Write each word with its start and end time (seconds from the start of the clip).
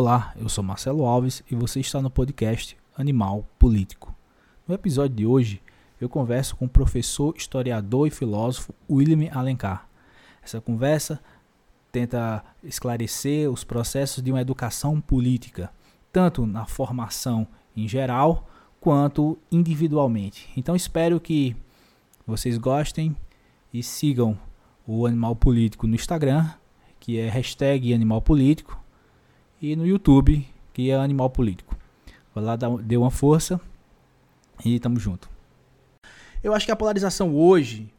Olá, 0.00 0.32
eu 0.36 0.48
sou 0.48 0.62
Marcelo 0.62 1.04
Alves 1.04 1.42
e 1.50 1.56
você 1.56 1.80
está 1.80 2.00
no 2.00 2.08
podcast 2.08 2.76
Animal 2.96 3.44
Político. 3.58 4.14
No 4.64 4.72
episódio 4.72 5.16
de 5.16 5.26
hoje, 5.26 5.60
eu 6.00 6.08
converso 6.08 6.54
com 6.54 6.66
o 6.66 6.68
professor, 6.68 7.34
historiador 7.36 8.06
e 8.06 8.10
filósofo 8.12 8.72
William 8.88 9.28
Alencar. 9.32 9.88
Essa 10.40 10.60
conversa 10.60 11.20
tenta 11.90 12.44
esclarecer 12.62 13.50
os 13.50 13.64
processos 13.64 14.22
de 14.22 14.30
uma 14.30 14.40
educação 14.40 15.00
política, 15.00 15.68
tanto 16.12 16.46
na 16.46 16.64
formação 16.64 17.44
em 17.76 17.88
geral 17.88 18.48
quanto 18.80 19.36
individualmente. 19.50 20.48
Então 20.56 20.76
espero 20.76 21.18
que 21.18 21.56
vocês 22.24 22.56
gostem 22.56 23.16
e 23.74 23.82
sigam 23.82 24.38
o 24.86 25.06
Animal 25.06 25.34
Político 25.34 25.88
no 25.88 25.96
Instagram, 25.96 26.48
que 27.00 27.18
é 27.18 27.28
hashtag 27.28 27.92
Animal 27.92 28.22
Político 28.22 28.80
e 29.60 29.74
no 29.74 29.86
YouTube, 29.86 30.46
que 30.72 30.90
é 30.90 30.94
Animal 30.96 31.30
Político. 31.30 31.76
Vai 32.34 32.44
lá, 32.44 32.56
dê 32.56 32.96
uma 32.96 33.10
força 33.10 33.60
e 34.64 34.78
tamo 34.78 34.98
junto. 34.98 35.28
Eu 36.42 36.54
acho 36.54 36.64
que 36.64 36.72
a 36.72 36.76
polarização 36.76 37.34
hoje, 37.34 37.92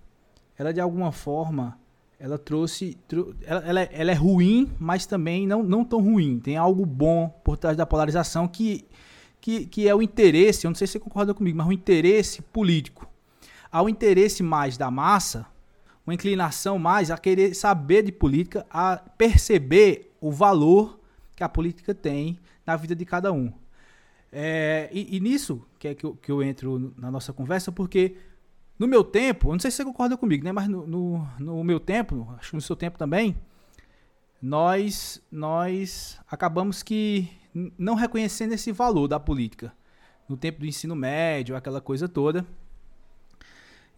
ela 0.58 0.74
de 0.74 0.80
alguma 0.80 1.12
forma, 1.12 1.78
ela 2.20 2.38
trouxe. 2.38 2.98
Ela, 3.44 3.62
ela, 3.66 3.82
ela, 3.82 4.12
é 4.12 4.14
ruim, 4.14 4.70
mas 4.80 5.06
também 5.06 5.46
não, 5.46 5.64
não 5.64 5.84
tão 5.84 6.02
ruim. 6.02 6.40
Tem 6.40 6.56
algo 6.56 6.86
bom 6.86 7.30
por 7.44 7.58
trás 7.58 7.76
da 7.76 7.86
polarização 7.86 8.48
que, 8.48 8.86
que, 9.42 9.66
que 9.66 9.88
é 9.88 9.96
o 9.96 10.02
interesse, 10.02 10.66
eu 10.66 10.70
não 10.70 10.76
sei 10.76 10.88
se 10.88 10.94
você 10.94 11.00
concorda 11.00 11.34
comigo, 11.34 11.58
mas 11.58 11.68
o 11.68 11.74
interesse 11.74 12.42
político. 12.42 13.08
Há 13.72 13.82
o 13.82 13.90
interesse 13.90 14.42
mais 14.42 14.78
da 14.78 14.90
massa, 14.90 15.46
uma 16.06 16.14
inclinação 16.14 16.80
mais 16.80 17.12
a 17.12 17.18
querer 17.18 17.54
saber 17.54 18.04
de 18.04 18.12
política, 18.12 18.66
a 18.70 18.98
perceber 19.18 20.12
o 20.20 20.32
valor 20.32 20.99
que 21.40 21.44
a 21.46 21.48
política 21.48 21.96
tem 21.96 22.38
na 22.66 22.76
vida 22.76 22.94
de 22.94 23.06
cada 23.06 23.32
um. 23.32 23.50
É, 24.30 24.90
e, 24.92 25.16
e, 25.16 25.22
nisso 25.22 25.66
que 25.80 25.88
é 25.88 25.96
que 25.96 26.06
eu, 26.06 26.14
que 26.16 26.30
eu 26.30 26.44
entro 26.44 26.94
na 26.98 27.10
nossa 27.10 27.32
conversa, 27.32 27.72
porque 27.72 28.18
no 28.78 28.86
meu 28.86 29.06
tempo, 29.06 29.50
não 29.50 29.60
sei 29.60 29.72
se 29.72 29.78
você 29.78 29.86
concorda 29.86 30.18
comigo, 30.18 30.44
né? 30.44 30.52
Mas 30.52 30.68
no, 30.68 30.86
no, 30.86 31.28
no 31.40 31.64
meu 31.64 31.80
tempo, 31.80 32.28
acho 32.38 32.50
que 32.50 32.56
no 32.58 32.62
seu 32.62 32.76
tempo 32.76 32.98
também, 32.98 33.38
nós, 34.42 35.24
nós 35.32 36.20
acabamos 36.30 36.84
que 36.84 37.30
não 37.78 37.96
reconhecendo 37.96 38.52
esse 38.52 38.74
valor 38.74 39.08
da 39.08 39.18
política. 39.18 39.72
No 40.28 40.36
tempo 40.36 40.60
do 40.60 40.66
ensino 40.66 40.94
médio, 40.94 41.56
aquela 41.56 41.80
coisa 41.80 42.10
toda. 42.10 42.46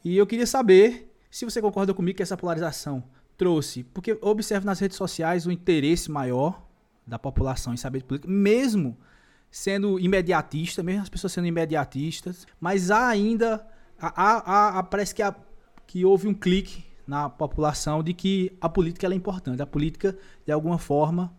E 0.06 0.16
eu 0.16 0.28
queria 0.28 0.46
saber 0.46 1.12
se 1.32 1.44
você 1.44 1.60
concorda 1.60 1.92
comigo 1.92 2.18
que 2.18 2.24
essa 2.24 2.38
polarização 2.38 3.04
trouxe, 3.36 3.84
porque 3.86 4.16
observo 4.22 4.68
nas 4.68 4.80
redes 4.80 4.96
sociais 4.96 5.48
o 5.48 5.52
interesse 5.52 6.12
maior 6.12 6.71
da 7.06 7.20
população 7.20 7.74
em 7.74 7.78
saber 7.78 8.00
de 8.00 8.06
política, 8.06 8.32
mesmo 8.32 8.98
sendo 9.50 10.00
imediatista, 10.00 10.82
mesmo 10.82 11.02
as 11.02 11.10
pessoas 11.10 11.34
sendo 11.34 11.48
imediatistas, 11.48 12.48
mas 12.60 12.90
há 12.90 13.08
ainda, 13.08 13.66
há, 14.00 14.12
há, 14.16 14.80
há, 14.80 14.84
parece 14.84 15.14
que, 15.14 15.22
há, 15.22 15.36
que 15.86 16.06
houve 16.06 16.28
um 16.28 16.34
clique 16.34 16.86
na 17.06 17.30
população 17.30 18.02
de 18.02 18.14
que 18.14 18.56
a 18.62 18.70
política 18.70 19.08
é 19.08 19.14
importante. 19.14 19.62
A 19.62 19.68
política, 19.68 20.18
de 20.46 20.52
alguma 20.52 20.78
forma, 20.78 21.34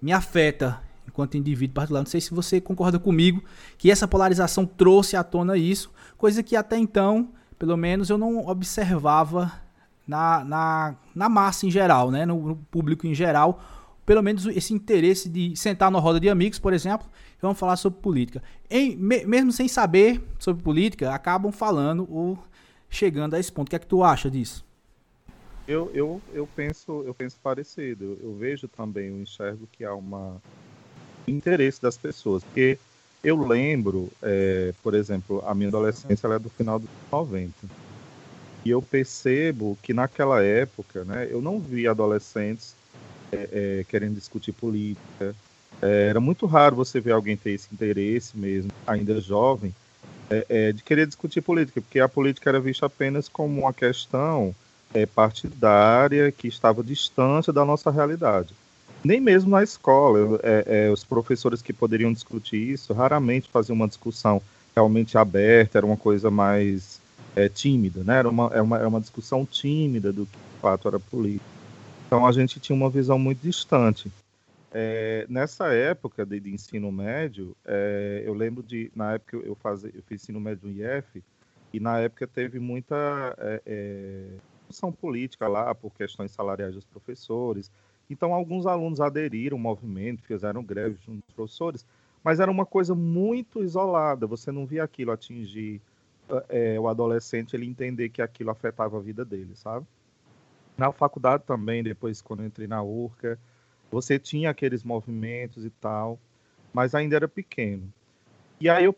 me 0.00 0.12
afeta 0.12 0.80
enquanto 1.08 1.36
indivíduo 1.36 1.74
particular. 1.74 2.00
Não 2.00 2.06
sei 2.06 2.20
se 2.20 2.32
você 2.32 2.60
concorda 2.60 2.98
comigo 2.98 3.42
que 3.76 3.90
essa 3.90 4.06
polarização 4.06 4.64
trouxe 4.64 5.16
à 5.16 5.24
tona 5.24 5.56
isso, 5.56 5.90
coisa 6.16 6.42
que 6.42 6.54
até 6.54 6.76
então, 6.76 7.30
pelo 7.58 7.76
menos, 7.76 8.10
eu 8.10 8.18
não 8.18 8.46
observava 8.46 9.52
na, 10.06 10.44
na, 10.44 10.94
na 11.14 11.28
massa 11.28 11.66
em 11.66 11.70
geral, 11.70 12.10
né? 12.10 12.24
no, 12.24 12.40
no 12.48 12.56
público 12.56 13.06
em 13.06 13.14
geral, 13.14 13.60
pelo 14.06 14.22
menos 14.22 14.46
esse 14.46 14.72
interesse 14.72 15.28
de 15.28 15.56
sentar 15.56 15.90
na 15.90 15.98
roda 15.98 16.20
de 16.20 16.28
amigos, 16.30 16.60
por 16.60 16.72
exemplo, 16.72 17.08
e 17.36 17.42
vamos 17.42 17.58
falar 17.58 17.76
sobre 17.76 18.00
política. 18.00 18.40
Em, 18.70 18.96
me, 18.96 19.26
mesmo 19.26 19.50
sem 19.50 19.66
saber 19.66 20.22
sobre 20.38 20.62
política, 20.62 21.12
acabam 21.12 21.50
falando 21.50 22.06
ou 22.08 22.38
chegando 22.88 23.34
a 23.34 23.40
esse 23.40 23.50
ponto. 23.50 23.66
O 23.66 23.70
que 23.70 23.76
é 23.76 23.78
que 23.80 23.86
tu 23.86 24.04
acha 24.04 24.30
disso? 24.30 24.64
Eu, 25.66 25.90
eu, 25.92 26.22
eu 26.32 26.48
penso 26.54 27.02
eu 27.04 27.12
penso 27.12 27.36
parecido. 27.42 28.04
Eu, 28.04 28.30
eu 28.30 28.34
vejo 28.36 28.68
também, 28.68 29.08
eu 29.08 29.20
enxergo 29.20 29.68
que 29.72 29.84
há 29.84 29.92
uma 29.92 30.40
interesse 31.26 31.82
das 31.82 31.98
pessoas, 31.98 32.44
porque 32.44 32.78
eu 33.24 33.36
lembro, 33.44 34.08
é, 34.22 34.72
por 34.84 34.94
exemplo, 34.94 35.42
a 35.44 35.52
minha 35.52 35.68
adolescência 35.68 36.28
é 36.28 36.38
do 36.38 36.48
final 36.48 36.78
dos 36.78 36.88
90. 37.10 37.52
E 38.64 38.70
eu 38.70 38.80
percebo 38.80 39.76
que 39.82 39.92
naquela 39.92 40.42
época, 40.44 41.04
né, 41.04 41.26
eu 41.28 41.42
não 41.42 41.58
vi 41.58 41.88
adolescentes 41.88 42.76
é, 43.36 43.80
é, 43.80 43.84
querendo 43.84 44.14
discutir 44.14 44.52
política. 44.52 45.34
É, 45.82 46.08
era 46.08 46.20
muito 46.20 46.46
raro 46.46 46.76
você 46.76 47.00
ver 47.00 47.12
alguém 47.12 47.36
ter 47.36 47.50
esse 47.50 47.68
interesse 47.72 48.36
mesmo, 48.36 48.70
ainda 48.86 49.20
jovem, 49.20 49.74
é, 50.30 50.46
é, 50.48 50.72
de 50.72 50.82
querer 50.82 51.06
discutir 51.06 51.40
política, 51.42 51.80
porque 51.80 52.00
a 52.00 52.08
política 52.08 52.50
era 52.50 52.60
vista 52.60 52.86
apenas 52.86 53.28
como 53.28 53.60
uma 53.60 53.72
questão 53.72 54.54
é, 54.94 55.04
partidária 55.04 56.32
que 56.32 56.48
estava 56.48 56.82
distante 56.82 57.52
da 57.52 57.64
nossa 57.64 57.90
realidade. 57.90 58.54
Nem 59.04 59.20
mesmo 59.20 59.50
na 59.50 59.62
escola, 59.62 60.40
os 60.92 61.04
professores 61.04 61.62
que 61.62 61.72
poderiam 61.72 62.12
discutir 62.12 62.56
isso 62.56 62.92
raramente 62.92 63.48
faziam 63.52 63.76
uma 63.76 63.86
discussão 63.86 64.42
realmente 64.74 65.16
aberta, 65.16 65.78
era 65.78 65.86
uma 65.86 65.96
coisa 65.96 66.28
mais 66.28 67.00
tímida, 67.54 68.02
né? 68.02 68.18
era, 68.18 68.28
uma, 68.28 68.50
era, 68.52 68.62
uma, 68.64 68.78
era 68.78 68.88
uma 68.88 69.00
discussão 69.00 69.46
tímida 69.46 70.12
do 70.12 70.26
que 70.26 70.36
de 70.36 70.60
fato 70.60 70.88
era 70.88 70.98
política. 70.98 71.55
Então 72.06 72.24
a 72.24 72.32
gente 72.32 72.60
tinha 72.60 72.76
uma 72.76 72.88
visão 72.88 73.18
muito 73.18 73.40
distante. 73.40 74.10
É, 74.72 75.26
nessa 75.28 75.72
época 75.72 76.24
de, 76.24 76.38
de 76.38 76.52
ensino 76.52 76.92
médio, 76.92 77.56
é, 77.64 78.22
eu 78.24 78.34
lembro 78.34 78.62
de, 78.62 78.90
na 78.94 79.14
época 79.14 79.38
eu, 79.38 79.54
fazia, 79.54 79.90
eu 79.94 80.02
fiz 80.02 80.22
ensino 80.22 80.40
médio 80.40 80.68
no 80.68 80.72
IF, 80.72 81.22
e 81.72 81.80
na 81.80 81.98
época 81.98 82.26
teve 82.26 82.58
muita 82.58 83.34
é, 83.38 83.62
é, 83.66 84.24
discussão 84.60 84.92
política 84.92 85.48
lá 85.48 85.74
por 85.74 85.92
questões 85.92 86.30
salariais 86.30 86.74
dos 86.74 86.84
professores. 86.84 87.70
Então 88.08 88.32
alguns 88.32 88.66
alunos 88.66 89.00
aderiram 89.00 89.56
ao 89.56 89.62
movimento, 89.62 90.22
fizeram 90.22 90.62
greve 90.62 90.96
junto 91.04 91.24
dos 91.26 91.34
professores, 91.34 91.86
mas 92.22 92.38
era 92.38 92.50
uma 92.50 92.66
coisa 92.66 92.94
muito 92.94 93.62
isolada, 93.62 94.26
você 94.26 94.52
não 94.52 94.64
via 94.64 94.84
aquilo 94.84 95.10
atingir 95.10 95.80
é, 96.48 96.78
o 96.78 96.88
adolescente, 96.88 97.54
ele 97.54 97.66
entender 97.66 98.08
que 98.08 98.22
aquilo 98.22 98.50
afetava 98.50 98.96
a 98.96 99.00
vida 99.00 99.24
dele, 99.24 99.54
sabe? 99.54 99.86
Na 100.76 100.92
faculdade 100.92 101.44
também, 101.44 101.82
depois 101.82 102.20
quando 102.20 102.44
entrei 102.44 102.66
na 102.66 102.82
URCA, 102.82 103.38
você 103.90 104.18
tinha 104.18 104.50
aqueles 104.50 104.84
movimentos 104.84 105.64
e 105.64 105.70
tal, 105.70 106.18
mas 106.72 106.94
ainda 106.94 107.16
era 107.16 107.28
pequeno. 107.28 107.92
E 108.60 108.68
aí 108.68 108.84
eu, 108.84 108.94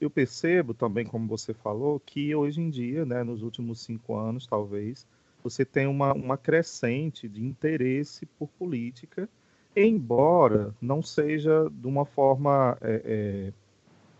eu 0.00 0.10
percebo 0.10 0.72
também, 0.72 1.04
como 1.04 1.28
você 1.28 1.52
falou, 1.52 2.00
que 2.00 2.34
hoje 2.34 2.60
em 2.60 2.70
dia, 2.70 3.04
né, 3.04 3.22
nos 3.22 3.42
últimos 3.42 3.80
cinco 3.80 4.16
anos, 4.16 4.46
talvez, 4.46 5.06
você 5.42 5.64
tem 5.64 5.86
uma, 5.86 6.12
uma 6.12 6.38
crescente 6.38 7.28
de 7.28 7.44
interesse 7.44 8.24
por 8.38 8.48
política, 8.58 9.28
embora 9.76 10.74
não 10.80 11.02
seja 11.02 11.68
de 11.70 11.86
uma 11.86 12.04
forma 12.04 12.76
é, 12.80 13.52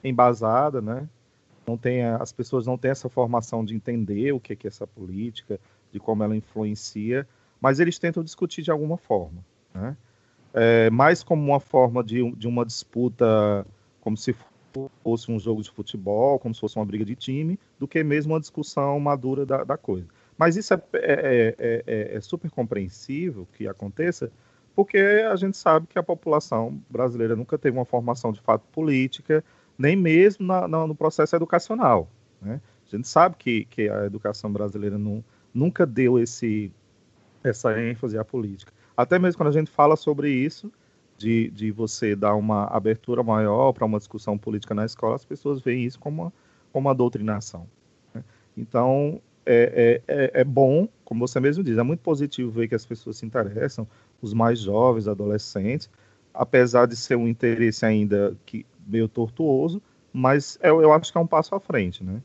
é, 0.04 0.08
embasada, 0.08 0.80
né? 0.80 1.08
Não 1.66 1.78
tenha, 1.78 2.16
as 2.16 2.32
pessoas 2.32 2.66
não 2.66 2.76
têm 2.76 2.90
essa 2.90 3.08
formação 3.08 3.64
de 3.64 3.74
entender 3.74 4.32
o 4.32 4.40
que 4.40 4.52
é 4.52 4.68
essa 4.68 4.86
política, 4.86 5.60
de 5.92 6.00
como 6.00 6.24
ela 6.24 6.36
influencia, 6.36 7.28
mas 7.60 7.78
eles 7.78 7.98
tentam 7.98 8.24
discutir 8.24 8.62
de 8.62 8.70
alguma 8.70 8.96
forma. 8.96 9.44
Né? 9.74 9.96
É, 10.54 10.90
mais 10.90 11.22
como 11.22 11.42
uma 11.42 11.60
forma 11.60 12.02
de, 12.02 12.30
de 12.32 12.48
uma 12.48 12.64
disputa, 12.64 13.64
como 14.00 14.16
se 14.16 14.34
fosse 15.02 15.30
um 15.30 15.38
jogo 15.38 15.62
de 15.62 15.70
futebol, 15.70 16.38
como 16.38 16.54
se 16.54 16.60
fosse 16.60 16.76
uma 16.76 16.84
briga 16.84 17.04
de 17.04 17.14
time, 17.14 17.58
do 17.78 17.86
que 17.86 18.02
mesmo 18.02 18.32
uma 18.32 18.40
discussão 18.40 18.98
madura 18.98 19.44
da, 19.44 19.64
da 19.64 19.76
coisa. 19.76 20.06
Mas 20.36 20.56
isso 20.56 20.72
é, 20.74 20.82
é, 20.94 21.54
é, 21.58 21.84
é, 21.86 22.16
é 22.16 22.20
super 22.20 22.50
compreensível 22.50 23.46
que 23.52 23.68
aconteça, 23.68 24.30
porque 24.74 24.98
a 24.98 25.36
gente 25.36 25.56
sabe 25.56 25.86
que 25.86 25.98
a 25.98 26.02
população 26.02 26.80
brasileira 26.88 27.36
nunca 27.36 27.58
teve 27.58 27.76
uma 27.76 27.84
formação 27.84 28.32
de 28.32 28.40
fato 28.40 28.62
política, 28.72 29.44
nem 29.78 29.94
mesmo 29.94 30.46
na, 30.46 30.66
na, 30.66 30.86
no 30.86 30.94
processo 30.94 31.36
educacional. 31.36 32.08
Né? 32.40 32.60
A 32.86 32.96
gente 32.96 33.06
sabe 33.06 33.36
que, 33.38 33.66
que 33.66 33.88
a 33.88 34.06
educação 34.06 34.50
brasileira 34.50 34.98
não, 34.98 35.22
nunca 35.54 35.86
deu 35.86 36.18
esse, 36.18 36.72
essa 37.42 37.78
ênfase 37.80 38.18
à 38.18 38.24
política. 38.24 38.72
Até 38.96 39.18
mesmo 39.18 39.38
quando 39.38 39.48
a 39.48 39.58
gente 39.58 39.70
fala 39.70 39.96
sobre 39.96 40.30
isso, 40.30 40.70
de, 41.16 41.50
de 41.50 41.70
você 41.70 42.16
dar 42.16 42.34
uma 42.34 42.64
abertura 42.64 43.22
maior 43.22 43.72
para 43.72 43.84
uma 43.84 43.98
discussão 43.98 44.36
política 44.36 44.74
na 44.74 44.84
escola, 44.84 45.14
as 45.14 45.24
pessoas 45.24 45.60
veem 45.60 45.84
isso 45.84 45.98
como 45.98 46.22
uma, 46.22 46.32
como 46.72 46.88
uma 46.88 46.94
doutrinação. 46.94 47.66
Né? 48.12 48.24
Então, 48.56 49.20
é, 49.46 50.00
é, 50.06 50.14
é, 50.14 50.40
é 50.40 50.44
bom, 50.44 50.88
como 51.04 51.26
você 51.26 51.38
mesmo 51.40 51.62
diz, 51.62 51.78
é 51.78 51.82
muito 51.82 52.00
positivo 52.00 52.50
ver 52.50 52.68
que 52.68 52.74
as 52.74 52.84
pessoas 52.84 53.16
se 53.16 53.26
interessam, 53.26 53.86
os 54.20 54.32
mais 54.34 54.58
jovens, 54.58 55.08
adolescentes, 55.08 55.88
apesar 56.34 56.86
de 56.86 56.96
ser 56.96 57.16
um 57.16 57.28
interesse 57.28 57.84
ainda 57.84 58.36
que 58.46 58.66
meio 58.86 59.08
tortuoso, 59.08 59.82
mas 60.12 60.58
eu, 60.62 60.82
eu 60.82 60.92
acho 60.92 61.10
que 61.12 61.18
é 61.18 61.20
um 61.20 61.26
passo 61.26 61.54
à 61.54 61.60
frente, 61.60 62.02
né? 62.02 62.20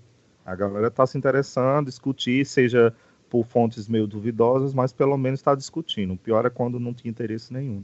A 0.46 0.56
galera 0.56 0.88
está 0.88 1.06
se 1.06 1.18
interessando, 1.18 1.88
discutir, 1.88 2.46
seja 2.46 2.96
por 3.30 3.46
fontes 3.46 3.88
meio 3.88 4.08
duvidosas, 4.08 4.74
mas 4.74 4.92
pelo 4.92 5.18
menos 5.18 5.40
está 5.40 5.56
discutindo. 5.56 6.14
O 6.14 6.18
pior 6.18 6.46
é 6.46 6.50
quando 6.50 6.80
não 6.80 6.94
tinha 6.94 7.10
interesse 7.10 7.54
nenhum. 7.54 7.84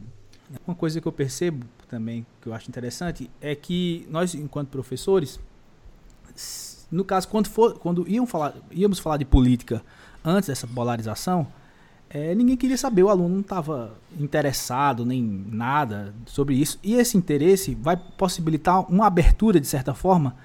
Uma 0.68 0.75
coisa 0.75 1.01
que 1.01 1.07
eu 1.07 1.12
percebo 1.12 1.66
também, 1.88 2.25
que 2.42 2.48
eu 2.48 2.54
acho 2.54 2.69
interessante, 2.69 3.30
é 3.42 3.56
que 3.56 4.07
nós, 4.10 4.36
enquanto 4.36 4.69
professores, 4.69 5.40
no 6.92 7.04
caso, 7.04 7.28
quando, 7.28 7.48
for, 7.48 7.78
quando 7.80 8.07
iam 8.07 8.28
falar, 8.28 8.54
íamos 8.72 9.00
falar 9.00 9.18
de 9.18 9.25
política 9.25 9.84
antes 10.24 10.48
dessa 10.48 10.68
polarização, 10.68 11.48
é, 12.10 12.36
ninguém 12.36 12.56
queria 12.56 12.78
saber, 12.78 13.01
o 13.01 13.10
aluno 13.10 13.30
não 13.34 13.42
estava 13.42 13.98
interessado 14.19 15.04
nem 15.04 15.24
nada 15.24 16.13
sobre 16.28 16.54
isso. 16.54 16.78
E 16.84 16.94
esse 16.94 17.18
interesse 17.18 17.74
vai 17.74 17.98
possibilitar 17.98 18.81
uma 18.92 19.07
abertura, 19.07 19.60
de 19.60 19.66
certa 19.66 19.95
forma, 19.95 20.36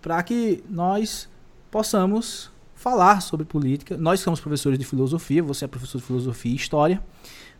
para 0.00 0.22
que 0.22 0.62
nós 0.70 1.28
possamos 1.72 2.51
falar 2.82 3.22
sobre 3.22 3.46
política. 3.46 3.96
Nós 3.96 4.18
somos 4.18 4.40
professores 4.40 4.76
de 4.76 4.84
filosofia, 4.84 5.40
você 5.40 5.64
é 5.64 5.68
professor 5.68 5.98
de 5.98 6.04
filosofia 6.04 6.50
e 6.50 6.56
história, 6.56 7.00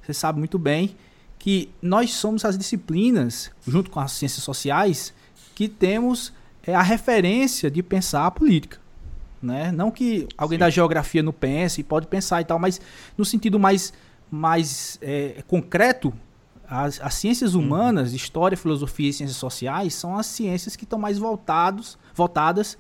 você 0.03 0.13
sabe 0.13 0.41
muito 0.41 0.59
bem 0.59 0.97
que 1.39 1.71
nós 1.81 2.11
somos 2.13 2.45
as 2.45 2.59
disciplinas, 2.59 3.51
junto 3.67 3.89
com 3.89 4.01
as 4.01 4.13
ciências 4.13 4.43
sociais, 4.43 5.15
que 5.55 5.69
temos 5.69 6.33
é, 6.67 6.75
a 6.75 6.83
referência 6.83 7.71
de 7.71 7.83
pensar 7.83 8.27
a 8.27 8.31
política. 8.33 8.79
Né? 9.41 9.71
Não 9.71 9.93
que 9.93 10.27
alguém 10.37 10.57
Sim. 10.57 10.61
da 10.61 10.71
geografia 10.71 11.23
não 11.23 11.33
pense, 11.33 11.81
e 11.81 11.85
pode 11.85 12.09
pensar 12.09 12.41
e 12.41 12.45
tal, 12.45 12.59
mas 12.59 12.81
no 13.17 13.25
sentido 13.25 13.61
mais, 13.61 13.93
mais 14.31 14.99
é, 15.01 15.43
concreto, 15.47 16.13
as, 16.69 17.01
as, 17.01 17.15
ciências 17.15 17.55
uhum. 17.55 17.63
humanas, 17.63 18.11
uhum. 18.11 18.17
história, 18.17 18.57
filosofia 18.57 19.11
e 19.11 19.13
ciências 19.13 19.37
sociais, 19.37 19.95
são 19.95 20.17
as 20.17 20.27
ciências 20.27 20.75
que 20.75 20.83
estão 20.83 20.99
mais 20.99 21.17
voltados, 21.17 21.97
voltadas 22.13 22.77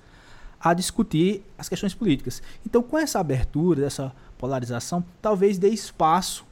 a 0.62 0.72
discutir 0.72 1.44
as 1.58 1.68
questões 1.68 1.92
políticas. 1.92 2.40
Então, 2.64 2.82
com 2.82 2.96
essa 2.96 3.18
abertura, 3.18 3.84
essa 3.84 4.12
polarização, 4.38 5.04
talvez 5.20 5.58
dê 5.58 5.68
espaço 5.68 6.44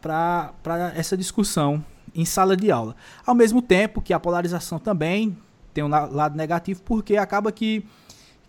para 0.00 0.92
essa 0.94 1.16
discussão 1.16 1.84
em 2.14 2.24
sala 2.24 2.56
de 2.56 2.70
aula. 2.70 2.96
Ao 3.26 3.34
mesmo 3.34 3.60
tempo 3.60 4.00
que 4.00 4.12
a 4.12 4.20
polarização 4.20 4.78
também 4.78 5.36
tem 5.74 5.84
um 5.84 5.88
lado 5.88 6.36
negativo, 6.36 6.80
porque 6.82 7.16
acaba 7.16 7.52
que 7.52 7.84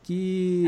que 0.03 0.65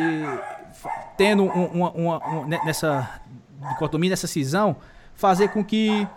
tendo 1.17 1.45
uma, 1.45 1.89
uma, 1.91 2.19
uma, 2.19 2.47
nessa 2.63 3.21
dicotomia, 3.69 4.11
nessa 4.11 4.27
cisão, 4.27 4.75
fazer 5.15 5.47
com 5.47 5.63
que 5.63 6.07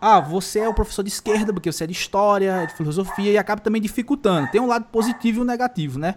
ah, 0.00 0.20
você 0.20 0.60
é 0.60 0.68
o 0.68 0.74
professor 0.74 1.02
de 1.02 1.10
esquerda, 1.10 1.52
porque 1.52 1.70
você 1.70 1.84
é 1.84 1.86
de 1.86 1.92
história, 1.92 2.66
de 2.66 2.74
filosofia, 2.74 3.30
e 3.30 3.38
acaba 3.38 3.60
também 3.60 3.80
dificultando. 3.80 4.50
Tem 4.50 4.60
um 4.60 4.66
lado 4.66 4.86
positivo 4.86 5.38
e 5.38 5.42
um 5.42 5.44
negativo, 5.44 5.98
né? 5.98 6.16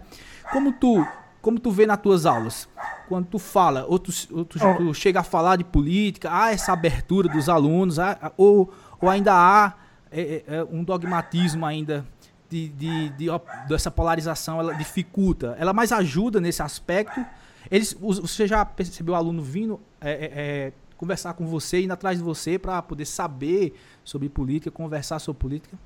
Como 0.52 0.72
tu, 0.72 1.06
como 1.42 1.58
tu 1.58 1.70
vê 1.70 1.86
nas 1.86 2.00
tuas 2.00 2.26
aulas? 2.26 2.68
Quando 3.08 3.26
tu 3.26 3.38
fala, 3.38 3.84
ou 3.86 3.98
tu, 3.98 4.10
ou 4.32 4.44
tu, 4.44 4.58
tu 4.58 4.94
chega 4.94 5.20
a 5.20 5.22
falar 5.22 5.56
de 5.56 5.64
política, 5.64 6.28
há 6.32 6.52
essa 6.52 6.72
abertura 6.72 7.28
dos 7.28 7.48
alunos, 7.48 7.98
há, 7.98 8.32
ou, 8.36 8.72
ou 9.00 9.08
ainda 9.08 9.32
há 9.32 9.74
é, 10.10 10.20
é, 10.20 10.56
é 10.56 10.64
um 10.64 10.82
dogmatismo 10.82 11.64
ainda 11.64 12.04
de, 12.48 12.68
de, 12.68 13.08
de, 13.10 13.26
dessa 13.68 13.90
polarização 13.90 14.60
ela 14.60 14.74
dificulta, 14.74 15.56
ela 15.58 15.72
mais 15.72 15.92
ajuda 15.92 16.40
nesse 16.40 16.62
aspecto. 16.62 17.24
Eles, 17.70 17.92
você 17.92 18.46
já 18.46 18.64
percebeu 18.64 19.14
o 19.14 19.16
aluno 19.16 19.42
vindo 19.42 19.80
é, 20.00 20.10
é, 20.10 20.32
é, 20.34 20.72
conversar 20.96 21.34
com 21.34 21.46
você, 21.46 21.82
indo 21.82 21.92
atrás 21.92 22.18
de 22.18 22.24
você 22.24 22.58
para 22.58 22.80
poder 22.80 23.04
saber 23.04 23.74
sobre 24.04 24.28
política, 24.28 24.70
conversar 24.70 25.18
sobre 25.18 25.40
política? 25.40 25.76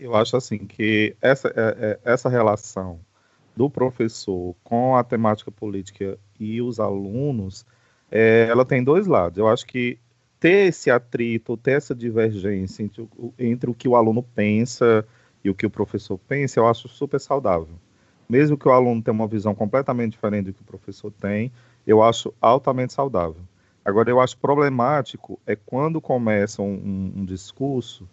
Eu 0.00 0.16
acho 0.16 0.34
assim 0.34 0.58
que 0.58 1.14
essa, 1.20 1.48
é, 1.48 1.52
é, 1.54 2.00
essa 2.04 2.30
relação 2.30 2.98
do 3.54 3.68
professor 3.68 4.56
com 4.64 4.96
a 4.96 5.04
temática 5.04 5.50
política 5.50 6.18
e 6.38 6.62
os 6.62 6.80
alunos, 6.80 7.66
é, 8.10 8.46
ela 8.48 8.64
tem 8.64 8.82
dois 8.82 9.06
lados. 9.06 9.36
Eu 9.36 9.46
acho 9.46 9.66
que 9.66 9.98
ter 10.40 10.68
esse 10.68 10.90
atrito, 10.90 11.54
ter 11.58 11.72
essa 11.72 11.94
divergência 11.94 12.82
entre 12.82 13.02
o, 13.02 13.34
entre 13.38 13.70
o 13.70 13.74
que 13.74 13.86
o 13.86 13.94
aluno 13.94 14.22
pensa 14.22 15.06
e 15.44 15.50
o 15.50 15.54
que 15.54 15.66
o 15.66 15.70
professor 15.70 16.16
pensa, 16.16 16.58
eu 16.58 16.66
acho 16.66 16.88
super 16.88 17.20
saudável. 17.20 17.74
Mesmo 18.26 18.56
que 18.56 18.66
o 18.66 18.72
aluno 18.72 19.02
tenha 19.02 19.14
uma 19.14 19.28
visão 19.28 19.54
completamente 19.54 20.12
diferente 20.12 20.46
do 20.46 20.54
que 20.54 20.62
o 20.62 20.64
professor 20.64 21.12
tem, 21.12 21.52
eu 21.86 22.02
acho 22.02 22.32
altamente 22.40 22.94
saudável. 22.94 23.42
Agora, 23.84 24.08
eu 24.08 24.18
acho 24.18 24.38
problemático 24.38 25.38
é 25.46 25.54
quando 25.54 26.00
começa 26.00 26.62
um, 26.62 26.72
um, 26.72 27.12
um 27.20 27.24
discurso 27.26 28.08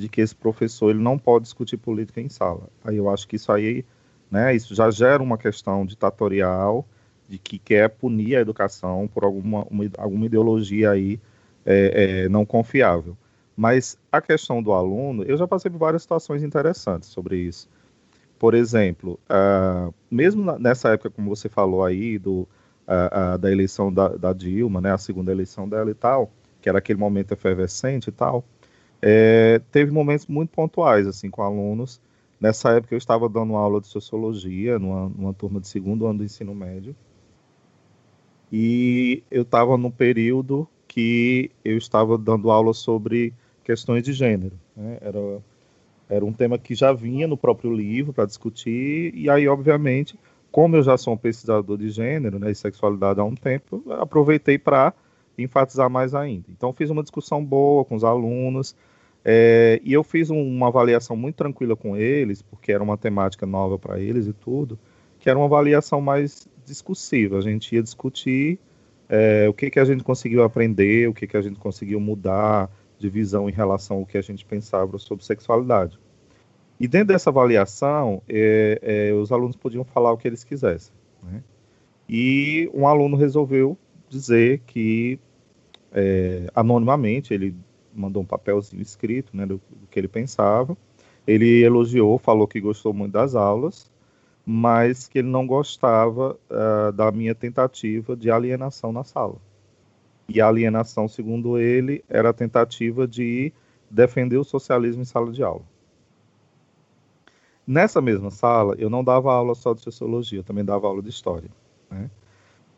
de 0.00 0.08
que 0.08 0.20
esse 0.20 0.34
professor 0.34 0.90
ele 0.90 1.02
não 1.02 1.18
pode 1.18 1.44
discutir 1.44 1.76
política 1.76 2.20
em 2.20 2.28
sala. 2.28 2.68
Aí 2.84 2.96
eu 2.96 3.08
acho 3.08 3.28
que 3.28 3.36
isso 3.36 3.52
aí, 3.52 3.84
né, 4.30 4.54
isso 4.54 4.74
já 4.74 4.90
gera 4.90 5.22
uma 5.22 5.38
questão 5.38 5.84
ditatorial 5.84 6.86
de 7.28 7.38
que 7.38 7.58
quer 7.58 7.88
punir 7.88 8.36
a 8.36 8.40
educação 8.40 9.08
por 9.12 9.24
alguma, 9.24 9.64
uma, 9.70 9.84
alguma 9.98 10.26
ideologia 10.26 10.90
aí 10.90 11.20
é, 11.64 12.24
é, 12.24 12.28
não 12.28 12.44
confiável. 12.44 13.16
Mas 13.56 13.98
a 14.10 14.20
questão 14.20 14.62
do 14.62 14.72
aluno, 14.72 15.22
eu 15.22 15.36
já 15.36 15.46
passei 15.46 15.70
por 15.70 15.78
várias 15.78 16.02
situações 16.02 16.42
interessantes 16.42 17.08
sobre 17.08 17.36
isso. 17.36 17.68
Por 18.38 18.54
exemplo, 18.54 19.20
uh, 19.28 19.92
mesmo 20.10 20.58
nessa 20.58 20.88
época, 20.88 21.10
como 21.10 21.28
você 21.28 21.46
falou 21.46 21.84
aí, 21.84 22.18
do, 22.18 22.48
uh, 22.88 23.34
uh, 23.34 23.38
da 23.38 23.52
eleição 23.52 23.92
da, 23.92 24.08
da, 24.08 24.32
Dilma, 24.32 24.80
né, 24.80 24.92
a 24.92 24.98
segunda 24.98 25.30
eleição 25.30 25.68
dela 25.68 25.90
e 25.90 25.94
tal, 25.94 26.30
que 26.60 26.68
era 26.68 26.78
aquele 26.78 26.98
momento 26.98 27.32
efervescente 27.32 28.08
e 28.08 28.12
tal, 28.12 28.42
é, 29.02 29.60
teve 29.70 29.90
momentos 29.90 30.26
muito 30.26 30.50
pontuais 30.50 31.06
assim 31.06 31.30
com 31.30 31.42
alunos. 31.42 32.00
Nessa 32.40 32.70
época 32.70 32.94
eu 32.94 32.98
estava 32.98 33.28
dando 33.28 33.54
aula 33.54 33.80
de 33.80 33.86
sociologia 33.86 34.78
numa, 34.78 35.08
numa 35.08 35.34
turma 35.34 35.60
de 35.60 35.68
segundo 35.68 36.06
ano 36.06 36.18
do 36.18 36.24
ensino 36.24 36.54
médio 36.54 36.94
e 38.52 39.22
eu 39.30 39.42
estava 39.42 39.76
no 39.76 39.90
período 39.90 40.66
que 40.88 41.50
eu 41.64 41.78
estava 41.78 42.18
dando 42.18 42.50
aula 42.50 42.74
sobre 42.74 43.32
questões 43.62 44.02
de 44.02 44.12
gênero. 44.12 44.58
Né? 44.76 44.98
Era, 45.00 45.42
era 46.08 46.24
um 46.24 46.32
tema 46.32 46.58
que 46.58 46.74
já 46.74 46.92
vinha 46.92 47.28
no 47.28 47.36
próprio 47.36 47.72
livro 47.72 48.12
para 48.12 48.26
discutir, 48.26 49.14
e 49.14 49.30
aí, 49.30 49.46
obviamente, 49.46 50.18
como 50.50 50.74
eu 50.74 50.82
já 50.82 50.98
sou 50.98 51.14
um 51.14 51.16
pesquisador 51.16 51.78
de 51.78 51.90
gênero 51.90 52.40
né, 52.40 52.50
e 52.50 52.54
sexualidade 52.54 53.20
há 53.20 53.24
um 53.24 53.36
tempo, 53.36 53.84
aproveitei 54.00 54.58
para 54.58 54.92
enfatizar 55.38 55.88
mais 55.88 56.12
ainda. 56.12 56.46
Então, 56.48 56.72
fiz 56.72 56.90
uma 56.90 57.02
discussão 57.02 57.44
boa 57.44 57.84
com 57.84 57.94
os 57.94 58.02
alunos, 58.02 58.74
é, 59.24 59.80
e 59.84 59.92
eu 59.92 60.02
fiz 60.02 60.30
um, 60.30 60.40
uma 60.40 60.68
avaliação 60.68 61.16
muito 61.16 61.36
tranquila 61.36 61.76
com 61.76 61.96
eles, 61.96 62.42
porque 62.42 62.72
era 62.72 62.82
uma 62.82 62.96
temática 62.96 63.46
nova 63.46 63.78
para 63.78 64.00
eles 64.00 64.26
e 64.26 64.32
tudo, 64.32 64.78
que 65.18 65.28
era 65.28 65.38
uma 65.38 65.46
avaliação 65.46 66.00
mais 66.00 66.48
discursiva. 66.64 67.38
A 67.38 67.40
gente 67.42 67.74
ia 67.74 67.82
discutir 67.82 68.58
é, 69.08 69.48
o 69.48 69.52
que, 69.52 69.70
que 69.70 69.80
a 69.80 69.84
gente 69.84 70.02
conseguiu 70.02 70.42
aprender, 70.42 71.08
o 71.08 71.14
que, 71.14 71.26
que 71.26 71.36
a 71.36 71.42
gente 71.42 71.58
conseguiu 71.58 72.00
mudar 72.00 72.70
de 72.98 73.08
visão 73.08 73.48
em 73.48 73.52
relação 73.52 73.98
ao 73.98 74.06
que 74.06 74.16
a 74.16 74.22
gente 74.22 74.44
pensava 74.44 74.98
sobre 74.98 75.24
sexualidade. 75.24 75.98
E 76.78 76.88
dentro 76.88 77.08
dessa 77.08 77.28
avaliação, 77.28 78.22
é, 78.28 78.78
é, 78.82 79.12
os 79.12 79.30
alunos 79.30 79.56
podiam 79.56 79.84
falar 79.84 80.12
o 80.12 80.16
que 80.16 80.26
eles 80.26 80.44
quisessem. 80.44 80.94
Né? 81.22 81.42
E 82.08 82.70
um 82.72 82.86
aluno 82.86 83.16
resolveu 83.16 83.76
dizer 84.08 84.62
que, 84.66 85.18
é, 85.92 86.50
anonimamente, 86.54 87.34
ele 87.34 87.54
mandou 87.94 88.22
um 88.22 88.26
papelzinho 88.26 88.82
escrito 88.82 89.36
né, 89.36 89.46
do, 89.46 89.60
do 89.70 89.86
que 89.90 89.98
ele 89.98 90.08
pensava. 90.08 90.76
Ele 91.26 91.62
elogiou, 91.62 92.18
falou 92.18 92.46
que 92.46 92.60
gostou 92.60 92.92
muito 92.92 93.12
das 93.12 93.34
aulas, 93.34 93.90
mas 94.44 95.06
que 95.06 95.18
ele 95.18 95.28
não 95.28 95.46
gostava 95.46 96.38
uh, 96.50 96.92
da 96.92 97.10
minha 97.12 97.34
tentativa 97.34 98.16
de 98.16 98.30
alienação 98.30 98.92
na 98.92 99.04
sala. 99.04 99.36
E 100.28 100.40
a 100.40 100.48
alienação, 100.48 101.08
segundo 101.08 101.58
ele, 101.58 102.04
era 102.08 102.30
a 102.30 102.32
tentativa 102.32 103.06
de 103.06 103.52
defender 103.90 104.38
o 104.38 104.44
socialismo 104.44 105.02
em 105.02 105.04
sala 105.04 105.32
de 105.32 105.42
aula. 105.42 105.64
Nessa 107.66 108.00
mesma 108.00 108.30
sala, 108.30 108.74
eu 108.78 108.88
não 108.88 109.04
dava 109.04 109.32
aula 109.32 109.54
só 109.54 109.74
de 109.74 109.80
sociologia, 109.80 110.38
eu 110.38 110.44
também 110.44 110.64
dava 110.64 110.86
aula 110.86 111.02
de 111.02 111.08
história. 111.08 111.50
Né? 111.90 112.10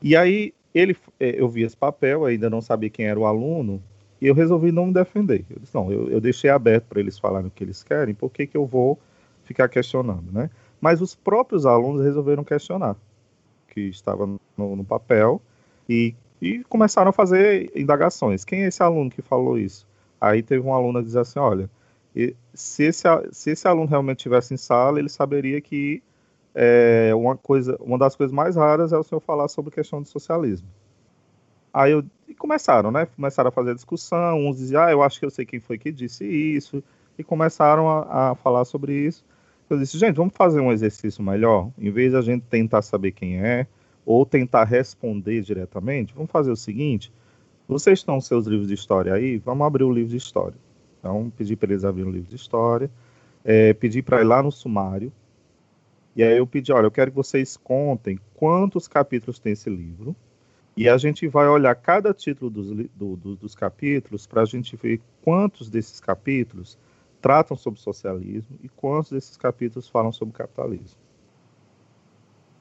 E 0.02 0.16
aí 0.16 0.52
ele, 0.75 0.97
eh, 1.21 1.37
eu 1.38 1.49
vi 1.49 1.62
esse 1.62 1.76
papel, 1.76 2.25
ainda 2.25 2.50
não 2.50 2.61
sabia 2.61 2.90
quem 2.90 3.07
era 3.07 3.19
o 3.19 3.26
aluno, 3.26 3.83
e 4.22 4.28
eu 4.28 4.34
resolvi 4.34 4.70
não 4.70 4.86
me 4.86 4.92
defender. 4.92 5.44
Eu 5.50 5.56
disse, 5.58 5.74
não, 5.74 5.90
eu, 5.90 6.08
eu 6.08 6.20
deixei 6.20 6.48
aberto 6.48 6.84
para 6.84 7.00
eles 7.00 7.18
falarem 7.18 7.48
o 7.48 7.50
que 7.50 7.64
eles 7.64 7.82
querem, 7.82 8.14
por 8.14 8.30
que, 8.30 8.46
que 8.46 8.56
eu 8.56 8.64
vou 8.64 8.96
ficar 9.42 9.68
questionando, 9.68 10.30
né? 10.30 10.48
Mas 10.80 11.02
os 11.02 11.12
próprios 11.12 11.66
alunos 11.66 12.04
resolveram 12.04 12.44
questionar 12.44 12.96
que 13.66 13.80
estava 13.80 14.28
no, 14.56 14.76
no 14.76 14.84
papel 14.84 15.42
e, 15.88 16.14
e, 16.40 16.62
começaram 16.68 17.08
a 17.08 17.12
fazer 17.12 17.72
indagações. 17.74 18.44
Quem 18.44 18.62
é 18.62 18.68
esse 18.68 18.80
aluno 18.80 19.10
que 19.10 19.22
falou 19.22 19.58
isso? 19.58 19.88
Aí 20.20 20.40
teve 20.40 20.64
um 20.64 20.72
aluno 20.72 21.04
que 21.04 21.18
assim, 21.18 21.40
olha, 21.40 21.68
se 22.54 22.84
esse, 22.84 23.08
se 23.32 23.50
esse 23.50 23.66
aluno 23.66 23.88
realmente 23.88 24.18
estivesse 24.18 24.54
em 24.54 24.56
sala, 24.56 25.00
ele 25.00 25.08
saberia 25.08 25.60
que 25.60 26.00
é, 26.54 27.10
uma, 27.12 27.36
coisa, 27.36 27.76
uma 27.80 27.98
das 27.98 28.14
coisas 28.14 28.32
mais 28.32 28.54
raras 28.54 28.92
é 28.92 28.96
o 28.96 29.02
senhor 29.02 29.20
falar 29.20 29.48
sobre 29.48 29.72
questão 29.72 30.00
de 30.00 30.08
socialismo. 30.08 30.68
Aí 31.72 31.92
eu, 31.92 32.04
e 32.28 32.34
começaram, 32.34 32.90
né? 32.90 33.06
Começaram 33.06 33.48
a 33.48 33.52
fazer 33.52 33.74
discussão, 33.74 34.46
uns 34.46 34.56
diziam, 34.58 34.82
ah, 34.82 34.90
eu 34.90 35.02
acho 35.02 35.18
que 35.18 35.26
eu 35.26 35.30
sei 35.30 35.46
quem 35.46 35.60
foi 35.60 35.78
que 35.78 35.90
disse 35.90 36.24
isso, 36.24 36.82
e 37.18 37.24
começaram 37.24 37.88
a, 37.88 38.30
a 38.30 38.34
falar 38.34 38.64
sobre 38.64 38.94
isso. 38.94 39.24
Eu 39.68 39.78
disse, 39.78 39.96
gente, 39.98 40.16
vamos 40.16 40.34
fazer 40.34 40.60
um 40.60 40.70
exercício 40.70 41.22
melhor? 41.22 41.70
Em 41.78 41.90
vez 41.90 42.10
de 42.12 42.16
a 42.18 42.20
gente 42.20 42.42
tentar 42.42 42.82
saber 42.82 43.12
quem 43.12 43.40
é, 43.40 43.66
ou 44.04 44.26
tentar 44.26 44.64
responder 44.64 45.40
diretamente, 45.42 46.12
vamos 46.14 46.30
fazer 46.30 46.50
o 46.50 46.56
seguinte: 46.56 47.12
Vocês 47.66 48.00
estão 48.00 48.20
seus 48.20 48.46
livros 48.46 48.68
de 48.68 48.74
história 48.74 49.14
aí? 49.14 49.38
Vamos 49.38 49.66
abrir 49.66 49.84
o 49.84 49.92
livro 49.92 50.10
de 50.10 50.16
história. 50.16 50.56
Então, 50.98 51.32
pedi 51.36 51.56
para 51.56 51.70
eles 51.70 51.84
abrirem 51.84 52.10
o 52.10 52.14
livro 52.14 52.28
de 52.28 52.36
história, 52.36 52.90
é, 53.44 53.72
pedi 53.72 54.02
para 54.02 54.20
ir 54.20 54.24
lá 54.24 54.42
no 54.42 54.52
sumário, 54.52 55.12
e 56.14 56.22
aí 56.22 56.36
eu 56.36 56.46
pedi, 56.46 56.72
olha, 56.72 56.86
eu 56.86 56.90
quero 56.90 57.10
que 57.10 57.16
vocês 57.16 57.56
contem 57.56 58.18
quantos 58.34 58.86
capítulos 58.86 59.38
tem 59.38 59.52
esse 59.52 59.70
livro, 59.70 60.14
e 60.76 60.88
a 60.88 60.96
gente 60.96 61.28
vai 61.28 61.48
olhar 61.48 61.74
cada 61.74 62.14
título 62.14 62.50
dos, 62.50 62.68
do, 62.94 63.16
do, 63.16 63.36
dos 63.36 63.54
capítulos 63.54 64.26
para 64.26 64.42
a 64.42 64.46
gente 64.46 64.74
ver 64.76 65.00
quantos 65.22 65.68
desses 65.68 66.00
capítulos 66.00 66.78
tratam 67.20 67.56
sobre 67.56 67.80
socialismo 67.80 68.58
e 68.62 68.68
quantos 68.68 69.10
desses 69.10 69.36
capítulos 69.36 69.88
falam 69.88 70.10
sobre 70.10 70.34
capitalismo. 70.34 71.00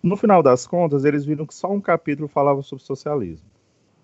No 0.03 0.17
final 0.17 0.43
das 0.43 0.67
contas, 0.67 1.05
eles 1.05 1.25
viram 1.25 1.45
que 1.45 1.53
só 1.53 1.71
um 1.71 1.79
capítulo 1.79 2.27
falava 2.27 2.61
sobre 2.61 2.83
socialismo. 2.83 3.47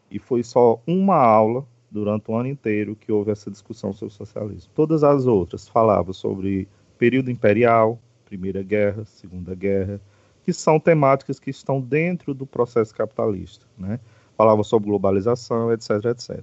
E 0.10 0.20
foi 0.20 0.44
só 0.44 0.82
uma 0.86 1.16
aula 1.16 1.66
durante 1.90 2.30
o 2.30 2.36
ano 2.36 2.48
inteiro 2.48 2.96
que 2.96 3.12
houve 3.12 3.32
essa 3.32 3.52
discussão 3.52 3.92
sobre 3.94 4.14
socialismo. 4.14 4.72
Todas 4.74 5.04
as 5.04 5.26
outras 5.26 5.68
falavam 5.68 6.14
sobre 6.14 6.68
período 6.98 7.32
imperial, 7.32 8.00
Primeira 8.26 8.62
Guerra, 8.62 9.06
Segunda 9.06 9.56
Guerra, 9.56 10.00
que 10.48 10.54
são 10.54 10.80
temáticas 10.80 11.42
que 11.42 11.50
estão 11.50 11.82
dentro 11.82 12.34
do 12.34 12.48
processo 12.48 12.96
capitalista, 12.96 13.66
né? 13.78 14.00
Falavam 14.38 14.64
sobre 14.64 14.88
globalização, 14.88 15.74
etc, 15.74 16.06
etc. 16.06 16.42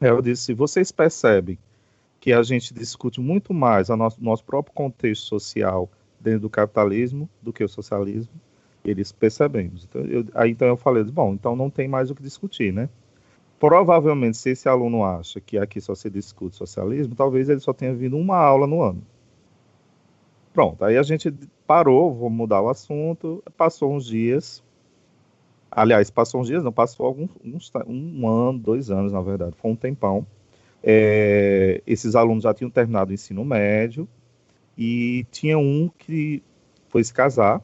Eu 0.00 0.20
disse, 0.20 0.52
vocês 0.52 0.90
percebem 0.90 1.56
que 2.18 2.32
a 2.32 2.42
gente 2.42 2.74
discute 2.74 3.20
muito 3.20 3.54
mais 3.54 3.90
o 3.90 3.96
nosso, 3.96 4.20
nosso 4.20 4.42
próprio 4.42 4.74
contexto 4.74 5.22
social 5.22 5.88
dentro 6.18 6.40
do 6.40 6.50
capitalismo 6.50 7.30
do 7.40 7.52
que 7.52 7.62
o 7.62 7.68
socialismo, 7.68 8.34
eles 8.84 9.12
percebemos. 9.12 9.84
Então 9.88 10.02
eu, 10.02 10.24
aí, 10.34 10.50
então 10.50 10.66
eu 10.66 10.76
falei, 10.76 11.04
bom, 11.04 11.34
então 11.34 11.54
não 11.54 11.70
tem 11.70 11.86
mais 11.86 12.10
o 12.10 12.14
que 12.16 12.24
discutir, 12.24 12.72
né? 12.72 12.88
Provavelmente, 13.60 14.36
se 14.36 14.50
esse 14.50 14.68
aluno 14.68 15.04
acha 15.04 15.40
que 15.40 15.56
aqui 15.58 15.80
só 15.80 15.94
se 15.94 16.10
discute 16.10 16.56
socialismo, 16.56 17.14
talvez 17.14 17.48
ele 17.48 17.60
só 17.60 17.72
tenha 17.72 17.94
vindo 17.94 18.16
uma 18.16 18.36
aula 18.36 18.66
no 18.66 18.82
ano. 18.82 19.06
Pronto, 20.60 20.84
aí 20.84 20.98
a 20.98 21.02
gente 21.02 21.32
parou, 21.66 22.14
vou 22.14 22.28
mudar 22.28 22.60
o 22.60 22.68
assunto, 22.68 23.42
passou 23.56 23.94
uns 23.94 24.04
dias, 24.04 24.62
aliás, 25.70 26.10
passou 26.10 26.42
uns 26.42 26.48
dias, 26.48 26.62
não, 26.62 26.70
passou 26.70 27.06
alguns, 27.06 27.30
uns, 27.42 27.72
um 27.86 28.28
ano, 28.28 28.58
dois 28.58 28.90
anos, 28.90 29.10
na 29.10 29.22
verdade, 29.22 29.56
foi 29.56 29.70
um 29.70 29.74
tempão. 29.74 30.26
É, 30.84 31.82
esses 31.86 32.14
alunos 32.14 32.42
já 32.42 32.52
tinham 32.52 32.68
terminado 32.68 33.10
o 33.10 33.14
ensino 33.14 33.42
médio 33.42 34.06
e 34.76 35.24
tinha 35.30 35.58
um 35.58 35.90
que 35.96 36.42
foi 36.90 37.02
se 37.04 37.14
casar, 37.14 37.62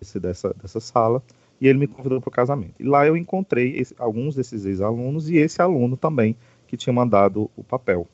esse 0.00 0.18
dessa, 0.18 0.54
dessa 0.54 0.80
sala, 0.80 1.22
e 1.60 1.68
ele 1.68 1.80
me 1.80 1.86
convidou 1.86 2.18
para 2.18 2.28
o 2.28 2.32
casamento. 2.32 2.76
E 2.80 2.84
lá 2.84 3.06
eu 3.06 3.14
encontrei 3.14 3.76
esse, 3.76 3.94
alguns 3.98 4.34
desses 4.34 4.64
ex-alunos 4.64 5.28
e 5.28 5.36
esse 5.36 5.60
aluno 5.60 5.98
também 5.98 6.34
que 6.66 6.78
tinha 6.78 6.94
mandado 6.94 7.50
o 7.54 7.62
papel. 7.62 8.08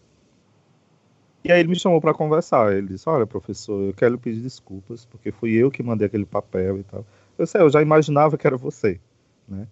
E 1.46 1.52
aí 1.52 1.60
ele 1.60 1.68
me 1.68 1.78
chamou 1.78 2.00
para 2.00 2.12
conversar. 2.12 2.76
Ele 2.76 2.88
disse: 2.88 3.08
Olha, 3.08 3.24
professor, 3.24 3.80
eu 3.80 3.94
quero 3.94 4.18
pedir 4.18 4.40
desculpas, 4.40 5.04
porque 5.04 5.30
fui 5.30 5.52
eu 5.52 5.70
que 5.70 5.80
mandei 5.80 6.08
aquele 6.08 6.26
papel 6.26 6.78
e 6.78 6.82
tal. 6.82 7.06
Eu 7.38 7.46
sei, 7.46 7.60
eu 7.60 7.70
já 7.70 7.80
imaginava 7.80 8.36
que 8.36 8.44
era 8.44 8.56
você, 8.56 8.98
né? 9.48 9.68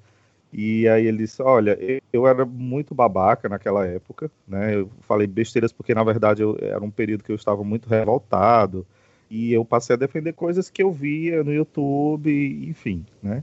E 0.53 0.87
aí 0.87 1.05
ele 1.05 1.19
disse: 1.19 1.43
Olha, 1.43 1.77
eu 2.13 2.29
era 2.29 2.45
muito 2.45 2.95
babaca 2.95 3.49
naquela 3.49 3.85
época, 3.85 4.31
né? 4.47 4.77
Eu 4.77 4.89
falei 5.01 5.27
besteiras 5.27 5.73
porque, 5.73 5.93
na 5.93 6.05
verdade, 6.05 6.43
eu, 6.43 6.57
era 6.61 6.83
um 6.83 6.91
período 6.93 7.25
que 7.25 7.33
eu 7.33 7.37
estava 7.37 7.65
muito 7.65 7.89
revoltado. 7.89 8.87
E 9.29 9.53
eu 9.53 9.65
passei 9.65 9.95
a 9.95 9.99
defender 9.99 10.33
coisas 10.33 10.71
que 10.71 10.81
eu 10.81 10.93
via 10.93 11.43
no 11.43 11.53
YouTube, 11.53 12.31
enfim, 12.69 13.05
né? 13.21 13.43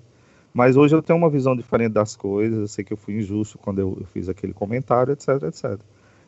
Mas 0.54 0.78
hoje 0.78 0.96
eu 0.96 1.02
tenho 1.02 1.20
uma 1.20 1.30
visão 1.30 1.54
diferente 1.54 1.92
das 1.92 2.16
coisas, 2.16 2.60
eu 2.60 2.68
sei 2.68 2.86
que 2.86 2.94
eu 2.94 2.98
fui 2.98 3.16
injusto 3.16 3.58
quando 3.58 3.80
eu, 3.80 3.98
eu 4.00 4.06
fiz 4.06 4.30
aquele 4.30 4.54
comentário, 4.54 5.12
etc, 5.12 5.44
etc. 5.44 5.80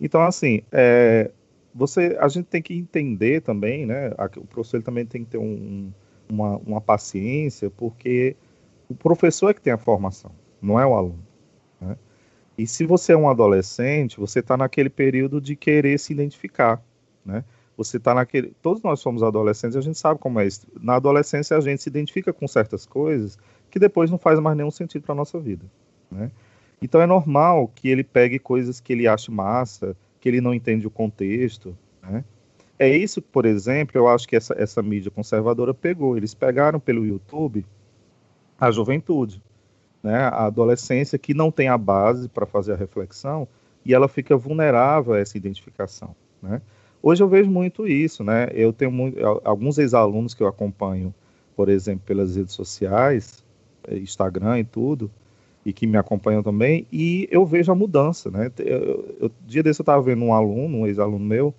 Então, 0.02 0.22
assim, 0.22 0.62
é, 0.72 1.32
você, 1.74 2.18
a 2.20 2.28
gente 2.28 2.46
tem 2.46 2.62
que 2.62 2.74
entender 2.74 3.42
também, 3.42 3.86
né? 3.86 4.12
O 4.38 4.46
professor 4.46 4.82
também 4.84 5.06
tem 5.06 5.24
que 5.24 5.32
ter 5.32 5.38
um, 5.38 5.92
uma, 6.30 6.58
uma 6.58 6.82
paciência, 6.82 7.70
porque 7.70 8.36
o 8.88 8.96
professor 8.96 9.50
é 9.50 9.54
que 9.54 9.62
tem 9.62 9.74
a 9.74 9.78
formação, 9.78 10.32
não 10.62 10.80
é 10.80 10.86
o 10.86 10.94
aluno. 10.94 11.24
Né? 11.82 11.98
E 12.58 12.68
se 12.68 12.86
você 12.86 13.14
é 13.14 13.18
um 13.18 13.30
adolescente, 13.30 14.20
você 14.20 14.40
está 14.40 14.56
naquele 14.56 14.90
período 14.90 15.42
de 15.42 15.56
querer 15.56 15.98
se 16.00 16.14
identificar, 16.14 16.82
né? 17.26 17.44
Você 17.76 17.98
está 17.98 18.14
naquele. 18.14 18.54
Todos 18.62 18.84
nós 18.84 19.00
somos 19.00 19.24
adolescentes, 19.24 19.76
a 19.76 19.82
gente 19.82 19.98
sabe 19.98 20.20
como 20.20 20.40
é 20.40 20.46
isso. 20.46 20.68
Na 20.80 20.96
adolescência 20.96 21.58
a 21.58 21.62
gente 21.62 21.82
se 21.82 21.90
identifica 21.90 22.32
com 22.32 22.48
certas 22.48 22.86
coisas 22.86 23.38
que 23.72 23.80
depois 23.80 24.12
não 24.12 24.20
faz 24.20 24.40
mais 24.40 24.56
nenhum 24.56 24.70
sentido 24.70 25.02
para 25.02 25.14
a 25.14 25.16
nossa 25.16 25.40
vida. 25.40 25.66
Né? 26.12 26.30
Então 26.80 27.02
é 27.02 27.08
normal 27.08 27.72
que 27.74 27.90
ele 27.90 28.04
pegue 28.04 28.38
coisas 28.38 28.80
que 28.80 28.94
ele 28.94 29.08
acha 29.08 29.32
massa, 29.32 29.98
que 30.24 30.30
ele 30.30 30.40
não 30.40 30.54
entende 30.54 30.88
o 30.88 30.90
contexto. 30.90 31.78
Né? 32.02 32.24
É 32.80 32.88
isso 32.88 33.22
por 33.22 33.46
exemplo, 33.46 33.98
eu 33.98 34.08
acho 34.08 34.26
que 34.26 34.38
essa, 34.38 34.56
essa 34.58 34.82
mídia 34.82 35.12
conservadora 35.12 35.74
pegou. 35.74 36.16
Eles 36.16 36.34
pegaram 36.34 36.80
pelo 36.80 37.06
YouTube 37.06 37.66
a 38.58 38.72
juventude, 38.72 39.44
né? 40.02 40.20
a 40.20 40.46
adolescência 40.46 41.20
que 41.20 41.34
não 41.34 41.52
tem 41.52 41.68
a 41.68 41.78
base 41.78 42.30
para 42.30 42.46
fazer 42.46 42.72
a 42.72 42.78
reflexão 42.78 43.46
e 43.86 43.94
ela 43.94 44.08
fica 44.08 44.38
vulnerável 44.38 45.14
a 45.14 45.20
essa 45.20 45.38
identificação. 45.38 46.16
Né? 46.42 46.62
Hoje 47.02 47.22
eu 47.22 47.28
vejo 47.28 47.52
muito 47.52 47.86
isso. 47.86 48.24
Né? 48.24 48.48
Eu 48.54 48.72
tenho 48.72 48.94
muito, 48.94 49.20
alguns 49.44 49.78
ex-alunos 49.78 50.34
que 50.34 50.42
eu 50.42 50.48
acompanho, 50.48 51.14
por 51.54 51.68
exemplo, 51.68 52.04
pelas 52.06 52.38
redes 52.38 52.56
sociais, 52.56 53.44
é, 53.90 53.98
Instagram 53.98 54.60
e 54.60 54.64
tudo, 54.64 55.12
e 55.66 55.72
que 55.72 55.88
me 55.88 55.98
acompanham 55.98 56.44
também, 56.44 56.86
e 56.92 57.28
eu 57.32 57.46
vejo 57.46 57.72
a 57.72 57.76
mudança, 57.76 58.30
né? 58.30 58.52
Eu, 58.60 59.16
eu, 59.20 59.32
dia 59.46 59.64
desse 59.64 59.82
eu 59.82 59.84
estava 59.84 60.02
vendo 60.02 60.24
um 60.24 60.34
aluno, 60.34 60.80
um 60.80 60.88
ex-aluno 60.88 61.24
meu, 61.24 61.54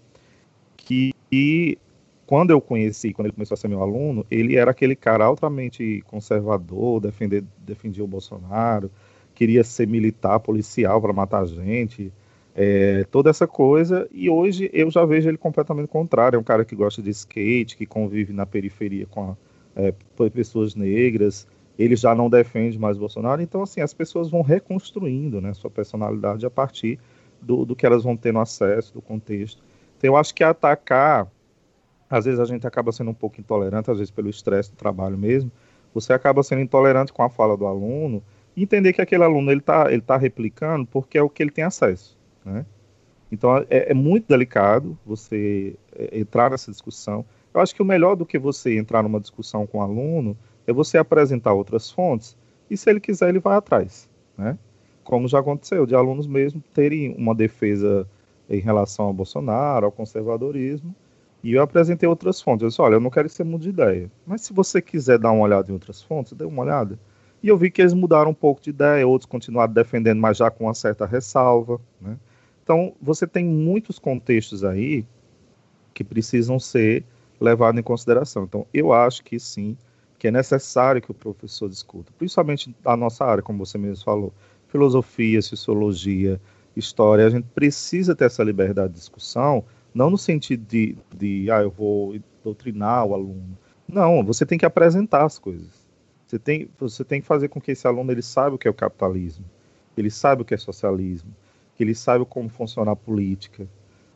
que 0.76 1.12
e, 1.32 1.78
quando 2.26 2.50
eu 2.50 2.60
conheci, 2.60 3.12
quando 3.12 3.26
ele 3.26 3.34
começou 3.34 3.54
a 3.54 3.58
ser 3.58 3.68
meu 3.68 3.82
aluno, 3.82 4.26
ele 4.30 4.56
era 4.56 4.70
aquele 4.70 4.94
cara 4.94 5.24
altamente 5.24 6.02
conservador, 6.06 7.00
defender, 7.00 7.44
defendia 7.58 8.04
o 8.04 8.06
Bolsonaro, 8.06 8.90
queria 9.34 9.64
ser 9.64 9.88
militar, 9.88 10.38
policial 10.40 11.00
para 11.00 11.12
matar 11.12 11.46
gente, 11.46 12.12
é, 12.54 13.04
toda 13.10 13.30
essa 13.30 13.46
coisa, 13.46 14.08
e 14.12 14.30
hoje 14.30 14.70
eu 14.72 14.90
já 14.90 15.04
vejo 15.04 15.28
ele 15.28 15.38
completamente 15.38 15.88
contrário, 15.88 16.36
é 16.36 16.40
um 16.40 16.44
cara 16.44 16.64
que 16.64 16.76
gosta 16.76 17.02
de 17.02 17.10
skate, 17.10 17.76
que 17.76 17.84
convive 17.84 18.32
na 18.32 18.46
periferia 18.46 19.06
com 19.06 19.30
a, 19.30 19.36
é, 19.74 19.92
pessoas 20.30 20.74
negras, 20.74 21.48
ele 21.78 21.96
já 21.96 22.14
não 22.14 22.30
defende 22.30 22.78
mais 22.78 22.96
Bolsonaro. 22.96 23.42
Então, 23.42 23.62
assim, 23.62 23.80
as 23.80 23.92
pessoas 23.92 24.30
vão 24.30 24.42
reconstruindo 24.42 25.40
né, 25.40 25.52
sua 25.54 25.70
personalidade 25.70 26.46
a 26.46 26.50
partir 26.50 26.98
do, 27.40 27.64
do 27.64 27.74
que 27.74 27.84
elas 27.84 28.04
vão 28.04 28.16
ter 28.16 28.32
no 28.32 28.40
acesso, 28.40 28.94
do 28.94 29.02
contexto. 29.02 29.62
Então, 29.98 30.08
eu 30.08 30.16
acho 30.16 30.34
que 30.34 30.44
atacar, 30.44 31.30
às 32.08 32.24
vezes 32.24 32.40
a 32.40 32.44
gente 32.44 32.66
acaba 32.66 32.92
sendo 32.92 33.10
um 33.10 33.14
pouco 33.14 33.40
intolerante, 33.40 33.90
às 33.90 33.98
vezes 33.98 34.10
pelo 34.10 34.30
estresse 34.30 34.70
do 34.70 34.76
trabalho 34.76 35.18
mesmo, 35.18 35.50
você 35.92 36.12
acaba 36.12 36.42
sendo 36.42 36.60
intolerante 36.60 37.12
com 37.12 37.22
a 37.22 37.30
fala 37.30 37.56
do 37.56 37.66
aluno 37.66 38.22
e 38.56 38.62
entender 38.62 38.92
que 38.92 39.00
aquele 39.00 39.22
aluno 39.22 39.50
ele 39.50 39.60
está 39.60 39.90
ele 39.92 40.02
tá 40.02 40.16
replicando 40.16 40.86
porque 40.86 41.16
é 41.16 41.22
o 41.22 41.30
que 41.30 41.42
ele 41.42 41.50
tem 41.50 41.64
acesso, 41.64 42.18
né? 42.44 42.66
Então 43.30 43.56
é, 43.56 43.90
é 43.90 43.94
muito 43.94 44.26
delicado 44.28 44.98
você 45.06 45.76
é, 45.94 46.18
entrar 46.18 46.50
nessa 46.50 46.70
discussão. 46.70 47.24
Eu 47.52 47.60
acho 47.60 47.74
que 47.74 47.82
o 47.82 47.84
melhor 47.84 48.16
do 48.16 48.26
que 48.26 48.38
você 48.38 48.76
entrar 48.76 49.02
numa 49.02 49.20
discussão 49.20 49.66
com 49.66 49.78
o 49.78 49.82
aluno 49.82 50.36
é 50.66 50.72
você 50.72 50.98
apresentar 50.98 51.52
outras 51.52 51.90
fontes 51.90 52.36
e 52.70 52.76
se 52.76 52.88
ele 52.88 53.00
quiser 53.00 53.28
ele 53.28 53.38
vai 53.38 53.56
atrás, 53.56 54.08
né? 54.36 54.58
Como 55.02 55.28
já 55.28 55.38
aconteceu 55.38 55.84
de 55.84 55.94
alunos 55.94 56.26
mesmo 56.26 56.62
terem 56.72 57.14
uma 57.18 57.34
defesa 57.34 58.08
em 58.48 58.58
relação 58.58 59.06
ao 59.06 59.12
Bolsonaro, 59.12 59.86
ao 59.86 59.92
conservadorismo, 59.92 60.94
e 61.42 61.52
eu 61.52 61.62
apresentei 61.62 62.08
outras 62.08 62.40
fontes. 62.40 62.62
Eu 62.62 62.68
disse, 62.68 62.80
olha, 62.80 62.94
eu 62.94 63.00
não 63.00 63.10
quero 63.10 63.28
que 63.28 63.34
você 63.34 63.44
mude 63.44 63.64
de 63.64 63.70
ideia, 63.70 64.10
mas 64.26 64.40
se 64.40 64.52
você 64.54 64.80
quiser 64.80 65.18
dar 65.18 65.30
uma 65.30 65.42
olhada 65.42 65.70
em 65.70 65.74
outras 65.74 66.02
fontes, 66.02 66.32
dê 66.32 66.44
uma 66.44 66.62
olhada. 66.62 66.98
E 67.42 67.48
eu 67.48 67.58
vi 67.58 67.70
que 67.70 67.82
eles 67.82 67.92
mudaram 67.92 68.30
um 68.30 68.34
pouco 68.34 68.62
de 68.62 68.70
ideia, 68.70 69.06
outros 69.06 69.26
continuaram 69.26 69.70
defendendo, 69.70 70.18
mas 70.18 70.38
já 70.38 70.50
com 70.50 70.64
uma 70.64 70.72
certa 70.72 71.04
ressalva, 71.04 71.78
né? 72.00 72.16
Então, 72.62 72.94
você 73.00 73.26
tem 73.26 73.44
muitos 73.44 73.98
contextos 73.98 74.64
aí 74.64 75.04
que 75.92 76.02
precisam 76.02 76.58
ser 76.58 77.04
levados 77.38 77.78
em 77.78 77.82
consideração. 77.82 78.44
Então, 78.44 78.66
eu 78.72 78.90
acho 78.94 79.22
que 79.22 79.38
sim, 79.38 79.76
que 80.24 80.28
é 80.28 80.30
necessário 80.30 81.02
que 81.02 81.10
o 81.10 81.14
professor 81.14 81.68
discuta, 81.68 82.10
principalmente 82.16 82.74
a 82.82 82.96
nossa 82.96 83.26
área, 83.26 83.42
como 83.42 83.58
você 83.58 83.76
mesmo 83.76 84.02
falou, 84.02 84.32
filosofia, 84.68 85.42
sociologia, 85.42 86.40
história, 86.74 87.26
a 87.26 87.28
gente 87.28 87.46
precisa 87.54 88.16
ter 88.16 88.24
essa 88.24 88.42
liberdade 88.42 88.94
de 88.94 89.00
discussão, 89.00 89.62
não 89.92 90.08
no 90.08 90.16
sentido 90.16 90.64
de, 90.66 90.96
de 91.14 91.50
ah, 91.50 91.60
eu 91.60 91.70
vou 91.70 92.18
doutrinar 92.42 93.04
o 93.04 93.12
aluno. 93.12 93.58
Não, 93.86 94.24
você 94.24 94.46
tem 94.46 94.56
que 94.56 94.64
apresentar 94.64 95.26
as 95.26 95.38
coisas. 95.38 95.86
Você 96.26 96.38
tem, 96.38 96.70
você 96.78 97.04
tem 97.04 97.20
que 97.20 97.26
fazer 97.26 97.48
com 97.48 97.60
que 97.60 97.72
esse 97.72 97.86
aluno 97.86 98.10
ele 98.10 98.22
saiba 98.22 98.56
o 98.56 98.58
que 98.58 98.66
é 98.66 98.70
o 98.70 98.72
capitalismo, 98.72 99.44
ele 99.94 100.10
saiba 100.10 100.40
o 100.40 100.44
que 100.46 100.54
é 100.54 100.56
socialismo, 100.56 101.36
que 101.76 101.84
ele 101.84 101.94
saiba 101.94 102.24
como 102.24 102.48
funciona 102.48 102.92
a 102.92 102.96
política. 102.96 103.68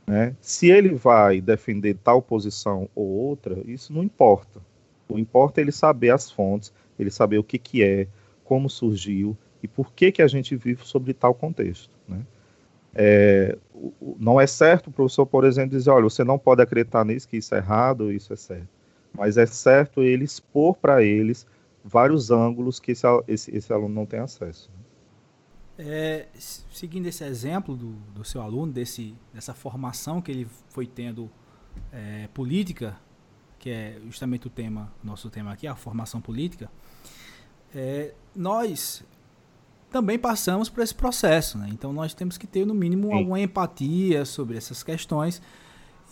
Né? 0.06 0.34
Se 0.40 0.70
ele 0.70 0.94
vai 0.94 1.38
defender 1.42 1.98
tal 2.02 2.22
posição 2.22 2.88
ou 2.94 3.06
outra, 3.06 3.62
isso 3.66 3.92
não 3.92 4.02
importa. 4.02 4.58
O 5.08 5.18
importa 5.18 5.60
é 5.60 5.62
ele 5.62 5.72
saber 5.72 6.10
as 6.10 6.30
fontes, 6.30 6.72
ele 6.98 7.10
saber 7.10 7.38
o 7.38 7.44
que, 7.44 7.58
que 7.58 7.82
é, 7.82 8.06
como 8.44 8.68
surgiu, 8.68 9.36
e 9.62 9.68
por 9.68 9.92
que, 9.92 10.12
que 10.12 10.22
a 10.22 10.26
gente 10.26 10.56
vive 10.56 10.84
sobre 10.84 11.12
tal 11.12 11.34
contexto. 11.34 11.90
Né? 12.06 12.24
É, 12.94 13.58
não 14.18 14.40
é 14.40 14.46
certo 14.46 14.88
o 14.88 14.92
professor, 14.92 15.26
por 15.26 15.44
exemplo, 15.44 15.70
dizer, 15.70 15.90
olha, 15.90 16.04
você 16.04 16.24
não 16.24 16.38
pode 16.38 16.62
acreditar 16.62 17.04
nisso, 17.04 17.28
que 17.28 17.36
isso 17.36 17.54
é 17.54 17.58
errado, 17.58 18.12
isso 18.12 18.32
é 18.32 18.36
certo. 18.36 18.68
Mas 19.12 19.36
é 19.36 19.46
certo 19.46 20.02
ele 20.02 20.24
expor 20.24 20.74
para 20.74 21.02
eles 21.02 21.46
vários 21.84 22.30
ângulos 22.30 22.78
que 22.78 22.92
esse, 22.92 23.06
esse, 23.26 23.56
esse, 23.56 23.72
aluno 23.72 23.94
não 23.94 24.06
tem 24.06 24.20
acesso. 24.20 24.70
É, 25.78 26.26
seguindo 26.34 27.06
esse 27.06 27.24
exemplo 27.24 27.76
do, 27.76 27.92
do 28.14 28.24
seu 28.24 28.42
aluno, 28.42 28.72
desse, 28.72 29.14
dessa 29.32 29.54
formação 29.54 30.20
que 30.20 30.30
ele 30.30 30.46
foi 30.68 30.86
tendo 30.86 31.30
é, 31.92 32.28
política, 32.34 32.96
que 33.58 33.70
é 33.70 33.98
justamente 34.06 34.46
o 34.46 34.50
tema, 34.50 34.92
nosso 35.02 35.28
tema 35.30 35.52
aqui, 35.52 35.66
a 35.66 35.74
formação 35.74 36.20
política, 36.20 36.70
é, 37.74 38.14
nós 38.34 39.04
também 39.90 40.18
passamos 40.18 40.68
por 40.68 40.82
esse 40.82 40.94
processo, 40.94 41.58
né? 41.58 41.68
Então 41.72 41.92
nós 41.92 42.14
temos 42.14 42.36
que 42.36 42.46
ter 42.46 42.66
no 42.66 42.74
mínimo 42.74 43.08
Sim. 43.08 43.14
alguma 43.14 43.40
empatia 43.40 44.24
sobre 44.24 44.56
essas 44.56 44.82
questões 44.82 45.40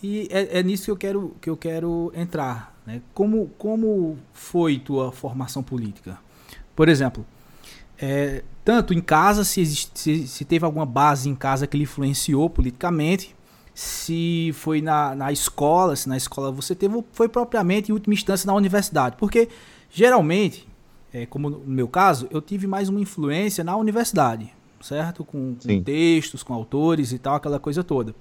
e 0.01 0.27
é, 0.31 0.59
é, 0.59 0.63
nisso 0.63 0.85
que 0.85 0.91
eu 0.91 0.97
quero 0.97 1.35
que 1.41 1.49
eu 1.49 1.57
quero 1.57 2.11
entrar, 2.15 2.75
né? 2.85 3.01
Como 3.13 3.49
como 3.57 4.17
foi 4.33 4.79
tua 4.79 5.11
formação 5.11 5.63
política? 5.63 6.19
Por 6.75 6.89
exemplo, 6.89 7.25
é, 7.99 8.43
tanto 8.63 8.93
em 8.93 9.01
casa 9.01 9.43
se, 9.43 9.65
se, 9.65 10.27
se 10.27 10.45
teve 10.45 10.65
alguma 10.65 10.85
base 10.85 11.29
em 11.29 11.35
casa 11.35 11.65
que 11.65 11.77
lhe 11.77 11.83
influenciou 11.83 12.49
politicamente, 12.49 13.35
se 13.77 14.49
foi 14.55 14.81
na, 14.81 15.13
na 15.13 15.31
escola, 15.31 15.95
se 15.95 16.09
na 16.09 16.17
escola 16.17 16.51
você 16.51 16.73
teve, 16.73 17.03
foi 17.11 17.29
propriamente 17.29 17.91
em 17.91 17.93
última 17.93 18.15
instância 18.15 18.47
na 18.47 18.55
universidade. 18.55 19.15
Porque, 19.19 19.47
geralmente, 19.87 20.67
é, 21.13 21.27
como 21.27 21.47
no 21.47 21.59
meu 21.59 21.87
caso, 21.87 22.27
eu 22.31 22.41
tive 22.41 22.65
mais 22.65 22.89
uma 22.89 22.99
influência 22.99 23.63
na 23.63 23.75
universidade, 23.77 24.51
certo? 24.81 25.23
Com, 25.23 25.55
com 25.63 25.83
textos, 25.83 26.41
com 26.41 26.55
autores 26.55 27.11
e 27.11 27.19
tal, 27.19 27.35
aquela 27.35 27.59
coisa 27.59 27.83
toda. 27.83 28.15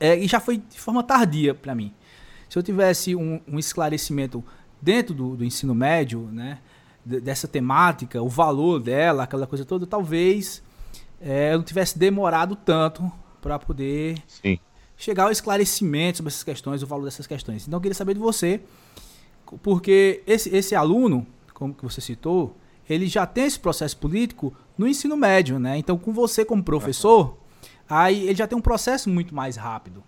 É, 0.00 0.18
e 0.18 0.26
já 0.26 0.40
foi 0.40 0.56
de 0.56 0.80
forma 0.80 1.02
tardia 1.02 1.52
para 1.52 1.74
mim. 1.74 1.92
Se 2.48 2.58
eu 2.58 2.62
tivesse 2.62 3.14
um, 3.14 3.38
um 3.46 3.58
esclarecimento 3.58 4.42
dentro 4.80 5.12
do, 5.14 5.36
do, 5.36 5.44
ensino 5.44 5.74
médio, 5.74 6.20
né, 6.32 6.58
dessa 7.04 7.46
temática, 7.46 8.22
o 8.22 8.30
valor 8.30 8.80
dela, 8.80 9.24
aquela 9.24 9.46
coisa 9.46 9.62
toda, 9.62 9.86
talvez 9.86 10.62
é, 11.20 11.52
eu 11.52 11.58
não 11.58 11.64
tivesse 11.66 11.98
demorado 11.98 12.56
tanto 12.56 13.12
para 13.42 13.58
poder 13.58 14.16
Sim 14.26 14.58
chegar 15.00 15.24
ao 15.24 15.30
esclarecimento 15.30 16.18
sobre 16.18 16.28
essas 16.28 16.44
questões, 16.44 16.82
o 16.82 16.86
valor 16.86 17.06
dessas 17.06 17.26
questões. 17.26 17.66
Então 17.66 17.78
eu 17.78 17.80
queria 17.80 17.94
saber 17.94 18.12
de 18.12 18.20
você, 18.20 18.60
porque 19.62 20.22
esse, 20.26 20.54
esse 20.54 20.74
aluno, 20.74 21.26
como 21.54 21.72
que 21.72 21.82
você 21.82 22.02
citou, 22.02 22.54
ele 22.88 23.06
já 23.06 23.26
tem 23.26 23.44
esse 23.44 23.58
processo 23.58 23.96
político 23.96 24.54
no 24.76 24.86
ensino 24.86 25.16
médio, 25.16 25.58
né? 25.58 25.78
Então 25.78 25.96
com 25.96 26.12
você 26.12 26.44
como 26.44 26.62
professor, 26.62 27.38
aí 27.88 28.24
ele 28.24 28.34
já 28.34 28.46
tem 28.46 28.58
um 28.58 28.60
processo 28.60 29.08
muito 29.08 29.34
mais 29.34 29.56
rápido, 29.56 30.04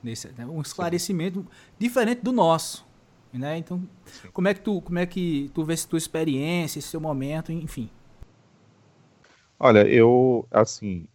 nesse, 0.00 0.28
né? 0.38 0.46
um 0.46 0.62
esclarecimento 0.62 1.40
Sim. 1.40 1.46
diferente 1.76 2.22
do 2.22 2.30
nosso. 2.30 2.86
Né? 3.32 3.58
Então, 3.58 3.82
Sim. 4.04 4.28
como 4.32 4.46
é 4.46 4.54
que 4.54 4.60
tu, 4.60 4.80
como 4.80 4.98
é 4.98 5.04
que 5.06 5.50
tu 5.52 5.64
vê 5.64 5.74
essa 5.74 5.88
tua 5.88 5.98
experiência, 5.98 6.78
esse 6.78 6.88
seu 6.88 7.00
momento, 7.00 7.50
enfim? 7.50 7.90
Olha, 9.58 9.80
eu 9.88 10.46
assim, 10.50 11.08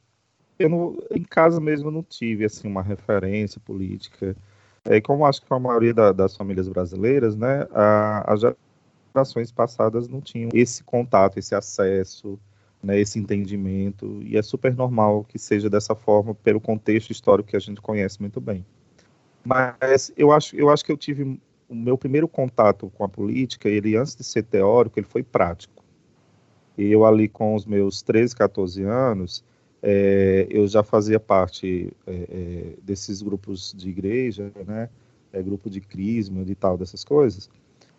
eu 0.62 0.70
não, 0.70 0.98
em 1.12 1.24
casa 1.24 1.60
mesmo 1.60 1.92
não 1.92 2.04
tive 2.04 2.46
assim 2.46 2.68
uma 2.68 2.82
referência 2.82 3.60
política. 3.64 4.36
É, 4.86 5.00
como 5.00 5.26
acho 5.26 5.42
que 5.42 5.54
a 5.54 5.60
maioria 5.60 5.94
da, 5.94 6.12
das 6.12 6.36
famílias 6.36 6.68
brasileiras, 6.68 7.36
né, 7.36 7.68
a, 7.72 8.34
as 8.34 8.42
gerações 9.14 9.52
passadas 9.52 10.08
não 10.08 10.22
tinham 10.22 10.50
esse 10.54 10.84
contato, 10.84 11.38
esse 11.38 11.54
acesso, 11.54 12.40
né, 12.82 13.00
esse 13.00 13.20
entendimento, 13.20 14.22
e 14.24 14.38
é 14.38 14.42
super 14.42 14.76
normal 14.76 15.24
que 15.24 15.38
seja 15.38 15.70
dessa 15.70 15.94
forma 15.96 16.34
pelo 16.34 16.60
contexto 16.60 17.12
histórico 17.12 17.50
que 17.50 17.56
a 17.56 17.60
gente 17.60 17.80
conhece 17.80 18.20
muito 18.20 18.42
bem. 18.42 18.66
Mas 19.44 20.12
eu 20.18 20.32
acho, 20.32 20.56
eu 20.56 20.70
acho 20.70 20.84
que 20.84 20.92
eu 20.92 20.98
tive 20.98 21.40
o 21.70 21.76
meu 21.76 21.98
primeiro 21.98 22.28
contato 22.28 22.92
com 22.96 23.04
a 23.04 23.10
política, 23.10 23.70
ele 23.70 23.96
antes 23.96 24.16
de 24.16 24.24
ser 24.24 24.44
teórico, 24.44 25.00
ele 25.00 25.08
foi 25.08 25.24
prático. 25.24 25.84
E 26.78 26.92
eu 26.92 27.06
ali 27.06 27.28
com 27.28 27.56
os 27.56 27.66
meus 27.66 28.02
13, 28.02 28.36
14 28.36 28.84
anos, 28.84 29.44
é, 29.82 30.48
eu 30.50 30.68
já 30.68 30.84
fazia 30.84 31.20
parte 31.20 31.92
é, 32.06 32.14
é, 32.14 32.74
desses 32.84 33.22
grupos 33.22 33.74
de 33.76 33.90
igreja, 33.90 34.52
né, 34.66 34.90
é, 35.34 35.42
grupo 35.42 35.70
de 35.70 35.82
crisma 35.82 36.44
e 36.46 36.56
tal, 36.56 36.78
dessas 36.78 37.04
coisas, 37.04 37.50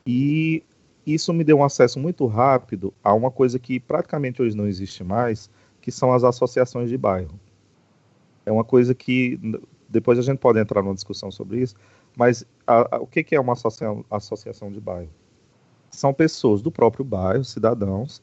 e 0.07 0.63
isso 1.07 1.33
me 1.33 1.43
deu 1.43 1.59
um 1.59 1.65
acesso 1.65 1.99
muito 1.99 2.27
rápido 2.27 2.95
a 3.03 3.13
uma 3.13 3.31
coisa 3.31 3.59
que 3.59 3.81
praticamente 3.81 4.41
hoje 4.41 4.57
não 4.57 4.67
existe 4.67 5.03
mais, 5.03 5.51
que 5.81 5.91
são 5.91 6.13
as 6.13 6.23
associações 6.23 6.89
de 6.89 6.97
bairro. 6.97 7.39
É 8.47 8.53
uma 8.53 8.65
coisa 8.65 8.95
que 8.95 9.39
depois 9.89 10.19
a 10.19 10.23
gente 10.23 10.39
pode 10.39 10.59
entrar 10.59 10.83
numa 10.83 10.95
discussão 10.95 11.31
sobre 11.31 11.61
isso, 11.61 11.75
mas 12.17 12.45
a, 12.67 12.97
a, 12.97 13.01
o 13.01 13.07
que, 13.07 13.25
que 13.25 13.35
é 13.35 13.41
uma 13.41 13.55
associação 14.11 14.71
de 14.71 14.81
bairro? 14.81 15.11
São 15.91 16.15
pessoas 16.15 16.63
do 16.63 16.71
próprio 16.71 17.05
bairro, 17.05 17.45
cidadãos, 17.45 18.23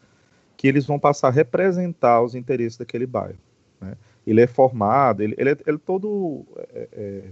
que 0.57 0.67
eles 0.67 0.85
vão 0.85 0.99
passar 0.99 1.27
a 1.27 1.31
representar 1.31 2.21
os 2.21 2.35
interesses 2.35 2.77
daquele 2.77 3.05
bairro. 3.05 3.37
Né? 3.79 3.95
Ele 4.25 4.41
é 4.41 4.47
formado, 4.47 5.23
ele, 5.23 5.35
ele, 5.37 5.51
é, 5.51 5.57
ele 5.65 5.77
é 5.77 5.81
todo 5.85 6.45
é, 6.73 6.87
é, 6.91 7.23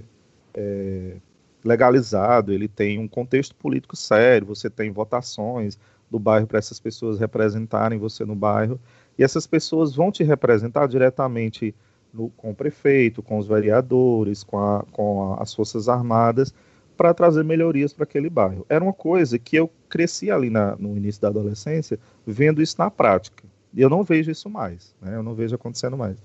é, 0.54 1.18
legalizado, 1.64 2.52
ele 2.52 2.68
tem 2.68 2.98
um 2.98 3.08
contexto 3.08 3.56
político 3.56 3.96
sério, 3.96 4.48
você 4.48 4.70
tem 4.70 4.92
votações 4.92 5.78
do 6.10 6.18
bairro 6.18 6.48
para 6.48 6.58
essas 6.58 6.80
pessoas 6.80 7.20
representarem 7.20 8.00
você 8.00 8.24
no 8.26 8.36
bairro, 8.36 8.80
e 9.18 9.24
essas 9.24 9.46
pessoas 9.46 9.96
vão 9.96 10.12
te 10.12 10.24
representar 10.24 10.88
diretamente 10.88 11.76
no, 12.14 12.30
com 12.30 12.52
o 12.52 12.56
prefeito, 12.56 13.22
com 13.22 13.38
os 13.38 13.48
vereadores, 13.48 14.44
com, 14.44 14.58
a, 14.58 14.86
com 14.92 15.34
a, 15.34 15.44
as 15.44 15.54
forças 15.54 15.90
armadas, 15.90 16.54
para 16.96 17.14
trazer 17.14 17.44
melhorias 17.44 17.94
para 17.94 18.06
aquele 18.06 18.30
bairro. 18.30 18.66
Era 18.68 18.84
uma 18.84 18.94
coisa 18.94 19.38
que 19.38 19.56
eu 19.56 19.70
cresci 19.88 20.32
ali 20.32 20.50
na, 20.50 20.76
no 20.78 20.98
início 20.98 21.22
da 21.22 21.28
adolescência 21.28 22.00
vendo 22.26 22.62
isso 22.62 22.76
na 22.80 22.90
prática. 22.90 23.44
E 23.74 23.82
eu 23.82 23.90
não 23.90 24.04
vejo 24.04 24.32
isso 24.32 24.50
mais, 24.50 24.96
né? 25.00 25.16
eu 25.16 25.22
não 25.22 25.36
vejo 25.36 25.54
acontecendo 25.54 25.96
mais. 25.96 26.18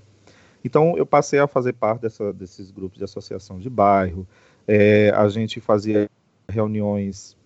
Então, 0.64 0.96
eu 0.96 1.04
passei 1.04 1.38
a 1.38 1.46
fazer 1.46 1.72
parte 1.72 2.02
dessa, 2.02 2.32
desses 2.32 2.70
grupos 2.70 2.98
de 2.98 3.04
associação 3.04 3.58
de 3.58 3.68
bairro. 3.68 4.26
É, 4.66 5.10
a 5.10 5.28
gente 5.28 5.60
fazia 5.60 6.08
reuniões 6.48 7.36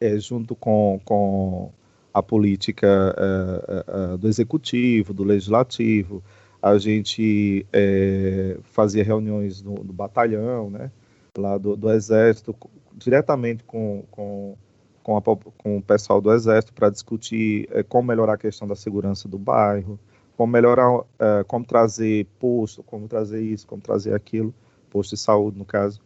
é, 0.00 0.18
junto 0.18 0.56
com, 0.56 1.00
com 1.04 1.72
a 2.12 2.22
política 2.22 2.86
é, 3.16 3.72
é, 3.72 4.14
é 4.14 4.16
do 4.16 4.28
executivo, 4.28 5.14
do 5.14 5.22
legislativo. 5.22 6.22
A 6.60 6.76
gente 6.78 7.66
é, 7.72 8.58
fazia 8.62 9.04
reuniões 9.04 9.62
no, 9.62 9.74
no, 9.74 9.92
batalhão, 9.92 10.70
né, 10.70 10.90
lá 11.36 11.58
do, 11.58 11.76
do 11.76 11.90
exército, 11.90 12.56
diretamente 12.94 13.62
com, 13.64 14.04
com, 14.10 14.56
com, 15.02 15.16
a, 15.16 15.22
com 15.22 15.76
o 15.76 15.82
pessoal 15.82 16.20
do 16.20 16.32
exército 16.32 16.72
para 16.72 16.90
discutir 16.90 17.68
como 17.88 18.08
melhorar 18.08 18.34
a 18.34 18.38
questão 18.38 18.66
da 18.66 18.74
segurança 18.74 19.28
do 19.28 19.38
bairro 19.38 19.98
como 20.36 20.52
melhorar, 20.52 20.90
uh, 20.98 21.04
como 21.46 21.64
trazer 21.64 22.26
posto, 22.38 22.82
como 22.82 23.08
trazer 23.08 23.42
isso, 23.42 23.66
como 23.66 23.80
trazer 23.80 24.14
aquilo, 24.14 24.54
posto 24.90 25.10
de 25.10 25.20
saúde, 25.20 25.58
no 25.58 25.64
caso. 25.64 26.00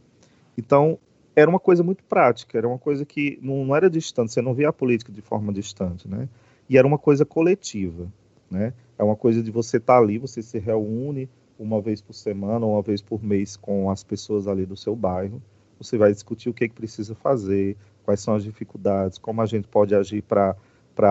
Então, 0.56 0.98
era 1.34 1.48
uma 1.48 1.60
coisa 1.60 1.82
muito 1.82 2.02
prática, 2.04 2.58
era 2.58 2.66
uma 2.66 2.78
coisa 2.78 3.04
que 3.04 3.38
não, 3.40 3.64
não 3.64 3.76
era 3.76 3.88
distante, 3.88 4.32
você 4.32 4.42
não 4.42 4.54
via 4.54 4.68
a 4.68 4.72
política 4.72 5.12
de 5.12 5.22
forma 5.22 5.52
distante, 5.52 6.08
né? 6.08 6.28
E 6.68 6.76
era 6.76 6.86
uma 6.86 6.98
coisa 6.98 7.24
coletiva, 7.24 8.12
né? 8.50 8.74
É 8.98 9.04
uma 9.04 9.16
coisa 9.16 9.42
de 9.42 9.50
você 9.50 9.76
estar 9.76 9.94
tá 9.94 9.98
ali, 10.00 10.18
você 10.18 10.42
se 10.42 10.58
reúne 10.58 11.28
uma 11.58 11.80
vez 11.80 12.00
por 12.00 12.12
semana, 12.12 12.66
uma 12.66 12.82
vez 12.82 13.00
por 13.00 13.22
mês 13.22 13.56
com 13.56 13.90
as 13.90 14.02
pessoas 14.02 14.46
ali 14.46 14.66
do 14.66 14.76
seu 14.76 14.94
bairro, 14.94 15.40
você 15.78 15.96
vai 15.96 16.12
discutir 16.12 16.48
o 16.48 16.54
que, 16.54 16.64
é 16.64 16.68
que 16.68 16.74
precisa 16.74 17.14
fazer, 17.14 17.76
quais 18.04 18.20
são 18.20 18.34
as 18.34 18.42
dificuldades, 18.42 19.16
como 19.16 19.40
a 19.40 19.46
gente 19.46 19.68
pode 19.68 19.94
agir 19.94 20.22
para 20.22 20.56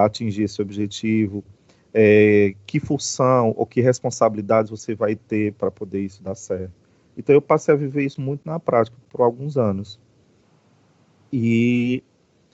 atingir 0.03 0.43
esse 0.43 0.61
objetivo, 0.61 1.43
é, 1.93 2.53
que 2.65 2.79
função 2.79 3.53
ou 3.55 3.65
que 3.65 3.81
responsabilidades 3.81 4.69
você 4.69 4.95
vai 4.95 5.15
ter 5.15 5.53
para 5.53 5.71
poder 5.71 6.01
isso 6.01 6.21
dar 6.21 6.35
certo. 6.35 6.73
Então 7.17 7.33
eu 7.33 7.41
passei 7.41 7.73
a 7.73 7.77
viver 7.77 8.05
isso 8.05 8.21
muito 8.21 8.41
na 8.45 8.59
prática 8.59 8.95
por 9.09 9.21
alguns 9.21 9.57
anos. 9.57 9.99
E 11.33 12.03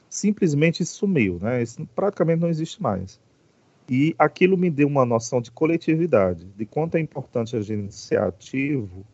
simplesmente 0.09 0.85
sumiu, 0.85 1.39
né? 1.41 1.61
Isso 1.61 1.85
praticamente 1.95 2.41
não 2.41 2.49
existe 2.49 2.81
mais. 2.81 3.19
E 3.89 4.15
aquilo 4.17 4.57
me 4.57 4.69
deu 4.69 4.87
uma 4.87 5.05
noção 5.05 5.41
de 5.41 5.51
coletividade, 5.51 6.45
de 6.55 6.65
quanto 6.65 6.95
é 6.95 7.01
importante 7.01 7.55
a 7.55 7.61
gente 7.61 7.93
ser 7.93 8.19
ativo, 8.19 9.05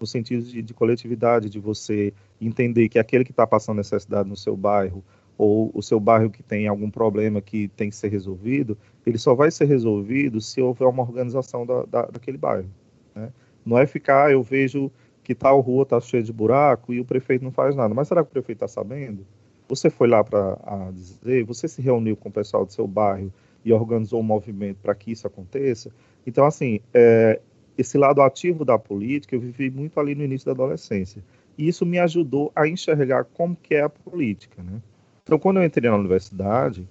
no 0.00 0.06
sentido 0.06 0.42
de, 0.42 0.62
de 0.62 0.74
coletividade, 0.74 1.50
de 1.50 1.58
você 1.58 2.12
entender 2.40 2.88
que 2.88 2.98
aquele 2.98 3.24
que 3.24 3.30
está 3.30 3.46
passando 3.46 3.76
necessidade 3.76 4.28
no 4.28 4.36
seu 4.36 4.56
bairro, 4.56 5.04
ou 5.36 5.70
o 5.74 5.82
seu 5.82 5.98
bairro 5.98 6.30
que 6.30 6.42
tem 6.42 6.66
algum 6.66 6.90
problema 6.90 7.40
que 7.40 7.68
tem 7.68 7.90
que 7.90 7.96
ser 7.96 8.08
resolvido, 8.08 8.78
ele 9.04 9.18
só 9.18 9.34
vai 9.34 9.50
ser 9.50 9.66
resolvido 9.66 10.40
se 10.40 10.60
houver 10.60 10.86
uma 10.86 11.02
organização 11.02 11.66
da, 11.66 11.84
da 11.84 12.02
daquele 12.06 12.38
bairro. 12.38 12.68
Né? 13.14 13.30
Não 13.64 13.78
é 13.78 13.86
ficar, 13.86 14.30
eu 14.30 14.42
vejo 14.42 14.90
que 15.22 15.34
tal 15.34 15.60
rua 15.60 15.82
está 15.82 16.00
cheia 16.00 16.22
de 16.22 16.32
buraco 16.32 16.92
e 16.92 17.00
o 17.00 17.04
prefeito 17.04 17.42
não 17.42 17.50
faz 17.50 17.74
nada. 17.74 17.94
Mas 17.94 18.08
será 18.08 18.22
que 18.22 18.28
o 18.28 18.32
prefeito 18.32 18.64
está 18.64 18.68
sabendo? 18.68 19.26
Você 19.68 19.88
foi 19.88 20.06
lá 20.06 20.22
para 20.22 20.58
dizer, 20.92 21.44
você 21.44 21.66
se 21.66 21.80
reuniu 21.80 22.16
com 22.16 22.28
o 22.28 22.32
pessoal 22.32 22.66
do 22.66 22.72
seu 22.72 22.86
bairro 22.86 23.32
e 23.64 23.72
organizou 23.72 24.20
um 24.20 24.24
movimento 24.24 24.76
para 24.82 24.94
que 24.94 25.10
isso 25.10 25.26
aconteça. 25.26 25.90
Então, 26.26 26.44
assim, 26.44 26.80
é, 26.92 27.40
esse 27.76 27.96
lado 27.96 28.20
ativo 28.20 28.64
da 28.64 28.78
política 28.78 29.34
eu 29.34 29.40
vivi 29.40 29.70
muito 29.70 29.98
ali 29.98 30.14
no 30.14 30.22
início 30.22 30.46
da 30.46 30.52
adolescência. 30.52 31.24
E 31.56 31.66
isso 31.66 31.86
me 31.86 31.98
ajudou 31.98 32.52
a 32.54 32.68
enxergar 32.68 33.24
como 33.24 33.56
que 33.56 33.74
é 33.74 33.82
a 33.82 33.88
política, 33.88 34.62
né? 34.62 34.80
Então, 35.24 35.38
quando 35.38 35.56
eu 35.56 35.64
entrei 35.64 35.88
na 35.90 35.96
universidade, 35.96 36.86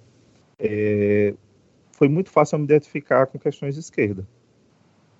é, 0.58 1.34
foi 1.92 2.08
muito 2.08 2.30
fácil 2.30 2.56
eu 2.56 2.58
me 2.58 2.64
identificar 2.64 3.26
com 3.26 3.38
questões 3.38 3.74
de 3.74 3.80
esquerda. 3.80 4.26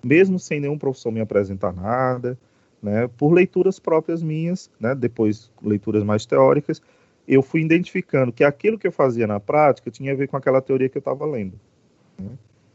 Mesmo 0.03 0.37
sem 0.37 0.59
nenhum 0.59 0.77
professor 0.77 1.11
me 1.11 1.21
apresentar 1.21 1.73
nada, 1.73 2.37
né, 2.83 3.07
por 3.17 3.31
leituras 3.31 3.79
próprias 3.79 4.21
minhas, 4.21 4.69
né, 4.77 4.93
depois 4.93 5.49
leituras 5.63 6.03
mais 6.03 6.25
teóricas, 6.25 6.81
eu 7.25 7.41
fui 7.41 7.61
identificando 7.61 8.33
que 8.33 8.43
aquilo 8.43 8.77
que 8.77 8.85
eu 8.85 8.91
fazia 8.91 9.25
na 9.25 9.39
prática 9.39 9.89
tinha 9.89 10.11
a 10.11 10.15
ver 10.15 10.27
com 10.27 10.35
aquela 10.35 10.61
teoria 10.61 10.89
que 10.89 10.97
eu 10.97 10.99
estava 10.99 11.25
lendo. 11.25 11.59
Né? 12.19 12.31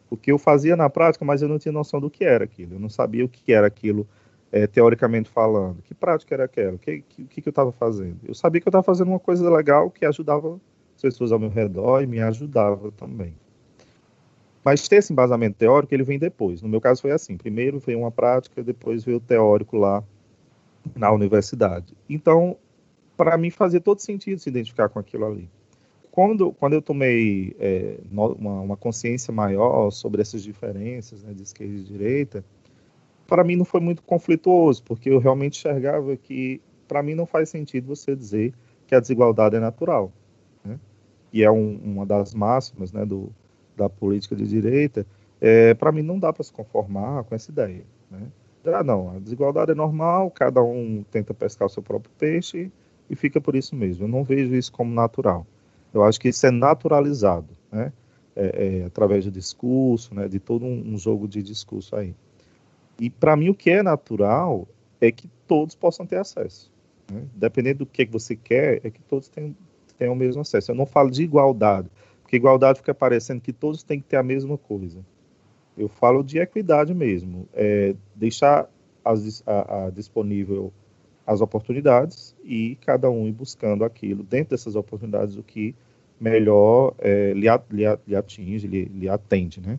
O 0.09 0.17
que 0.17 0.33
eu 0.33 0.39
fazia 0.39 0.75
na 0.75 0.89
prática, 0.89 1.25
mas 1.25 1.43
eu 1.43 1.49
não 1.49 1.59
tinha 1.59 1.71
noção 1.71 2.01
do 2.01 2.11
que 2.11 2.25
era 2.25 2.45
aquilo. 2.45 2.75
Eu 2.75 2.81
não 2.81 2.89
sabia 2.89 3.25
o 3.25 3.29
que 3.29 3.53
era 3.53 3.67
aquilo 3.67 4.09
é, 4.53 4.67
teoricamente 4.67 5.29
falando. 5.29 5.83
Que 5.83 5.95
prática 5.95 6.35
era 6.35 6.45
aquela? 6.45 6.75
O 6.75 6.79
que, 6.79 7.03
que, 7.03 7.41
que, 7.41 7.49
eu 7.49 7.51
estava 7.51 7.73
fazendo? 7.73 8.19
Eu 8.27 8.35
sabia 8.35 8.61
que 8.61 8.69
eu 8.69 8.71
estava 8.71 8.83
fazendo 8.83 9.09
uma 9.09 9.21
coisa 9.21 9.49
legal 9.51 9.91
que 9.91 10.05
ajudava 10.05 10.61
as 10.97 11.03
pessoas 11.03 11.33
ao 11.33 11.39
meu 11.39 11.51
redor 11.51 12.03
e 12.03 12.07
me 12.07 12.21
ajudava 12.21 12.91
também. 12.93 13.35
Mas 14.65 14.87
ter 14.89 14.97
esse 14.97 15.13
embasamento 15.13 15.57
teórico, 15.57 15.95
ele 15.95 16.03
vem 16.03 16.19
depois. 16.19 16.61
No 16.61 16.69
meu 16.69 16.81
caso 16.81 17.01
foi 17.01 17.13
assim, 17.13 17.37
primeiro 17.37 17.79
veio 17.79 18.01
uma 18.01 18.11
prática, 18.11 18.63
depois 18.63 19.05
veio 19.05 19.17
o 19.17 19.21
teórico 19.21 19.77
lá 19.77 20.05
na 20.95 21.11
universidade. 21.11 21.95
Então, 22.09 22.57
para 23.17 23.37
mim 23.39 23.51
fazia 23.51 23.81
todo 23.81 24.01
sentido 24.01 24.39
se 24.39 24.49
identificar 24.49 24.89
com 24.89 24.99
aquilo 24.99 25.27
ali. 25.27 25.49
Quando, 26.11 26.53
quando 26.53 26.73
eu 26.73 26.83
tomei 26.83 27.55
é, 27.59 27.99
uma, 28.11 28.61
uma, 28.61 28.77
consciência 28.77 29.33
maior 29.33 29.91
sobre 29.91 30.21
essas 30.21 30.43
diferenças 30.43 31.23
né, 31.23 31.33
de 31.33 31.43
esquerda 31.43 31.73
e 31.73 31.83
direita, 31.83 32.45
para 33.31 33.45
mim 33.45 33.55
não 33.55 33.65
foi 33.65 33.81
muito 33.81 34.03
conflituoso, 34.03 34.83
porque 34.83 35.09
eu 35.09 35.21
realmente 35.21 35.57
enxergava 35.57 36.17
que, 36.17 36.61
para 36.89 37.01
mim, 37.01 37.15
não 37.15 37.25
faz 37.25 37.49
sentido 37.49 37.87
você 37.87 38.17
dizer 38.17 38.53
que 38.89 38.95
a 38.95 38.99
desigualdade 38.99 39.55
é 39.55 39.61
natural. 39.61 40.13
Né? 40.65 40.77
E 41.33 41.45
é 41.45 41.51
um, 41.51 41.77
uma 41.77 42.05
das 42.05 42.35
máximas 42.35 42.93
né, 42.93 43.07
do, 43.07 43.33
da 43.77 43.89
política 43.89 44.35
de 44.35 44.45
direita, 44.49 45.07
é, 45.41 45.75
para 45.75 45.93
mim 45.93 46.03
não 46.03 46.19
dá 46.19 46.33
para 46.33 46.43
se 46.43 46.53
conformar 46.53 47.23
com 47.23 47.33
essa 47.33 47.53
ideia. 47.53 47.85
Né? 48.11 48.27
Ah, 48.67 48.83
não, 48.83 49.13
a 49.13 49.21
desigualdade 49.21 49.71
é 49.71 49.75
normal, 49.77 50.29
cada 50.33 50.61
um 50.61 51.05
tenta 51.09 51.33
pescar 51.33 51.67
o 51.67 51.71
seu 51.71 51.85
próprio 51.85 52.13
peixe 52.19 52.69
e 53.09 53.15
fica 53.15 53.41
por 53.41 53.55
isso 53.55 53.77
mesmo. 53.77 54.05
Eu 54.05 54.09
não 54.09 54.25
vejo 54.25 54.57
isso 54.57 54.73
como 54.73 54.93
natural. 54.93 55.47
Eu 55.95 56.03
acho 56.03 56.19
que 56.19 56.31
isso 56.31 56.45
é 56.45 56.51
naturalizado, 56.51 57.49
né? 57.71 57.93
É, 58.35 58.81
é, 58.81 58.85
através 58.85 59.25
do 59.25 59.31
discurso, 59.31 60.15
né? 60.15 60.29
de 60.29 60.39
todo 60.39 60.65
um, 60.65 60.95
um 60.95 60.99
jogo 60.99 61.29
de 61.29 61.43
discurso 61.43 61.95
aí. 61.95 62.15
E 63.01 63.09
para 63.09 63.35
mim 63.35 63.49
o 63.49 63.55
que 63.55 63.71
é 63.71 63.83
natural 63.83 64.69
é 65.01 65.11
que 65.11 65.27
todos 65.49 65.75
possam 65.75 66.05
ter 66.05 66.19
acesso. 66.19 66.71
Né? 67.11 67.23
Dependendo 67.35 67.79
do 67.81 67.87
que 67.87 68.05
você 68.05 68.37
quer, 68.37 68.81
é 68.85 68.91
que 68.91 69.01
todos 69.01 69.29
tenham, 69.31 69.57
tenham 69.99 70.13
o 70.13 70.17
mesmo 70.17 70.43
acesso. 70.43 70.71
Eu 70.71 70.75
não 70.75 70.85
falo 70.85 71.11
de 71.11 71.23
igualdade. 71.23 71.89
Porque 72.21 72.37
igualdade 72.37 72.79
fica 72.79 72.95
parecendo 72.95 73.41
que 73.41 73.55
todos 73.55 73.83
têm 73.83 74.01
que 74.01 74.07
ter 74.07 74.17
a 74.17 74.23
mesma 74.23 74.59
coisa. 74.59 75.01
Eu 75.79 75.89
falo 75.89 76.23
de 76.23 76.39
equidade 76.39 76.93
mesmo. 76.93 77.49
É 77.55 77.95
deixar 78.15 78.69
as, 79.03 79.43
a, 79.47 79.87
a, 79.87 79.91
disponível 79.91 80.71
as 81.27 81.41
oportunidades 81.41 82.37
e 82.45 82.77
cada 82.85 83.09
um 83.09 83.27
ir 83.27 83.33
buscando 83.33 83.85
aquilo, 83.85 84.23
dentro 84.23 84.51
dessas 84.51 84.75
oportunidades, 84.75 85.37
o 85.37 85.43
que 85.43 85.75
melhor 86.21 86.93
é, 86.99 87.33
lhe, 87.33 87.47
lhe, 87.71 87.85
lhe, 88.07 88.17
atinge, 88.17 88.67
lhe, 88.67 88.85
lhe 88.85 89.09
atende, 89.09 89.61
né? 89.61 89.79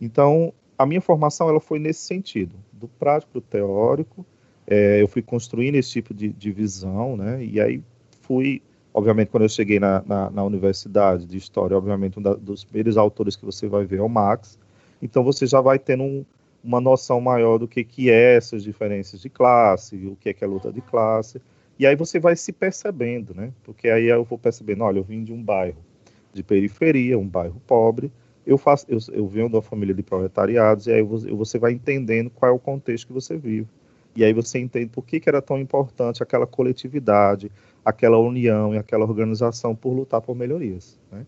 Então, 0.00 0.52
a 0.76 0.86
minha 0.86 1.00
formação 1.00 1.48
ela 1.48 1.60
foi 1.60 1.78
nesse 1.78 2.00
sentido, 2.00 2.54
do 2.72 2.88
prático 2.88 3.32
para 3.32 3.38
o 3.38 3.42
teórico. 3.42 4.26
É, 4.66 5.02
eu 5.02 5.08
fui 5.08 5.22
construindo 5.22 5.74
esse 5.76 5.90
tipo 5.90 6.14
de, 6.14 6.28
de 6.28 6.52
visão, 6.52 7.16
né? 7.16 7.44
E 7.44 7.60
aí 7.60 7.82
fui 8.22 8.62
Obviamente, 8.94 9.28
quando 9.30 9.42
eu 9.42 9.48
cheguei 9.48 9.80
na, 9.80 10.04
na, 10.06 10.30
na 10.30 10.44
universidade 10.44 11.26
de 11.26 11.36
História, 11.36 11.76
obviamente, 11.76 12.16
um 12.16 12.22
da, 12.22 12.34
dos 12.34 12.62
primeiros 12.62 12.96
autores 12.96 13.34
que 13.34 13.44
você 13.44 13.66
vai 13.66 13.84
ver 13.84 13.98
é 13.98 14.02
o 14.02 14.08
Marx. 14.08 14.56
Então, 15.02 15.24
você 15.24 15.48
já 15.48 15.60
vai 15.60 15.80
tendo 15.80 16.04
um, 16.04 16.24
uma 16.62 16.80
noção 16.80 17.20
maior 17.20 17.58
do 17.58 17.66
que, 17.66 17.82
que 17.82 18.08
é 18.08 18.36
essas 18.36 18.62
diferenças 18.62 19.20
de 19.20 19.28
classe, 19.28 19.96
o 20.06 20.14
que 20.14 20.28
é, 20.28 20.32
que 20.32 20.44
é 20.44 20.46
luta 20.46 20.72
de 20.72 20.80
classe. 20.80 21.42
E 21.76 21.84
aí 21.84 21.96
você 21.96 22.20
vai 22.20 22.36
se 22.36 22.52
percebendo, 22.52 23.34
né? 23.34 23.52
Porque 23.64 23.88
aí 23.88 24.04
eu 24.04 24.22
vou 24.22 24.38
percebendo, 24.38 24.84
olha, 24.84 25.00
eu 25.00 25.02
vim 25.02 25.24
de 25.24 25.32
um 25.32 25.42
bairro 25.42 25.84
de 26.32 26.44
periferia, 26.44 27.18
um 27.18 27.26
bairro 27.26 27.60
pobre, 27.66 28.12
eu 28.46 28.58
faço, 28.58 28.86
eu, 28.88 28.98
eu 29.12 29.26
venho 29.26 29.48
de 29.48 29.56
uma 29.56 29.62
família 29.62 29.94
de 29.94 30.02
proletariados, 30.02 30.86
e 30.86 30.92
aí 30.92 31.02
você 31.02 31.58
vai 31.58 31.72
entendendo 31.72 32.30
qual 32.30 32.50
é 32.50 32.54
o 32.54 32.58
contexto 32.58 33.06
que 33.06 33.12
você 33.12 33.36
vive. 33.36 33.68
E 34.16 34.24
aí 34.24 34.32
você 34.32 34.58
entende 34.58 34.86
por 34.86 35.04
que, 35.04 35.18
que 35.18 35.28
era 35.28 35.42
tão 35.42 35.58
importante 35.58 36.22
aquela 36.22 36.46
coletividade, 36.46 37.50
aquela 37.84 38.18
união 38.18 38.74
e 38.74 38.78
aquela 38.78 39.04
organização 39.04 39.74
por 39.74 39.92
lutar 39.92 40.20
por 40.20 40.36
melhorias. 40.36 41.00
Né? 41.10 41.26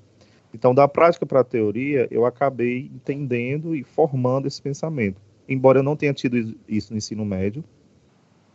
Então, 0.55 0.75
da 0.75 0.87
prática 0.87 1.27
para 1.27 1.41
a 1.41 1.45
teoria, 1.45 2.07
eu 2.11 2.25
acabei 2.25 2.91
entendendo 2.95 3.75
e 3.75 3.83
formando 3.83 4.47
esse 4.47 4.63
pensamento. 4.63 5.21
Embora 5.49 5.81
eu 5.81 5.83
não 5.83 5.97
tenha 5.97 6.13
tido 6.13 6.57
isso 6.69 6.93
no 6.93 6.99
ensino 6.99 7.25
médio, 7.25 7.65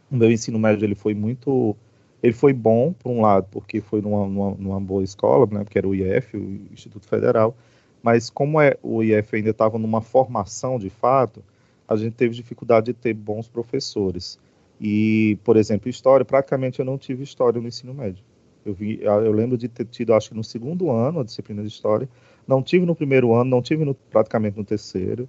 o 0.10 0.15
meu 0.15 0.32
ensino 0.32 0.58
médio 0.60 0.86
ele 0.86 0.95
foi 0.95 1.13
muito, 1.13 1.76
ele 2.21 2.34
foi 2.34 2.54
bom 2.54 2.93
por 2.93 3.10
um 3.12 3.21
lado 3.21 3.47
porque 3.52 3.80
foi 3.80 4.02
numa, 4.02 4.28
numa, 4.28 4.52
numa 4.52 4.80
boa 4.80 5.04
escola, 5.04 5.45
né, 5.52 5.63
porque 5.63 5.78
era 5.78 5.88
o 5.88 5.95
IF, 5.95 6.36
o 6.36 6.60
Instituto 6.71 7.08
Federal, 7.08 7.56
mas 8.01 8.29
como 8.29 8.59
é, 8.59 8.75
o 8.81 9.03
IF 9.03 9.35
ainda 9.35 9.51
estava 9.51 9.77
numa 9.77 10.01
formação 10.01 10.79
de 10.79 10.89
fato, 10.89 11.43
a 11.87 11.95
gente 11.95 12.13
teve 12.13 12.33
dificuldade 12.33 12.87
de 12.87 12.93
ter 12.93 13.13
bons 13.13 13.47
professores. 13.47 14.39
E, 14.79 15.37
por 15.43 15.57
exemplo, 15.57 15.89
história, 15.89 16.25
praticamente 16.25 16.79
eu 16.79 16.85
não 16.85 16.97
tive 16.97 17.23
história 17.23 17.61
no 17.61 17.67
ensino 17.67 17.93
médio. 17.93 18.23
Eu, 18.65 18.73
vi, 18.73 18.99
eu 19.01 19.31
lembro 19.31 19.57
de 19.57 19.67
ter 19.67 19.85
tido, 19.85 20.13
acho 20.13 20.29
que 20.29 20.35
no 20.35 20.43
segundo 20.43 20.89
ano, 20.89 21.19
a 21.19 21.23
disciplina 21.23 21.61
de 21.61 21.67
história. 21.67 22.07
Não 22.47 22.61
tive 22.61 22.85
no 22.85 22.95
primeiro 22.95 23.33
ano, 23.33 23.49
não 23.49 23.61
tive 23.61 23.85
no, 23.85 23.93
praticamente 23.93 24.57
no 24.57 24.63
terceiro, 24.63 25.27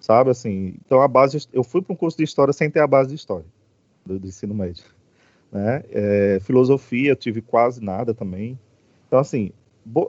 sabe? 0.00 0.30
Assim, 0.30 0.74
então 0.84 1.00
a 1.02 1.08
base, 1.08 1.46
eu 1.52 1.62
fui 1.62 1.82
para 1.82 1.92
um 1.92 1.96
curso 1.96 2.16
de 2.16 2.24
história 2.24 2.52
sem 2.52 2.70
ter 2.70 2.80
a 2.80 2.86
base 2.86 3.10
de 3.10 3.14
história 3.14 3.46
do, 4.04 4.18
do 4.18 4.26
ensino 4.26 4.54
médio. 4.54 4.84
Né? 5.50 5.82
É, 5.90 6.38
filosofia, 6.40 7.10
eu 7.10 7.16
tive 7.16 7.40
quase 7.40 7.82
nada 7.82 8.14
também. 8.14 8.58
Então, 9.06 9.18
assim, 9.18 9.52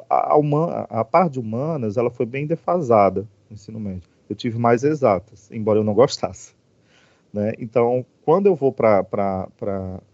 a, 0.10 1.00
a, 1.02 1.06
parte 1.06 1.40
humanas, 1.40 1.98
ela 1.98 2.10
foi 2.10 2.26
bem 2.26 2.48
defasada 2.48 3.28
no 3.50 3.54
ensino 3.54 3.80
médio. 3.80 4.10
Eu 4.30 4.36
tive 4.36 4.58
mais 4.58 4.84
exatas, 4.84 5.50
embora 5.52 5.80
eu 5.80 5.84
não 5.84 5.94
gostasse. 5.94 6.56
Né? 7.34 7.52
Então, 7.60 8.06
quando 8.24 8.46
eu 8.46 8.56
vou 8.56 8.72
para 8.72 9.06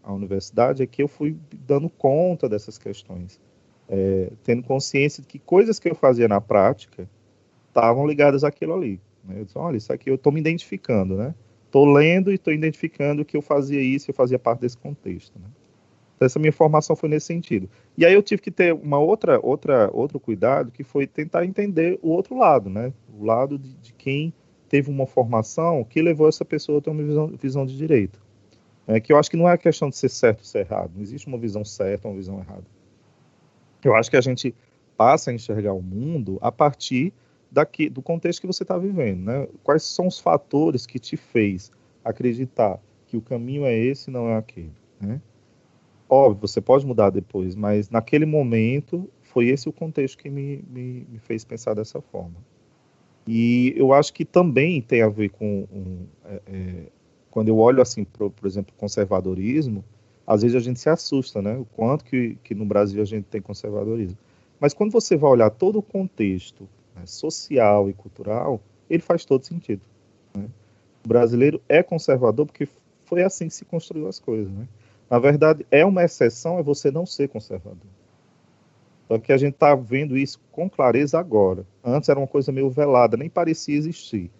a 0.03 0.11
universidade, 0.11 0.81
é 0.81 0.87
que 0.87 1.03
eu 1.03 1.07
fui 1.07 1.37
dando 1.53 1.87
conta 1.87 2.49
dessas 2.49 2.79
questões, 2.79 3.39
é, 3.87 4.31
tendo 4.43 4.63
consciência 4.63 5.21
de 5.21 5.27
que 5.27 5.37
coisas 5.37 5.79
que 5.79 5.87
eu 5.87 5.93
fazia 5.93 6.27
na 6.27 6.41
prática 6.41 7.07
estavam 7.67 8.07
ligadas 8.07 8.43
àquilo 8.43 8.73
ali. 8.73 8.99
Né? 9.23 9.39
Eu 9.39 9.45
disse, 9.45 9.57
olha, 9.57 9.77
isso 9.77 9.93
aqui 9.93 10.09
eu 10.09 10.15
estou 10.15 10.33
me 10.33 10.39
identificando, 10.39 11.15
né? 11.15 11.35
Estou 11.65 11.85
lendo 11.85 12.31
e 12.31 12.35
estou 12.35 12.51
identificando 12.51 13.23
que 13.23 13.37
eu 13.37 13.41
fazia 13.43 13.79
isso, 13.79 14.09
eu 14.09 14.15
fazia 14.15 14.39
parte 14.39 14.61
desse 14.61 14.77
contexto. 14.77 15.39
Né? 15.39 15.45
Então, 16.15 16.25
essa 16.25 16.39
minha 16.39 16.51
formação 16.51 16.95
foi 16.95 17.09
nesse 17.09 17.27
sentido. 17.27 17.69
E 17.97 18.05
aí 18.05 18.13
eu 18.13 18.23
tive 18.23 18.41
que 18.41 18.51
ter 18.51 18.73
uma 18.73 18.99
outra, 18.99 19.39
outra, 19.41 19.89
outro 19.93 20.19
cuidado, 20.19 20.71
que 20.71 20.83
foi 20.83 21.07
tentar 21.07 21.45
entender 21.45 21.99
o 22.01 22.09
outro 22.09 22.37
lado, 22.37 22.69
né? 22.69 22.93
O 23.19 23.25
lado 23.25 23.57
de, 23.57 23.73
de 23.75 23.93
quem 23.93 24.33
teve 24.69 24.89
uma 24.89 25.05
formação 25.05 25.83
que 25.83 26.01
levou 26.01 26.27
essa 26.27 26.43
pessoa 26.43 26.79
a 26.79 26.81
ter 26.81 26.89
uma 26.89 27.03
visão, 27.03 27.27
visão 27.27 27.65
de 27.65 27.77
direito. 27.77 28.19
É, 28.87 28.99
que 28.99 29.13
eu 29.13 29.17
acho 29.17 29.29
que 29.29 29.37
não 29.37 29.47
é 29.47 29.53
a 29.53 29.57
questão 29.57 29.89
de 29.89 29.95
ser 29.95 30.09
certo 30.09 30.39
ou 30.39 30.45
ser 30.45 30.59
errado. 30.59 30.91
Não 30.95 31.01
existe 31.01 31.27
uma 31.27 31.37
visão 31.37 31.63
certa 31.63 32.07
ou 32.07 32.13
uma 32.13 32.19
visão 32.19 32.39
errada. 32.39 32.65
Eu 33.83 33.95
acho 33.95 34.09
que 34.09 34.17
a 34.17 34.21
gente 34.21 34.53
passa 34.97 35.31
a 35.31 35.33
enxergar 35.33 35.73
o 35.73 35.81
mundo 35.81 36.37
a 36.41 36.51
partir 36.51 37.13
daqui, 37.51 37.89
do 37.89 38.01
contexto 38.01 38.41
que 38.41 38.47
você 38.47 38.63
está 38.63 38.77
vivendo. 38.77 39.23
Né? 39.23 39.47
Quais 39.63 39.83
são 39.83 40.07
os 40.07 40.19
fatores 40.19 40.85
que 40.85 40.99
te 40.99 41.15
fez 41.15 41.71
acreditar 42.03 42.79
que 43.07 43.15
o 43.15 43.21
caminho 43.21 43.65
é 43.65 43.77
esse 43.77 44.09
e 44.09 44.13
não 44.13 44.27
é 44.27 44.37
aquele? 44.37 44.73
Né? 44.99 45.21
Óbvio, 46.13 46.47
você 46.47 46.61
pode 46.61 46.85
mudar 46.85 47.09
depois, 47.09 47.55
mas 47.55 47.89
naquele 47.89 48.23
momento 48.23 49.09
foi 49.23 49.47
esse 49.47 49.67
o 49.67 49.73
contexto 49.73 50.15
que 50.15 50.29
me, 50.29 50.63
me, 50.69 51.07
me 51.09 51.17
fez 51.17 51.43
pensar 51.43 51.73
dessa 51.73 51.99
forma. 52.01 52.35
E 53.27 53.73
eu 53.75 53.91
acho 53.91 54.13
que 54.13 54.23
também 54.23 54.79
tem 54.79 55.01
a 55.01 55.09
ver 55.09 55.29
com 55.29 55.67
um, 55.73 56.05
é, 56.23 56.41
é, 56.45 56.73
quando 57.31 57.47
eu 57.47 57.57
olho 57.57 57.81
assim, 57.81 58.03
pro, 58.03 58.29
por 58.29 58.45
exemplo, 58.45 58.75
conservadorismo, 58.77 59.83
às 60.27 60.43
vezes 60.43 60.55
a 60.55 60.59
gente 60.59 60.79
se 60.79 60.87
assusta, 60.87 61.41
né? 61.41 61.57
O 61.57 61.65
quanto 61.65 62.05
que, 62.05 62.37
que 62.43 62.53
no 62.53 62.63
Brasil 62.63 63.01
a 63.01 63.05
gente 63.05 63.25
tem 63.25 63.41
conservadorismo. 63.41 64.17
Mas 64.59 64.71
quando 64.71 64.91
você 64.91 65.17
vai 65.17 65.31
olhar 65.31 65.49
todo 65.49 65.79
o 65.79 65.81
contexto 65.81 66.69
né, 66.95 67.07
social 67.07 67.89
e 67.89 67.93
cultural, 67.93 68.61
ele 68.87 69.01
faz 69.01 69.25
todo 69.25 69.43
sentido. 69.43 69.81
Né? 70.37 70.45
O 71.03 71.07
brasileiro 71.07 71.59
é 71.67 71.81
conservador 71.81 72.45
porque 72.45 72.67
foi 73.03 73.23
assim 73.23 73.47
que 73.47 73.55
se 73.55 73.65
construiu 73.65 74.07
as 74.07 74.19
coisas, 74.19 74.53
né? 74.53 74.67
Na 75.13 75.19
verdade, 75.19 75.63
é 75.69 75.85
uma 75.85 76.03
exceção 76.03 76.57
é 76.57 76.63
você 76.63 76.89
não 76.89 77.05
ser 77.05 77.29
conservador. 77.29 77.85
Só 79.07 79.19
que 79.19 79.31
a 79.31 79.37
gente 79.37 79.53
está 79.53 79.75
vendo 79.75 80.17
isso 80.17 80.39
com 80.51 80.67
clareza 80.67 81.19
agora. 81.19 81.67
Antes 81.83 82.09
era 82.09 82.19
uma 82.19 82.25
coisa 82.25 82.51
meio 82.51 82.67
velada, 82.71 83.15
nem 83.15 83.29
parecia 83.29 83.77
existir. 83.77 84.31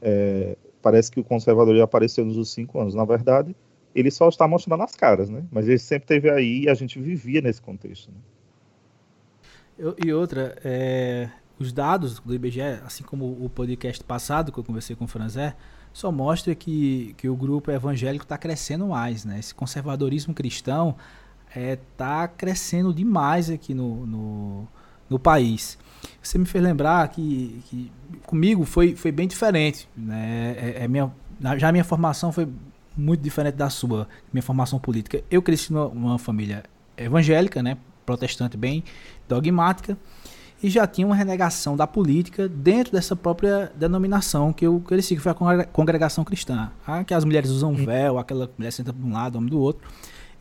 É, 0.00 0.56
parece 0.80 1.10
que 1.10 1.20
o 1.20 1.24
conservadorismo 1.24 1.84
apareceu 1.84 2.24
nos 2.24 2.50
cinco 2.50 2.80
anos. 2.80 2.94
Na 2.94 3.04
verdade, 3.04 3.54
ele 3.94 4.10
só 4.10 4.30
está 4.30 4.48
mostrando 4.48 4.82
as 4.82 4.96
caras, 4.96 5.28
né? 5.28 5.44
Mas 5.52 5.68
ele 5.68 5.78
sempre 5.78 6.08
teve 6.08 6.30
aí 6.30 6.62
e 6.62 6.70
a 6.70 6.74
gente 6.74 6.98
vivia 6.98 7.42
nesse 7.42 7.60
contexto. 7.60 8.10
Né? 8.10 9.92
E 10.02 10.10
outra, 10.10 10.56
é, 10.64 11.28
os 11.58 11.70
dados 11.70 12.18
do 12.18 12.34
IBGE, 12.34 12.62
assim 12.82 13.04
como 13.04 13.26
o 13.44 13.50
podcast 13.50 14.02
passado 14.02 14.52
que 14.52 14.58
eu 14.58 14.64
conversei 14.64 14.96
com 14.96 15.04
o 15.04 15.06
Franzé, 15.06 15.54
só 15.92 16.12
mostra 16.12 16.54
que, 16.54 17.14
que 17.16 17.28
o 17.28 17.36
grupo 17.36 17.70
evangélico 17.70 18.24
está 18.24 18.38
crescendo 18.38 18.88
mais, 18.88 19.24
né? 19.24 19.38
Esse 19.38 19.54
conservadorismo 19.54 20.34
cristão 20.34 20.96
está 21.48 21.60
é, 21.60 21.76
tá 21.96 22.28
crescendo 22.28 22.92
demais 22.92 23.50
aqui 23.50 23.74
no, 23.74 24.06
no, 24.06 24.68
no, 25.08 25.18
país. 25.18 25.78
Você 26.22 26.38
me 26.38 26.44
fez 26.44 26.62
lembrar 26.62 27.08
que, 27.08 27.62
que 27.66 27.92
comigo 28.26 28.64
foi, 28.64 28.94
foi 28.94 29.10
bem 29.10 29.26
diferente, 29.26 29.88
né? 29.96 30.54
É, 30.58 30.84
é 30.84 30.88
minha, 30.88 31.10
já 31.56 31.68
a 31.68 31.72
minha 31.72 31.84
formação 31.84 32.30
foi 32.30 32.48
muito 32.96 33.20
diferente 33.20 33.54
da 33.54 33.70
sua, 33.70 34.08
minha 34.32 34.42
formação 34.42 34.78
política. 34.78 35.22
Eu 35.30 35.40
cresci 35.40 35.72
numa 35.72 36.18
família 36.18 36.64
evangélica, 36.96 37.62
né? 37.62 37.78
Protestante 38.04 38.56
bem 38.56 38.84
dogmática 39.28 39.96
e 40.62 40.68
já 40.68 40.86
tinha 40.86 41.06
uma 41.06 41.14
renegação 41.14 41.76
da 41.76 41.86
política 41.86 42.48
dentro 42.48 42.92
dessa 42.92 43.14
própria 43.14 43.72
denominação 43.76 44.52
que 44.52 44.66
eu 44.66 44.80
cresci, 44.80 45.14
que 45.14 45.22
foi 45.22 45.32
a 45.32 45.64
congregação 45.64 46.24
cristã. 46.24 46.70
Ah, 46.86 47.04
que 47.04 47.14
as 47.14 47.24
mulheres 47.24 47.50
usam 47.50 47.74
véu, 47.74 48.18
aquela 48.18 48.50
mulher 48.58 48.72
senta 48.72 48.92
para 48.92 49.06
um 49.06 49.12
lado, 49.12 49.36
homem 49.36 49.48
do 49.48 49.60
outro. 49.60 49.88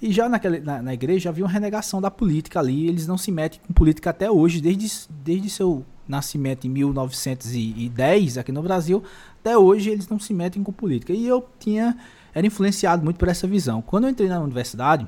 E 0.01 0.11
já 0.11 0.27
naquela, 0.27 0.59
na, 0.59 0.81
na 0.81 0.93
igreja 0.93 1.29
havia 1.29 1.43
uma 1.43 1.51
renegação 1.51 2.01
da 2.01 2.09
política 2.09 2.59
ali, 2.59 2.87
eles 2.87 3.07
não 3.07 3.17
se 3.17 3.31
metem 3.31 3.59
com 3.65 3.73
política 3.73 4.09
até 4.09 4.29
hoje, 4.29 4.59
desde, 4.59 5.07
desde 5.23 5.49
seu 5.49 5.85
nascimento 6.07 6.65
em 6.65 6.69
1910 6.69 8.37
aqui 8.37 8.51
no 8.51 8.61
Brasil, 8.63 9.03
até 9.39 9.57
hoje 9.57 9.89
eles 9.89 10.07
não 10.07 10.19
se 10.19 10.33
metem 10.33 10.63
com 10.63 10.71
política. 10.71 11.13
E 11.13 11.27
eu 11.27 11.47
tinha, 11.59 11.95
era 12.33 12.45
influenciado 12.45 13.03
muito 13.03 13.17
por 13.17 13.27
essa 13.27 13.47
visão. 13.47 13.81
Quando 13.83 14.05
eu 14.05 14.09
entrei 14.09 14.29
na 14.29 14.39
universidade, 14.39 15.07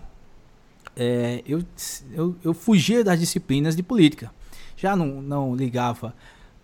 é, 0.96 1.44
eu, 1.48 1.64
eu, 2.12 2.36
eu 2.44 2.54
fugia 2.54 3.04
das 3.04 3.20
disciplinas 3.20 3.76
de 3.76 3.82
política 3.82 4.32
já 4.80 4.96
não, 4.96 5.22
não 5.22 5.56
ligava 5.56 6.14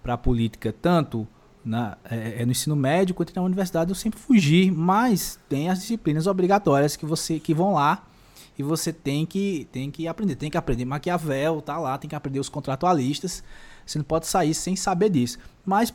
para 0.02 0.14
a 0.14 0.18
política 0.18 0.74
tanto 0.74 1.28
na, 1.64 1.98
é, 2.10 2.42
é, 2.42 2.46
no 2.46 2.52
ensino 2.52 2.76
médio 2.76 3.16
quanto 3.16 3.36
na 3.36 3.42
universidade, 3.42 3.90
eu 3.90 3.96
sempre 3.96 4.20
fugi, 4.20 4.70
mas 4.70 5.40
tem 5.50 5.70
as 5.70 5.80
disciplinas 5.80 6.28
obrigatórias 6.28 6.96
que 6.96 7.06
você 7.06 7.40
que 7.40 7.54
vão 7.54 7.74
lá 7.74 8.08
e 8.58 8.64
você 8.64 8.94
tem 8.94 9.26
que, 9.26 9.68
tem 9.72 9.92
que 9.92 10.08
aprender. 10.08 10.36
Tem 10.36 10.50
que 10.50 10.58
aprender 10.58 10.86
Maquiavel, 10.86 11.62
tá 11.62 11.78
lá, 11.78 11.98
tem 11.98 12.08
que 12.08 12.16
aprender 12.16 12.40
os 12.40 12.48
contratualistas. 12.48 13.44
Você 13.86 13.98
não 13.98 14.06
pode 14.06 14.28
sair 14.28 14.54
sem 14.54 14.76
saber 14.76 15.10
disso. 15.10 15.38
Mas, 15.66 15.94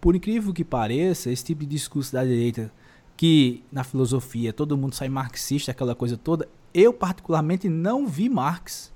por 0.00 0.16
incrível 0.16 0.52
que 0.52 0.64
pareça, 0.64 1.30
esse 1.30 1.44
tipo 1.44 1.60
de 1.60 1.66
discurso 1.66 2.12
da 2.12 2.24
direita, 2.24 2.72
que 3.16 3.62
na 3.70 3.84
filosofia 3.84 4.52
todo 4.52 4.78
mundo 4.78 4.94
sai 4.94 5.08
marxista, 5.08 5.72
aquela 5.72 5.94
coisa 5.94 6.16
toda, 6.16 6.48
eu 6.72 6.92
particularmente 6.92 7.68
não 7.68 8.06
vi 8.06 8.28
Marx 8.28 8.92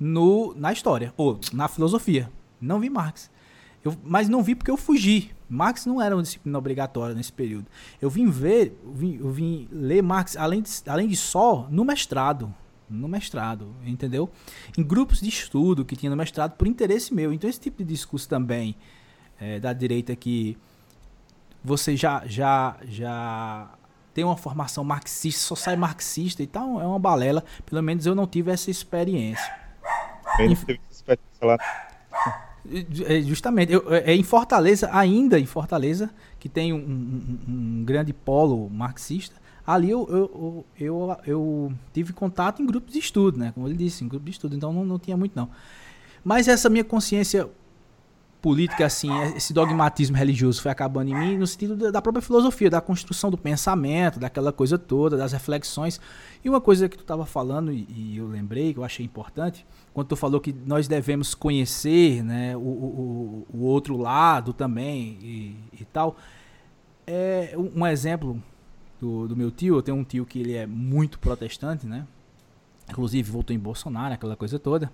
no, 0.00 0.54
na 0.56 0.72
história, 0.72 1.12
ou 1.16 1.38
na 1.52 1.68
filosofia. 1.68 2.32
Não 2.58 2.80
vi 2.80 2.88
Marx. 2.88 3.30
Eu, 3.84 3.94
mas 4.02 4.28
não 4.28 4.42
vi 4.42 4.54
porque 4.54 4.70
eu 4.70 4.76
fugi. 4.76 5.30
Marx 5.48 5.84
não 5.84 6.00
era 6.00 6.16
uma 6.16 6.22
disciplina 6.22 6.56
obrigatória 6.58 7.14
nesse 7.14 7.32
período. 7.32 7.66
Eu 8.00 8.08
vim 8.08 8.28
ver, 8.30 8.78
eu 8.82 8.92
vim, 8.92 9.16
eu 9.16 9.30
vim 9.30 9.68
ler 9.70 10.02
Marx, 10.02 10.36
além 10.36 10.62
de, 10.62 10.70
além 10.86 11.08
de 11.08 11.16
só, 11.16 11.66
no 11.70 11.84
mestrado. 11.84 12.54
No 12.88 13.06
mestrado, 13.06 13.72
entendeu? 13.84 14.28
Em 14.76 14.82
grupos 14.82 15.20
de 15.20 15.28
estudo 15.28 15.84
que 15.84 15.94
tinha 15.94 16.10
no 16.10 16.16
mestrado 16.16 16.56
por 16.56 16.66
interesse 16.66 17.14
meu. 17.14 17.32
Então, 17.32 17.48
esse 17.48 17.60
tipo 17.60 17.78
de 17.78 17.84
discurso 17.84 18.28
também 18.28 18.74
é, 19.38 19.60
da 19.60 19.72
direita 19.72 20.16
que 20.16 20.58
você 21.62 21.96
já, 21.96 22.26
já, 22.26 22.76
já 22.84 23.70
tem 24.12 24.24
uma 24.24 24.36
formação 24.36 24.82
marxista, 24.82 25.40
só 25.40 25.54
sai 25.54 25.76
marxista 25.76 26.42
e 26.42 26.46
tal, 26.46 26.80
é 26.80 26.86
uma 26.86 26.98
balela. 26.98 27.44
Pelo 27.64 27.82
menos 27.82 28.06
eu 28.06 28.14
não 28.14 28.26
tive 28.26 28.50
essa 28.50 28.70
experiência. 28.70 29.59
É, 33.06 33.22
justamente, 33.22 33.72
eu, 33.72 33.92
é, 33.92 34.12
é 34.12 34.14
em 34.14 34.22
Fortaleza, 34.22 34.88
ainda 34.92 35.38
em 35.38 35.46
Fortaleza, 35.46 36.10
que 36.38 36.48
tem 36.48 36.72
um, 36.72 36.76
um, 36.76 37.38
um 37.48 37.84
grande 37.84 38.12
polo 38.12 38.68
marxista, 38.68 39.36
ali 39.66 39.90
eu, 39.90 40.06
eu, 40.08 40.66
eu, 40.78 41.16
eu, 41.26 41.72
tive 41.92 42.12
contato 42.12 42.62
em 42.62 42.66
grupos 42.66 42.92
de 42.92 42.98
estudo, 42.98 43.38
né? 43.38 43.52
Como 43.54 43.66
ele 43.66 43.76
disse, 43.76 44.04
em 44.04 44.08
grupos 44.08 44.26
de 44.26 44.30
estudo, 44.32 44.56
então 44.56 44.72
não, 44.72 44.84
não 44.84 44.98
tinha 44.98 45.16
muito 45.16 45.32
não. 45.34 45.48
Mas 46.22 46.48
essa 46.48 46.68
minha 46.68 46.84
consciência 46.84 47.48
política, 48.40 48.86
assim, 48.86 49.10
esse 49.36 49.52
dogmatismo 49.52 50.16
religioso 50.16 50.62
foi 50.62 50.70
acabando 50.70 51.10
em 51.10 51.14
mim 51.14 51.36
no 51.36 51.46
sentido 51.46 51.92
da 51.92 52.00
própria 52.00 52.22
filosofia, 52.22 52.70
da 52.70 52.80
construção 52.80 53.30
do 53.30 53.36
pensamento, 53.36 54.18
daquela 54.18 54.52
coisa 54.52 54.78
toda, 54.78 55.16
das 55.16 55.32
reflexões. 55.32 56.00
E 56.42 56.48
uma 56.48 56.60
coisa 56.60 56.88
que 56.88 56.96
tu 56.96 57.02
estava 57.02 57.26
falando, 57.26 57.70
e, 57.70 58.16
eu 58.16 58.26
lembrei, 58.26 58.72
que 58.72 58.78
eu 58.78 58.84
achei 58.84 59.04
importante, 59.04 59.66
quando 59.92 60.08
tu 60.08 60.16
falou 60.16 60.40
que 60.40 60.52
nós 60.52 60.88
devemos 60.88 61.34
conhecer 61.34 62.22
né, 62.22 62.56
o, 62.56 62.60
o, 62.60 63.46
o 63.52 63.62
outro 63.64 63.96
lado 63.96 64.52
também 64.52 65.18
e, 65.20 65.56
e 65.80 65.84
tal, 65.84 66.16
é 67.06 67.54
um, 67.56 67.86
exemplo 67.86 68.42
do, 68.98 69.28
do, 69.28 69.36
meu 69.36 69.50
tio, 69.50 69.76
eu 69.76 69.82
tenho 69.82 69.98
um 69.98 70.04
tio 70.04 70.24
que 70.24 70.38
ele 70.38 70.54
é 70.54 70.66
muito 70.66 71.18
protestante, 71.18 71.86
né? 71.86 72.06
Inclusive 72.88 73.30
votou 73.30 73.54
em 73.54 73.58
Bolsonaro, 73.58 74.14
aquela 74.14 74.36
coisa 74.36 74.58
toda. 74.58 74.90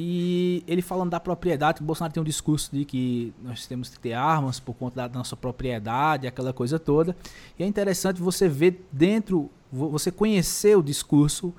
E 0.00 0.62
ele 0.68 0.80
falando 0.80 1.10
da 1.10 1.18
propriedade, 1.18 1.78
que 1.78 1.82
o 1.82 1.84
Bolsonaro 1.84 2.14
tem 2.14 2.20
um 2.20 2.24
discurso 2.24 2.70
de 2.72 2.84
que 2.84 3.34
nós 3.42 3.66
temos 3.66 3.88
que 3.88 3.98
ter 3.98 4.12
armas 4.12 4.60
por 4.60 4.72
conta 4.72 5.08
da 5.08 5.18
nossa 5.18 5.36
propriedade, 5.36 6.24
aquela 6.24 6.52
coisa 6.52 6.78
toda. 6.78 7.16
E 7.58 7.64
é 7.64 7.66
interessante 7.66 8.22
você 8.22 8.48
ver 8.48 8.86
dentro, 8.92 9.50
você 9.72 10.12
conhecer 10.12 10.78
o 10.78 10.84
discurso 10.84 11.52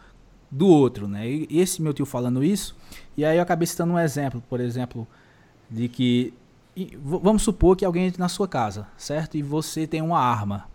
do 0.50 0.68
outro, 0.68 1.06
né? 1.06 1.30
E 1.30 1.48
esse 1.60 1.82
meu 1.82 1.94
tio 1.94 2.06
falando 2.06 2.42
isso, 2.42 2.78
e 3.18 3.26
aí 3.26 3.36
eu 3.36 3.44
acabei 3.44 3.68
citando 3.68 3.92
um 3.92 4.00
exemplo, 4.00 4.42
por 4.50 4.62
exemplo, 4.62 5.06
de 5.70 5.90
que 5.90 6.34
vamos 7.04 7.42
supor 7.42 7.76
que 7.76 7.84
alguém 7.84 8.06
entre 8.06 8.22
na 8.22 8.30
sua 8.30 8.48
casa, 8.48 8.88
certo? 8.96 9.36
E 9.36 9.44
você 9.44 9.86
tem 9.86 10.02
uma 10.02 10.18
arma. 10.18 10.66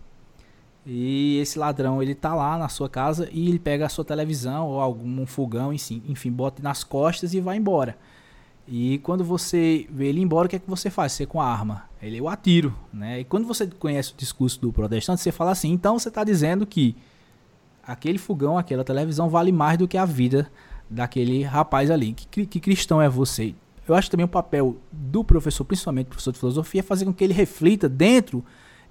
E 0.85 1.39
esse 1.39 1.57
ladrão, 1.57 2.01
ele 2.01 2.13
tá 2.13 2.35
lá 2.35 2.57
na 2.57 2.69
sua 2.69 2.87
casa 2.87 3.27
e 3.31 3.49
ele 3.49 3.57
pega 3.57 3.87
a 3.87 3.89
sua 3.89 4.05
televisão 4.05 4.67
ou 4.67 4.79
algum 4.79 5.25
fogão, 5.25 5.73
enfim, 5.73 6.31
bota 6.31 6.61
nas 6.61 6.83
costas 6.83 7.33
e 7.33 7.39
vai 7.39 7.57
embora. 7.57 7.97
E 8.67 8.99
quando 8.99 9.23
você 9.23 9.87
vê 9.89 10.07
ele 10.07 10.21
embora, 10.21 10.47
o 10.47 10.49
que 10.49 10.55
é 10.55 10.59
que 10.59 10.69
você 10.69 10.89
faz? 10.89 11.13
Você 11.13 11.25
com 11.25 11.41
a 11.41 11.45
arma. 11.45 11.83
Ele 12.01 12.17
eu 12.17 12.27
atiro, 12.27 12.75
né? 12.93 13.19
E 13.19 13.23
quando 13.23 13.47
você 13.47 13.65
conhece 13.67 14.13
o 14.13 14.15
discurso 14.15 14.59
do 14.61 14.71
protestante, 14.71 15.21
você 15.21 15.31
fala 15.31 15.51
assim, 15.51 15.71
então 15.71 15.97
você 15.97 16.09
está 16.09 16.23
dizendo 16.23 16.65
que 16.65 16.95
aquele 17.83 18.17
fogão, 18.17 18.57
aquela 18.57 18.83
televisão 18.83 19.29
vale 19.29 19.51
mais 19.51 19.77
do 19.77 19.87
que 19.87 19.97
a 19.97 20.05
vida 20.05 20.51
daquele 20.89 21.43
rapaz 21.43 21.89
ali. 21.89 22.13
Que, 22.13 22.45
que 22.45 22.59
cristão 22.59 23.01
é 23.01 23.09
você? 23.09 23.55
Eu 23.87 23.93
acho 23.93 24.09
também 24.09 24.25
o 24.25 24.29
papel 24.29 24.77
do 24.91 25.23
professor, 25.23 25.63
principalmente 25.63 26.07
professor 26.07 26.31
de 26.31 26.39
filosofia, 26.39 26.79
é 26.79 26.83
fazer 26.83 27.05
com 27.05 27.13
que 27.13 27.23
ele 27.23 27.33
reflita 27.33 27.87
dentro 27.87 28.43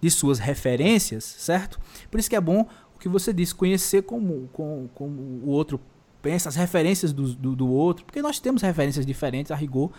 de 0.05 0.11
suas 0.11 0.39
referências, 0.39 1.25
certo? 1.25 1.81
Por 2.11 2.21
isso 2.21 2.29
que 2.29 2.37
é 2.37 2.41
bom 2.41 2.69
o 2.95 2.99
que 2.99 3.09
você 3.09 3.33
disse, 3.33 3.55
conhecer 3.55 4.03
como, 4.03 4.51
como, 4.53 4.91
como 4.95 5.19
o 5.43 5.49
outro 5.49 5.81
pensa, 6.21 6.51
as 6.51 6.57
referências 6.57 7.11
do, 7.11 7.33
do, 7.33 7.57
do, 7.57 7.67
outro, 7.67 8.05
porque 8.05 8.21
nós 8.21 8.39
temos 8.39 8.61
referências 8.61 9.07
diferentes 9.07 9.51
a 9.51 9.55
rigor. 9.55 9.91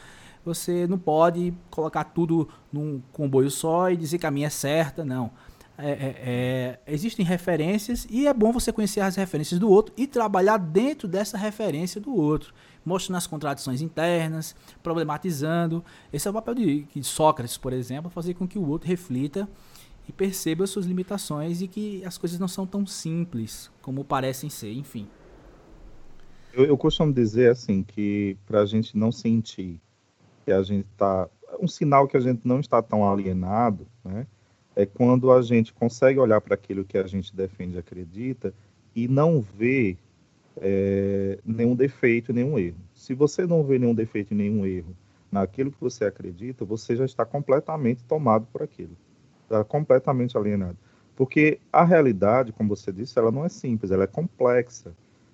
Você 0.45 0.85
não 0.85 0.99
pode 0.99 1.55
colocar 1.71 2.03
tudo 2.03 2.47
num 2.71 3.01
comboio 3.11 3.49
só 3.49 3.89
e 3.89 3.97
dizer 3.97 4.19
que 4.19 4.27
a 4.27 4.31
minha 4.31 4.45
é 4.45 4.51
certa, 4.51 5.03
não. 5.03 5.31
É, 5.75 5.89
é, 5.89 6.15
é, 6.23 6.79
existem 6.85 7.25
referências 7.25 8.05
e 8.07 8.27
é 8.27 8.33
bom 8.33 8.51
você 8.51 8.71
conhecer 8.71 8.99
as 8.99 9.15
referências 9.15 9.59
do 9.59 9.71
outro 9.71 9.91
e 9.97 10.05
trabalhar 10.05 10.57
dentro 10.57 11.07
dessa 11.07 11.35
referência 11.35 11.99
do 11.99 12.15
outro, 12.15 12.53
mostrando 12.85 13.17
as 13.17 13.25
contradições 13.25 13.81
internas, 13.81 14.55
problematizando. 14.83 15.83
Esse 16.13 16.27
é 16.27 16.31
o 16.31 16.33
papel 16.35 16.53
de, 16.53 16.83
de 16.83 17.03
Sócrates, 17.03 17.57
por 17.57 17.73
exemplo, 17.73 18.11
fazer 18.11 18.35
com 18.35 18.47
que 18.47 18.59
o 18.59 18.69
outro 18.69 18.87
reflita 18.87 19.49
e 20.07 20.11
perceba 20.11 20.67
suas 20.67 20.85
limitações 20.85 21.61
e 21.61 21.67
que 21.67 22.03
as 22.05 22.17
coisas 22.17 22.39
não 22.39 22.47
são 22.47 22.65
tão 22.65 22.85
simples 22.85 23.71
como 23.81 24.03
parecem 24.03 24.49
ser, 24.49 24.71
enfim. 24.73 25.07
Eu, 26.53 26.65
eu 26.65 26.77
costumo 26.77 27.11
dizer 27.11 27.51
assim 27.51 27.83
que 27.83 28.37
para 28.45 28.61
a 28.61 28.65
gente 28.65 28.97
não 28.97 29.11
sentir 29.11 29.81
que 30.43 30.51
a 30.51 30.61
gente 30.61 30.85
está 30.91 31.27
um 31.59 31.67
sinal 31.67 32.07
que 32.07 32.17
a 32.17 32.19
gente 32.19 32.47
não 32.47 32.59
está 32.59 32.81
tão 32.81 33.09
alienado, 33.09 33.87
né? 34.03 34.27
É 34.75 34.85
quando 34.85 35.31
a 35.31 35.41
gente 35.41 35.73
consegue 35.73 36.19
olhar 36.19 36.41
para 36.41 36.53
aquilo 36.53 36.83
que 36.83 36.97
a 36.97 37.07
gente 37.07 37.33
defende 37.33 37.75
e 37.75 37.79
acredita 37.79 38.53
e 38.93 39.07
não 39.07 39.39
vê 39.39 39.97
é, 40.57 41.39
nenhum 41.45 41.75
defeito, 41.75 42.33
nenhum 42.33 42.59
erro. 42.59 42.77
Se 42.93 43.13
você 43.13 43.45
não 43.45 43.63
vê 43.63 43.79
nenhum 43.79 43.95
defeito 43.95 44.35
nenhum 44.35 44.65
erro 44.65 44.93
naquilo 45.31 45.71
que 45.71 45.79
você 45.79 46.03
acredita, 46.03 46.65
você 46.65 46.93
já 46.93 47.05
está 47.05 47.25
completamente 47.25 48.03
tomado 48.03 48.45
por 48.51 48.61
aquilo 48.61 48.97
está 49.45 49.63
completamente 49.63 50.37
alienado. 50.37 50.77
Porque 51.15 51.59
a 51.71 51.83
realidade, 51.85 52.51
como 52.51 52.75
você 52.75 52.91
disse, 52.91 53.17
ela 53.17 53.31
não 53.31 53.45
é 53.45 53.49
simples, 53.49 53.91
ela 53.91 54.03
é 54.03 54.07
complexa. 54.07 54.91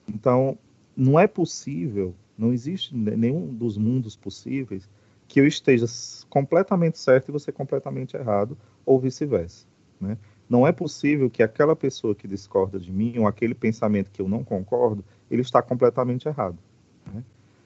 Então, 0.07 0.57
não 0.95 1.19
é 1.19 1.27
possível 1.27 2.13
Não 2.37 2.51
existe 2.51 2.95
nenhum 2.95 3.53
dos 3.53 3.77
mundos 3.77 4.15
possíveis 4.15 4.89
que 5.27 5.39
eu 5.39 5.47
esteja 5.47 5.85
completamente 6.29 6.97
certo 6.99 7.29
e 7.29 7.31
você 7.31 7.51
completamente 7.51 8.17
errado, 8.17 8.57
ou 8.85 8.99
vice-versa. 8.99 9.65
Né? 9.99 10.17
Não 10.49 10.67
é 10.67 10.71
possível 10.71 11.29
que 11.29 11.41
aquela 11.41 11.75
pessoa 11.75 12.13
que 12.13 12.27
discorda 12.27 12.79
de 12.79 12.91
mim, 12.91 13.17
ou 13.19 13.27
aquele 13.27 13.53
pensamento 13.53 14.11
que 14.11 14.21
eu 14.21 14.27
não 14.27 14.43
concordo, 14.43 15.05
ele 15.29 15.41
está 15.41 15.61
completamente 15.61 16.27
errado. 16.27 16.57
Né? 17.05 17.23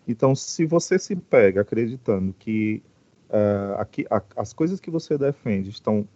Então, 0.08 0.36
se 0.36 0.66
você 0.66 1.00
se 1.00 1.16
pega 1.16 1.62
acreditando 1.62 2.36
que 2.38 2.84
uh, 3.30 3.80
aqui, 3.80 4.06
a, 4.12 4.22
as 4.36 4.54
coisas 4.54 4.80
que 4.80 4.92
você 4.92 5.18
defende 5.18 5.70
estão 5.70 6.08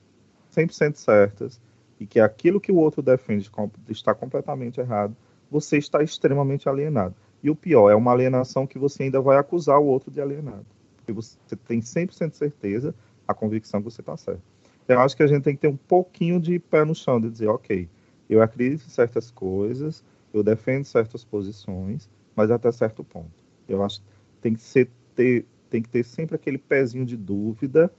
100% 0.65 0.95
certas 0.95 1.59
e 1.99 2.05
que 2.05 2.19
aquilo 2.19 2.61
que 2.61 2.71
o 2.71 2.77
outro 2.77 3.01
defende 3.01 3.49
está 3.89 4.13
completamente 4.13 4.79
errado, 4.79 5.15
você 5.49 5.77
está 5.77 6.01
extremamente 6.01 6.69
alienado. 6.69 7.15
E 7.41 7.49
o 7.49 7.55
pior, 7.55 7.89
é 7.89 7.95
uma 7.95 8.11
alienação 8.11 8.67
que 8.67 8.77
você 8.77 9.03
ainda 9.03 9.21
vai 9.21 9.37
acusar 9.37 9.79
o 9.79 9.85
outro 9.85 10.11
de 10.11 10.21
alienado. 10.21 10.65
Porque 10.97 11.11
você 11.11 11.37
tem 11.67 11.79
100% 11.79 12.33
certeza, 12.33 12.93
a 13.27 13.33
convicção 13.33 13.81
que 13.81 13.89
você 13.89 14.01
está 14.01 14.15
certo. 14.17 14.41
Eu 14.87 14.99
acho 14.99 15.15
que 15.15 15.23
a 15.23 15.27
gente 15.27 15.43
tem 15.43 15.55
que 15.55 15.61
ter 15.61 15.67
um 15.67 15.77
pouquinho 15.77 16.39
de 16.39 16.57
pé 16.59 16.83
no 16.83 16.95
chão, 16.95 17.21
de 17.21 17.29
dizer, 17.29 17.47
ok, 17.47 17.87
eu 18.29 18.41
acredito 18.41 18.85
em 18.85 18.89
certas 18.89 19.29
coisas, 19.29 20.03
eu 20.33 20.43
defendo 20.43 20.83
certas 20.85 21.23
posições, 21.23 22.09
mas 22.35 22.51
até 22.51 22.71
certo 22.71 23.03
ponto. 23.03 23.43
Eu 23.67 23.83
acho 23.83 24.01
que 24.01 24.07
tem 24.41 24.53
que, 24.53 24.61
ser, 24.61 24.89
ter, 25.15 25.45
tem 25.69 25.81
que 25.81 25.89
ter 25.89 26.03
sempre 26.03 26.35
aquele 26.35 26.57
pezinho 26.57 27.05
de 27.05 27.15
dúvida 27.15 27.91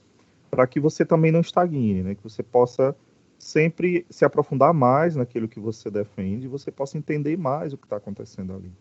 para 0.51 0.67
que 0.67 0.79
você 0.79 1.05
também 1.05 1.31
não 1.31 1.39
estagne, 1.39 2.03
né? 2.03 2.13
que 2.13 2.21
você 2.21 2.43
possa 2.43 2.93
sempre 3.39 4.05
se 4.09 4.25
aprofundar 4.25 4.73
mais 4.73 5.15
naquilo 5.15 5.47
que 5.47 5.59
você 5.59 5.89
defende, 5.89 6.47
você 6.47 6.69
possa 6.69 6.97
entender 6.97 7.37
mais 7.37 7.73
o 7.73 7.77
que 7.77 7.85
está 7.85 7.95
acontecendo 7.95 8.53
ali. 8.53 8.71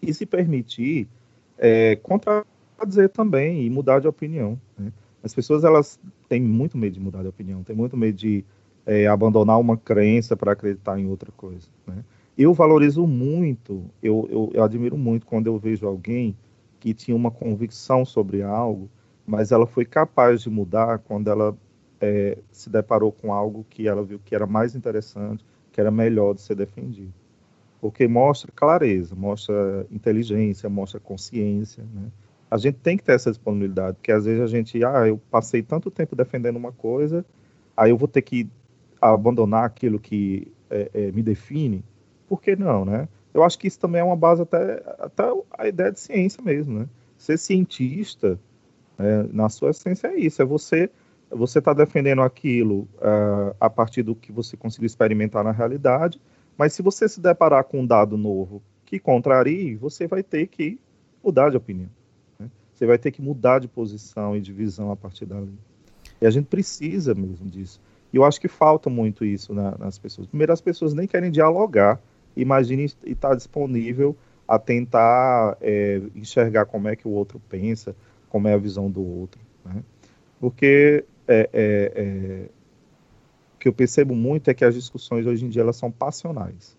E 0.00 0.12
se 0.12 0.26
permitir 0.26 1.08
é, 1.58 1.96
contradizer 1.96 3.08
também 3.08 3.64
e 3.64 3.70
mudar 3.70 4.00
de 4.00 4.06
opinião. 4.06 4.60
Né? 4.78 4.92
As 5.22 5.34
pessoas 5.34 5.64
elas 5.64 5.98
têm 6.28 6.42
muito 6.42 6.76
medo 6.76 6.92
de 6.92 7.00
mudar 7.00 7.22
de 7.22 7.28
opinião, 7.28 7.64
têm 7.64 7.74
muito 7.74 7.96
medo 7.96 8.16
de 8.16 8.44
é, 8.84 9.06
abandonar 9.06 9.58
uma 9.58 9.76
crença 9.76 10.36
para 10.36 10.52
acreditar 10.52 11.00
em 11.00 11.06
outra 11.06 11.32
coisa. 11.32 11.66
Né? 11.86 12.04
Eu 12.36 12.52
valorizo 12.52 13.06
muito, 13.06 13.84
eu, 14.02 14.28
eu, 14.30 14.50
eu 14.52 14.62
admiro 14.62 14.98
muito 14.98 15.24
quando 15.24 15.46
eu 15.46 15.58
vejo 15.58 15.86
alguém 15.86 16.36
que 16.78 16.92
tinha 16.92 17.16
uma 17.16 17.30
convicção 17.30 18.04
sobre 18.04 18.42
algo, 18.42 18.90
mas 19.26 19.52
ela 19.52 19.66
foi 19.66 19.84
capaz 19.84 20.42
de 20.42 20.50
mudar 20.50 20.98
quando 20.98 21.28
ela 21.28 21.56
é, 22.00 22.38
se 22.50 22.68
deparou 22.68 23.10
com 23.10 23.32
algo 23.32 23.64
que 23.68 23.88
ela 23.88 24.02
viu 24.02 24.20
que 24.24 24.34
era 24.34 24.46
mais 24.46 24.74
interessante, 24.74 25.44
que 25.72 25.80
era 25.80 25.90
melhor 25.90 26.34
de 26.34 26.42
ser 26.42 26.54
defendido. 26.54 27.12
Porque 27.80 28.06
mostra 28.06 28.50
clareza, 28.54 29.14
mostra 29.14 29.86
inteligência, 29.90 30.68
mostra 30.68 31.00
consciência. 31.00 31.84
Né? 31.92 32.10
A 32.50 32.56
gente 32.56 32.76
tem 32.76 32.96
que 32.96 33.02
ter 33.02 33.12
essa 33.12 33.30
disponibilidade, 33.30 33.96
porque 33.96 34.12
às 34.12 34.24
vezes 34.24 34.40
a 34.40 34.46
gente, 34.46 34.82
ah, 34.84 35.06
eu 35.06 35.20
passei 35.30 35.62
tanto 35.62 35.90
tempo 35.90 36.14
defendendo 36.14 36.56
uma 36.56 36.72
coisa, 36.72 37.24
aí 37.76 37.90
eu 37.90 37.96
vou 37.96 38.08
ter 38.08 38.22
que 38.22 38.48
abandonar 39.00 39.64
aquilo 39.64 39.98
que 39.98 40.50
é, 40.70 40.90
é, 40.94 41.12
me 41.12 41.22
define 41.22 41.84
por 42.26 42.40
que 42.40 42.56
não, 42.56 42.84
né? 42.84 43.08
Eu 43.32 43.42
acho 43.42 43.58
que 43.58 43.66
isso 43.66 43.78
também 43.78 44.00
é 44.00 44.04
uma 44.04 44.16
base 44.16 44.42
até, 44.42 44.82
até 44.98 45.24
a 45.58 45.66
ideia 45.68 45.90
de 45.90 46.00
ciência 46.00 46.42
mesmo, 46.42 46.80
né? 46.80 46.88
Ser 47.18 47.36
cientista, 47.36 48.38
né, 48.98 49.28
na 49.32 49.48
sua 49.48 49.70
essência, 49.70 50.08
é 50.08 50.16
isso, 50.18 50.42
é 50.42 50.44
você 50.44 50.90
você 51.30 51.58
está 51.58 51.72
defendendo 51.72 52.22
aquilo 52.22 52.82
uh, 52.98 53.56
a 53.58 53.68
partir 53.68 54.02
do 54.02 54.14
que 54.14 54.30
você 54.30 54.56
conseguiu 54.56 54.86
experimentar 54.86 55.42
na 55.42 55.50
realidade, 55.50 56.20
mas 56.56 56.74
se 56.74 56.82
você 56.82 57.08
se 57.08 57.20
deparar 57.20 57.64
com 57.64 57.80
um 57.80 57.86
dado 57.86 58.16
novo 58.16 58.62
que 58.84 59.00
contrarie, 59.00 59.74
você 59.74 60.06
vai 60.06 60.22
ter 60.22 60.46
que 60.46 60.78
mudar 61.24 61.50
de 61.50 61.56
opinião. 61.56 61.88
Né? 62.38 62.48
Você 62.72 62.86
vai 62.86 62.98
ter 62.98 63.10
que 63.10 63.20
mudar 63.20 63.58
de 63.58 63.66
posição 63.66 64.36
e 64.36 64.40
de 64.40 64.52
visão 64.52 64.92
a 64.92 64.96
partir 64.96 65.26
dali. 65.26 65.58
E 66.20 66.26
a 66.26 66.30
gente 66.30 66.46
precisa 66.46 67.14
mesmo 67.14 67.48
disso. 67.48 67.80
E 68.12 68.16
eu 68.16 68.24
acho 68.24 68.40
que 68.40 68.46
falta 68.46 68.88
muito 68.88 69.24
isso 69.24 69.52
na, 69.52 69.76
nas 69.76 69.98
pessoas. 69.98 70.28
Primeiro, 70.28 70.52
as 70.52 70.60
pessoas 70.60 70.94
nem 70.94 71.08
querem 71.08 71.32
dialogar 71.32 72.00
imagine 72.36 72.84
estar 73.04 73.34
disponível 73.34 74.16
a 74.46 74.58
tentar 74.58 75.56
é, 75.60 76.00
enxergar 76.14 76.66
como 76.66 76.88
é 76.88 76.96
que 76.96 77.08
o 77.08 77.10
outro 77.10 77.40
pensa, 77.48 77.96
como 78.34 78.48
é 78.48 78.52
a 78.52 78.58
visão 78.58 78.90
do 78.90 79.00
outro. 79.00 79.40
Né? 79.64 79.80
Porque 80.40 81.04
é, 81.28 81.48
é, 81.52 81.92
é, 81.94 82.48
o 83.54 83.58
que 83.60 83.68
eu 83.68 83.72
percebo 83.72 84.12
muito 84.12 84.50
é 84.50 84.54
que 84.54 84.64
as 84.64 84.74
discussões 84.74 85.24
hoje 85.24 85.44
em 85.44 85.48
dia 85.48 85.62
elas 85.62 85.76
são 85.76 85.88
passionais. 85.88 86.76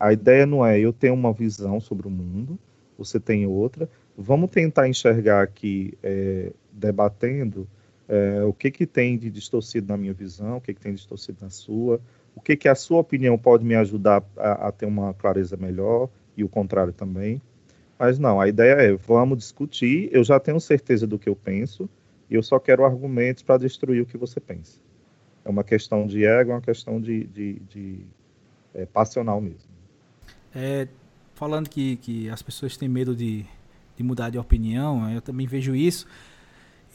A 0.00 0.14
ideia 0.14 0.46
não 0.46 0.64
é 0.64 0.80
eu 0.80 0.94
tenho 0.94 1.12
uma 1.12 1.30
visão 1.30 1.78
sobre 1.78 2.08
o 2.08 2.10
mundo, 2.10 2.58
você 2.96 3.20
tem 3.20 3.46
outra. 3.46 3.86
Vamos 4.16 4.50
tentar 4.50 4.88
enxergar 4.88 5.42
aqui, 5.42 5.92
é, 6.02 6.54
debatendo, 6.72 7.68
é, 8.08 8.42
o 8.42 8.54
que, 8.54 8.70
que 8.70 8.86
tem 8.86 9.18
de 9.18 9.30
distorcido 9.30 9.88
na 9.88 9.98
minha 9.98 10.14
visão, 10.14 10.56
o 10.56 10.60
que, 10.62 10.72
que 10.72 10.80
tem 10.80 10.92
de 10.92 11.00
distorcido 11.00 11.36
na 11.42 11.50
sua, 11.50 12.00
o 12.34 12.40
que, 12.40 12.56
que 12.56 12.66
a 12.66 12.74
sua 12.74 13.00
opinião 13.00 13.36
pode 13.36 13.62
me 13.62 13.74
ajudar 13.74 14.24
a, 14.38 14.68
a 14.68 14.72
ter 14.72 14.86
uma 14.86 15.12
clareza 15.12 15.54
melhor 15.54 16.08
e 16.34 16.42
o 16.42 16.48
contrário 16.48 16.94
também. 16.94 17.42
Mas 17.98 18.18
não, 18.18 18.40
a 18.40 18.48
ideia 18.48 18.72
é 18.74 18.92
vamos 18.94 19.38
discutir. 19.38 20.08
Eu 20.12 20.22
já 20.22 20.38
tenho 20.38 20.60
certeza 20.60 21.06
do 21.06 21.18
que 21.18 21.28
eu 21.28 21.36
penso 21.36 21.88
e 22.30 22.34
eu 22.34 22.42
só 22.42 22.58
quero 22.58 22.84
argumentos 22.84 23.42
para 23.42 23.58
destruir 23.58 24.02
o 24.02 24.06
que 24.06 24.16
você 24.16 24.40
pensa. 24.40 24.78
É 25.44 25.48
uma 25.48 25.64
questão 25.64 26.06
de 26.06 26.24
ego, 26.24 26.50
é 26.50 26.54
uma 26.54 26.60
questão 26.60 27.00
de, 27.00 27.24
de, 27.24 27.54
de 27.70 28.00
é, 28.74 28.84
passional 28.84 29.40
mesmo. 29.40 29.70
É, 30.54 30.88
falando 31.34 31.68
que, 31.68 31.96
que 31.96 32.28
as 32.28 32.42
pessoas 32.42 32.76
têm 32.76 32.88
medo 32.88 33.14
de, 33.14 33.46
de 33.96 34.02
mudar 34.02 34.30
de 34.30 34.38
opinião, 34.38 35.10
eu 35.10 35.22
também 35.22 35.46
vejo 35.46 35.74
isso. 35.74 36.06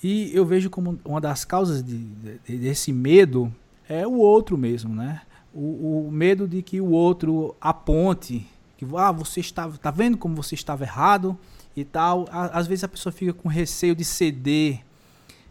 E 0.03 0.35
eu 0.35 0.45
vejo 0.45 0.69
como 0.69 0.99
uma 1.05 1.21
das 1.21 1.45
causas 1.45 1.83
de, 1.83 1.97
de, 1.97 2.57
desse 2.57 2.91
medo 2.91 3.53
é 3.87 4.05
o 4.05 4.17
outro 4.17 4.57
mesmo, 4.57 4.93
né? 4.93 5.21
o, 5.53 6.07
o, 6.07 6.11
medo 6.11 6.47
de 6.47 6.61
que 6.61 6.79
o 6.79 6.91
outro 6.91 7.55
aponte 7.59 8.47
que 8.85 8.95
ah, 8.97 9.11
você 9.11 9.39
estava, 9.39 9.77
tá 9.77 9.91
vendo 9.91 10.17
como 10.17 10.35
você 10.35 10.55
estava 10.55 10.83
errado 10.83 11.37
e 11.75 11.85
tal. 11.85 12.25
Às 12.31 12.65
vezes 12.65 12.83
a 12.83 12.87
pessoa 12.87 13.13
fica 13.13 13.31
com 13.31 13.47
receio 13.47 13.95
de 13.95 14.03
ceder 14.03 14.83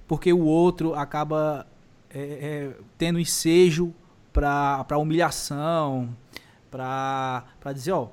porque 0.08 0.32
o 0.32 0.40
outro 0.40 0.92
acaba 0.94 1.64
é, 2.12 2.18
é, 2.18 2.76
tendo 2.98 3.20
ensejo 3.20 3.94
para 4.32 4.98
humilhação, 4.98 6.16
para 6.68 7.72
dizer, 7.72 7.92
ó, 7.92 8.08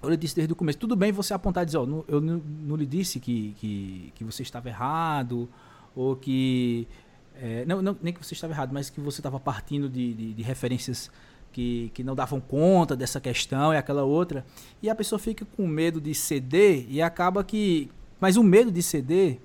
eu 0.00 0.08
lhe 0.08 0.16
disse 0.16 0.36
desde 0.36 0.52
o 0.52 0.56
começo, 0.56 0.78
tudo 0.78 0.94
bem 0.94 1.10
você 1.10 1.34
apontar 1.34 1.64
e 1.64 1.66
dizer, 1.66 1.78
ó, 1.78 2.04
eu 2.06 2.20
não, 2.20 2.36
não 2.38 2.76
lhe 2.76 2.86
disse 2.86 3.18
que, 3.18 3.56
que, 3.58 4.12
que 4.14 4.22
você 4.22 4.44
estava 4.44 4.68
errado, 4.68 5.48
ou 5.96 6.14
que 6.14 6.86
é, 7.34 7.64
não, 7.64 7.82
não, 7.82 7.96
nem 8.00 8.14
que 8.14 8.24
você 8.24 8.34
estava 8.34 8.52
errado, 8.52 8.72
mas 8.72 8.88
que 8.88 9.00
você 9.00 9.18
estava 9.18 9.40
partindo 9.40 9.88
de, 9.88 10.14
de, 10.14 10.34
de, 10.34 10.42
referências 10.44 11.10
que, 11.56 11.90
que 11.94 12.04
não 12.04 12.14
davam 12.14 12.38
conta 12.38 12.94
dessa 12.94 13.18
questão 13.18 13.72
e 13.72 13.78
aquela 13.78 14.04
outra. 14.04 14.44
E 14.82 14.90
a 14.90 14.94
pessoa 14.94 15.18
fica 15.18 15.46
com 15.56 15.66
medo 15.66 16.02
de 16.02 16.14
ceder 16.14 16.84
e 16.86 17.00
acaba 17.00 17.42
que. 17.42 17.90
Mas 18.20 18.36
o 18.36 18.42
medo 18.42 18.70
de 18.70 18.82
ceder 18.82 19.38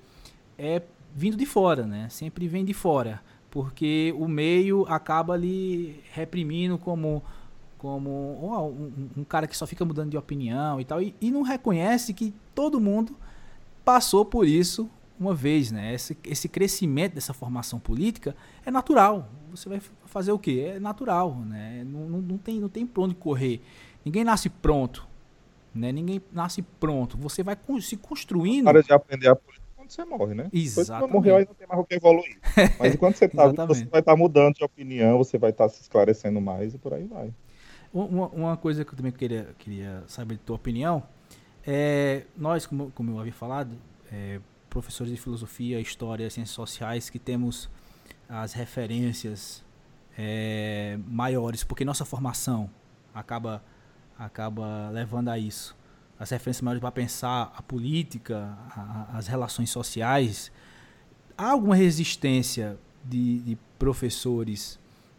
é 0.58 0.82
vindo 1.14 1.38
de 1.38 1.46
fora, 1.46 1.86
né? 1.86 2.10
Sempre 2.10 2.46
vem 2.48 2.66
de 2.66 2.74
fora. 2.74 3.22
Porque 3.50 4.14
o 4.18 4.28
meio 4.28 4.84
acaba 4.90 5.32
ali 5.32 6.02
reprimindo 6.12 6.76
como 6.76 7.22
como 7.78 8.10
um, 8.10 9.20
um, 9.22 9.24
cara 9.24 9.48
que 9.48 9.56
só 9.56 9.66
fica 9.66 9.84
mudando 9.84 10.10
de 10.10 10.16
opinião 10.16 10.80
e 10.80 10.84
tal, 10.84 11.02
e, 11.02 11.16
e 11.20 11.32
não 11.32 11.42
reconhece 11.42 12.14
que 12.14 12.32
todo 12.54 12.80
mundo 12.80 13.16
passou 13.84 14.24
por 14.24 14.46
isso 14.46 14.88
uma 15.22 15.34
vez, 15.34 15.70
né? 15.70 15.94
Esse, 15.94 16.16
esse 16.24 16.48
crescimento 16.48 17.14
dessa 17.14 17.32
formação 17.32 17.78
política 17.78 18.34
é 18.66 18.70
natural. 18.70 19.28
Você 19.50 19.68
vai 19.68 19.80
fazer 20.06 20.32
o 20.32 20.38
quê? 20.38 20.72
É 20.76 20.80
natural, 20.80 21.34
né? 21.36 21.84
Não, 21.86 22.08
não, 22.08 22.20
não 22.20 22.38
tem, 22.38 22.60
não 22.60 22.68
tem 22.68 22.86
pra 22.86 23.02
onde 23.02 23.14
correr. 23.14 23.60
Ninguém 24.04 24.24
nasce 24.24 24.48
pronto, 24.48 25.06
né? 25.74 25.92
Ninguém 25.92 26.20
nasce 26.32 26.62
pronto. 26.62 27.16
Você 27.18 27.42
vai 27.42 27.56
se 27.80 27.96
construindo. 27.96 28.64
Para 28.64 28.82
de 28.82 28.92
aprender 28.92 29.28
a 29.28 29.36
política 29.36 29.62
quando 29.76 29.90
você 29.90 30.04
morre, 30.04 30.34
né? 30.34 30.48
Exatamente. 30.52 31.08
Que 31.08 31.12
morreu, 31.12 31.36
aí 31.36 31.46
não 31.46 31.54
tem 31.54 31.66
mais 31.66 31.80
o 31.80 31.84
que 31.84 31.94
evoluir. 31.94 32.38
Mas 32.78 32.94
enquanto 32.94 33.16
você 33.16 33.28
tá, 33.30 33.48
você 33.66 33.84
vai 33.84 34.00
estar 34.00 34.12
tá 34.12 34.16
mudando 34.16 34.54
de 34.54 34.64
opinião, 34.64 35.18
você 35.18 35.38
vai 35.38 35.50
estar 35.50 35.64
tá 35.64 35.70
se 35.70 35.82
esclarecendo 35.82 36.40
mais 36.40 36.74
e 36.74 36.78
por 36.78 36.94
aí 36.94 37.04
vai. 37.04 37.32
Uma, 37.92 38.28
uma 38.28 38.56
coisa 38.56 38.84
que 38.84 38.92
eu 38.92 38.96
também 38.96 39.12
queria, 39.12 39.54
queria 39.58 40.02
saber 40.06 40.36
de 40.36 40.40
tua 40.40 40.56
opinião 40.56 41.02
é 41.66 42.24
nós, 42.36 42.66
como, 42.66 42.90
como 42.92 43.12
eu 43.12 43.20
havia 43.20 43.32
falado, 43.32 43.76
é, 44.10 44.40
professores 44.72 45.12
de 45.12 45.20
filosofia, 45.20 45.78
história, 45.78 46.28
ciências 46.30 46.54
sociais 46.54 47.10
que 47.10 47.18
temos 47.18 47.68
as 48.26 48.54
referências 48.54 49.62
é, 50.16 50.98
maiores, 51.06 51.62
porque 51.62 51.84
nossa 51.84 52.06
formação 52.06 52.70
acaba 53.14 53.62
acaba 54.18 54.88
levando 54.90 55.28
a 55.28 55.38
isso. 55.38 55.76
As 56.18 56.30
referências 56.30 56.62
maiores 56.62 56.80
para 56.80 56.90
pensar 56.90 57.52
a 57.54 57.60
política, 57.60 58.56
a, 58.70 59.18
as 59.18 59.26
relações 59.26 59.68
sociais. 59.68 60.50
Há 61.36 61.50
alguma 61.50 61.74
resistência 61.74 62.78
de, 63.04 63.40
de 63.40 63.58
professores 63.78 64.78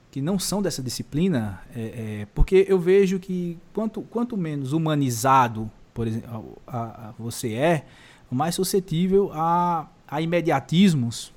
que 0.09 0.21
não 0.21 0.39
são 0.39 0.61
dessa 0.61 0.81
disciplina? 0.81 1.61
É, 1.75 1.81
é, 2.21 2.27
porque 2.33 2.65
eu 2.67 2.79
vejo 2.79 3.19
que 3.19 3.59
quanto, 3.73 4.01
quanto 4.03 4.35
menos 4.35 4.73
humanizado 4.73 5.69
por 5.93 6.07
exemplo, 6.07 6.57
a, 6.65 7.09
a, 7.09 7.13
você 7.17 7.53
é, 7.53 7.85
mais 8.33 8.55
suscetível 8.55 9.31
a, 9.33 9.87
a 10.07 10.21
imediatismos 10.21 11.33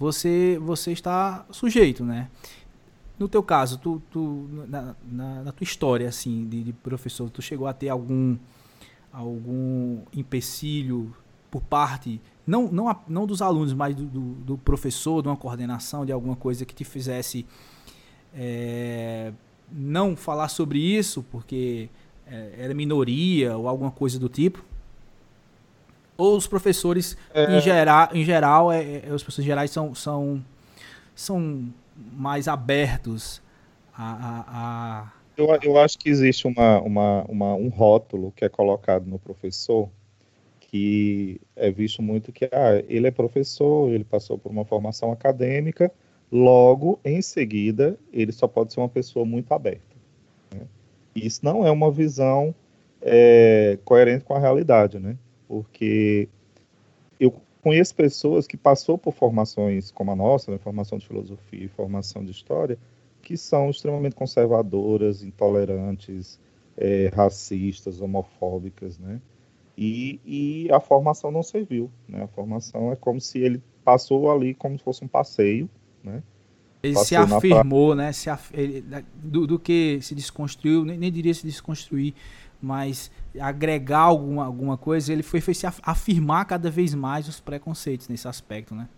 você 0.00 0.58
você 0.62 0.92
está 0.92 1.44
sujeito, 1.50 2.02
né? 2.04 2.30
No 3.18 3.28
teu 3.28 3.42
caso, 3.42 3.76
tu, 3.76 4.00
tu 4.10 4.48
na, 4.66 4.96
na, 5.04 5.42
na 5.44 5.52
tua 5.52 5.64
história 5.64 6.08
assim 6.08 6.48
de, 6.48 6.64
de, 6.64 6.72
professor, 6.72 7.28
tu 7.28 7.42
chegou 7.42 7.66
a 7.66 7.74
ter 7.74 7.90
algum 7.90 8.38
algum 9.12 10.00
empecilho 10.16 11.14
por 11.50 11.60
parte 11.60 12.20
não 12.46 12.72
não, 12.72 12.96
não 13.06 13.26
dos 13.26 13.42
alunos, 13.42 13.74
mas 13.74 13.94
do, 13.94 14.04
do, 14.04 14.20
do 14.20 14.58
professor, 14.58 15.20
de 15.20 15.28
uma 15.28 15.36
coordenação, 15.36 16.06
de 16.06 16.12
alguma 16.12 16.34
coisa 16.34 16.64
que 16.64 16.74
te 16.74 16.84
fizesse 16.84 17.44
é, 18.34 19.32
não 19.70 20.16
falar 20.16 20.48
sobre 20.48 20.78
isso 20.78 21.22
porque 21.30 21.90
é, 22.26 22.54
era 22.56 22.74
minoria 22.74 23.54
ou 23.58 23.68
alguma 23.68 23.90
coisa 23.90 24.18
do 24.18 24.30
tipo? 24.30 24.64
Ou 26.20 26.36
os 26.36 26.46
professores, 26.46 27.16
é... 27.32 27.56
em 27.56 27.60
geral, 27.60 28.08
em 28.12 28.24
geral 28.24 28.70
é, 28.70 29.02
é, 29.06 29.12
os 29.12 29.22
professores 29.22 29.46
gerais 29.46 29.70
são, 29.70 29.94
são, 29.94 30.44
são 31.14 31.64
mais 32.12 32.46
abertos 32.46 33.40
a. 33.96 34.04
a, 34.04 34.44
a... 34.48 35.12
Eu, 35.34 35.48
eu 35.62 35.78
acho 35.78 35.98
que 35.98 36.10
existe 36.10 36.46
uma, 36.46 36.78
uma, 36.82 37.24
uma, 37.24 37.54
um 37.54 37.68
rótulo 37.68 38.32
que 38.36 38.44
é 38.44 38.48
colocado 38.50 39.06
no 39.06 39.18
professor 39.18 39.88
que 40.60 41.40
é 41.56 41.70
visto 41.70 42.02
muito 42.02 42.30
que 42.30 42.44
ah, 42.44 42.84
ele 42.86 43.08
é 43.08 43.10
professor, 43.10 43.90
ele 43.90 44.04
passou 44.04 44.36
por 44.36 44.52
uma 44.52 44.64
formação 44.64 45.10
acadêmica, 45.10 45.90
logo, 46.30 47.00
em 47.02 47.22
seguida, 47.22 47.98
ele 48.12 48.30
só 48.30 48.46
pode 48.46 48.74
ser 48.74 48.80
uma 48.80 48.88
pessoa 48.88 49.24
muito 49.24 49.50
aberta. 49.52 49.96
Né? 50.54 50.60
Isso 51.16 51.40
não 51.42 51.66
é 51.66 51.70
uma 51.70 51.90
visão 51.90 52.54
é, 53.00 53.78
coerente 53.84 54.24
com 54.24 54.34
a 54.34 54.38
realidade, 54.38 54.98
né? 54.98 55.16
Porque 55.50 56.28
eu 57.18 57.34
conheço 57.60 57.92
pessoas 57.92 58.46
que 58.46 58.56
passou 58.56 58.96
por 58.96 59.12
formações 59.12 59.90
como 59.90 60.12
a 60.12 60.16
nossa, 60.16 60.52
né, 60.52 60.58
formação 60.58 60.96
de 60.96 61.08
filosofia 61.08 61.64
e 61.64 61.68
formação 61.68 62.24
de 62.24 62.30
história, 62.30 62.78
que 63.20 63.36
são 63.36 63.68
extremamente 63.68 64.14
conservadoras, 64.14 65.24
intolerantes, 65.24 66.38
é, 66.76 67.10
racistas, 67.12 68.00
homofóbicas, 68.00 68.96
né? 68.96 69.20
E, 69.76 70.20
e, 70.24 70.72
a 70.72 70.78
formação 70.78 71.32
não 71.32 71.42
serviu, 71.42 71.90
né? 72.08 72.22
A 72.22 72.28
formação 72.28 72.92
é 72.92 72.96
como 72.96 73.20
se 73.20 73.40
ele 73.40 73.60
passou 73.84 74.30
ali 74.30 74.54
como 74.54 74.78
se 74.78 74.84
fosse 74.84 75.04
um 75.04 75.08
passeio, 75.08 75.68
né? 76.04 76.22
Ele 76.80 76.94
Passou 76.94 77.08
se 77.08 77.16
afirmou, 77.16 77.94
né? 77.94 78.12
Se 78.12 78.30
af... 78.30 78.50
ele, 78.54 78.84
do, 79.16 79.46
do, 79.48 79.58
que 79.58 79.98
se 80.00 80.14
desconstruiu, 80.14 80.84
nem, 80.84 80.96
nem 80.96 81.10
diria 81.10 81.34
se 81.34 81.44
desconstruir, 81.44 82.14
mas 82.62 83.10
agregar 83.38 84.00
alguma, 84.00 84.44
alguma 84.44 84.76
coisa, 84.76 85.12
ele 85.12 85.22
foi, 85.22 85.40
foi 85.40 85.54
se 85.54 85.66
afirmar 85.66 86.44
cada 86.46 86.70
vez 86.70 86.94
mais 86.94 87.28
os 87.28 87.40
preconceitos 87.40 88.08
nesse 88.08 88.26
aspecto, 88.26 88.74
né? 88.74 88.88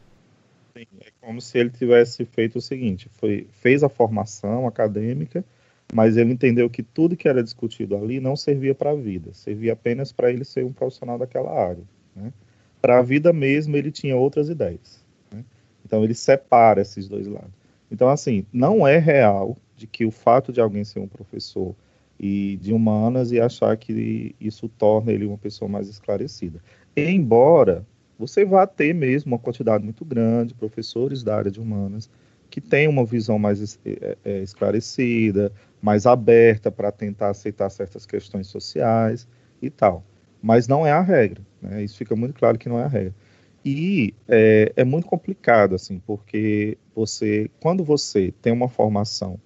Sim, 0.76 0.86
é 1.00 1.10
como 1.20 1.40
se 1.40 1.58
ele 1.58 1.70
tivesse 1.70 2.24
feito 2.24 2.56
o 2.56 2.60
seguinte, 2.60 3.10
foi, 3.14 3.46
fez 3.52 3.82
a 3.82 3.88
formação 3.88 4.66
acadêmica, 4.66 5.44
mas 5.92 6.16
ele 6.16 6.32
entendeu 6.32 6.70
que 6.70 6.82
tudo 6.82 7.16
que 7.16 7.28
era 7.28 7.42
discutido 7.42 7.94
ali 7.94 8.18
não 8.20 8.34
servia 8.34 8.74
para 8.74 8.92
a 8.92 8.94
vida, 8.94 9.34
servia 9.34 9.74
apenas 9.74 10.10
para 10.10 10.30
ele 10.30 10.44
ser 10.44 10.64
um 10.64 10.72
profissional 10.72 11.18
daquela 11.18 11.52
área. 11.52 11.82
Né? 12.16 12.32
Para 12.80 12.98
a 12.98 13.02
vida 13.02 13.32
mesmo, 13.32 13.76
ele 13.76 13.90
tinha 13.90 14.16
outras 14.16 14.48
ideias. 14.48 15.04
Né? 15.30 15.44
Então, 15.84 16.02
ele 16.02 16.14
separa 16.14 16.80
esses 16.80 17.06
dois 17.06 17.26
lados. 17.26 17.52
Então, 17.90 18.08
assim, 18.08 18.46
não 18.50 18.86
é 18.86 18.96
real 18.96 19.58
de 19.76 19.86
que 19.86 20.06
o 20.06 20.10
fato 20.10 20.50
de 20.50 20.60
alguém 20.62 20.82
ser 20.82 21.00
um 21.00 21.06
professor 21.06 21.74
e 22.22 22.56
de 22.58 22.72
humanas 22.72 23.32
e 23.32 23.40
achar 23.40 23.76
que 23.76 24.36
isso 24.40 24.68
torna 24.68 25.10
ele 25.10 25.26
uma 25.26 25.36
pessoa 25.36 25.68
mais 25.68 25.88
esclarecida. 25.88 26.62
Embora 26.96 27.84
você 28.16 28.44
vá 28.44 28.64
ter 28.64 28.94
mesmo 28.94 29.32
uma 29.32 29.38
quantidade 29.38 29.82
muito 29.82 30.04
grande 30.04 30.48
de 30.48 30.54
professores 30.54 31.24
da 31.24 31.36
área 31.36 31.50
de 31.50 31.60
humanas 31.60 32.08
que 32.48 32.60
têm 32.60 32.86
uma 32.86 33.04
visão 33.04 33.38
mais 33.38 33.76
é, 33.84 34.16
é, 34.24 34.38
esclarecida, 34.38 35.50
mais 35.80 36.06
aberta 36.06 36.70
para 36.70 36.92
tentar 36.92 37.30
aceitar 37.30 37.68
certas 37.70 38.06
questões 38.06 38.46
sociais 38.46 39.26
e 39.60 39.68
tal. 39.68 40.04
Mas 40.40 40.68
não 40.68 40.86
é 40.86 40.92
a 40.92 41.00
regra, 41.00 41.42
né? 41.60 41.82
Isso 41.82 41.96
fica 41.96 42.14
muito 42.14 42.34
claro 42.34 42.58
que 42.58 42.68
não 42.68 42.78
é 42.78 42.84
a 42.84 42.88
regra. 42.88 43.14
E 43.64 44.14
é, 44.28 44.72
é 44.76 44.84
muito 44.84 45.06
complicado, 45.06 45.74
assim, 45.74 45.98
porque 46.06 46.76
você, 46.94 47.50
quando 47.60 47.82
você 47.82 48.32
tem 48.42 48.52
uma 48.52 48.68
formação 48.68 49.40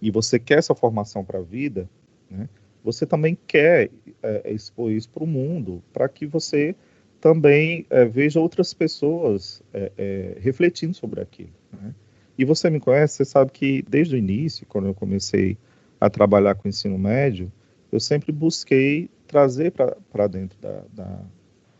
e 0.00 0.10
você 0.10 0.38
quer 0.38 0.58
essa 0.58 0.74
formação 0.74 1.24
para 1.24 1.38
a 1.38 1.42
vida, 1.42 1.88
né? 2.30 2.48
Você 2.84 3.04
também 3.04 3.36
quer 3.48 3.90
é, 4.22 4.52
expor 4.52 4.92
isso 4.92 5.08
para 5.10 5.24
o 5.24 5.26
mundo, 5.26 5.82
para 5.92 6.08
que 6.08 6.24
você 6.24 6.74
também 7.20 7.84
é, 7.90 8.04
veja 8.04 8.38
outras 8.38 8.72
pessoas 8.72 9.60
é, 9.74 9.90
é, 9.98 10.38
refletindo 10.40 10.94
sobre 10.94 11.20
aquilo. 11.20 11.50
Né? 11.72 11.92
E 12.38 12.44
você 12.44 12.70
me 12.70 12.78
conhece, 12.78 13.16
você 13.16 13.24
sabe 13.24 13.50
que 13.50 13.82
desde 13.88 14.14
o 14.14 14.18
início, 14.18 14.64
quando 14.66 14.86
eu 14.86 14.94
comecei 14.94 15.58
a 16.00 16.08
trabalhar 16.08 16.54
com 16.54 16.68
ensino 16.68 16.96
médio, 16.96 17.50
eu 17.90 17.98
sempre 17.98 18.30
busquei 18.30 19.10
trazer 19.26 19.72
para 19.72 20.28
dentro 20.28 20.56
da, 20.60 20.82
da, 20.92 21.20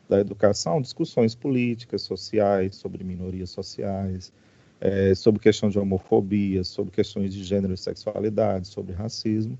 da, 0.08 0.20
educação 0.20 0.80
discussões 0.80 1.36
políticas, 1.36 2.02
sociais, 2.02 2.74
sobre 2.74 3.04
minorias 3.04 3.50
sociais, 3.50 4.32
é, 4.80 5.14
sobre 5.14 5.40
questão 5.40 5.68
de 5.68 5.78
homofobia, 5.78 6.64
sobre 6.64 6.90
questões 6.90 7.32
de 7.32 7.44
gênero 7.44 7.74
e 7.74 7.78
sexualidade, 7.78 8.66
sobre 8.66 8.92
racismo. 8.92 9.56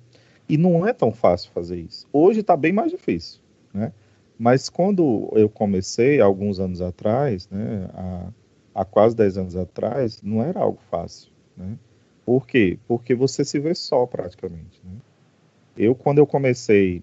E 0.48 0.56
não 0.56 0.86
é 0.86 0.92
tão 0.92 1.10
fácil 1.10 1.50
fazer 1.52 1.78
isso. 1.78 2.06
Hoje 2.12 2.40
está 2.40 2.56
bem 2.56 2.72
mais 2.72 2.90
difícil, 2.90 3.40
né? 3.72 3.92
Mas 4.38 4.68
quando 4.68 5.30
eu 5.32 5.48
comecei, 5.48 6.20
alguns 6.20 6.60
anos 6.60 6.80
atrás, 6.80 7.48
né, 7.50 7.88
há, 7.94 8.28
há 8.74 8.84
quase 8.84 9.16
10 9.16 9.38
anos 9.38 9.56
atrás, 9.56 10.20
não 10.22 10.42
era 10.42 10.60
algo 10.60 10.78
fácil, 10.90 11.30
né? 11.56 11.76
Por 12.24 12.46
quê? 12.46 12.78
Porque 12.86 13.14
você 13.14 13.44
se 13.44 13.58
vê 13.58 13.74
só 13.74 14.04
praticamente, 14.04 14.80
né? 14.84 14.92
Eu, 15.76 15.94
quando 15.94 16.18
eu 16.18 16.26
comecei 16.26 17.02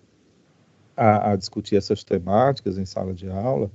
a, 0.95 1.31
a 1.31 1.35
discutir 1.35 1.75
essas 1.75 2.03
temáticas 2.03 2.77
em 2.77 2.85
sala 2.85 3.13
de 3.13 3.29
aula, 3.29 3.71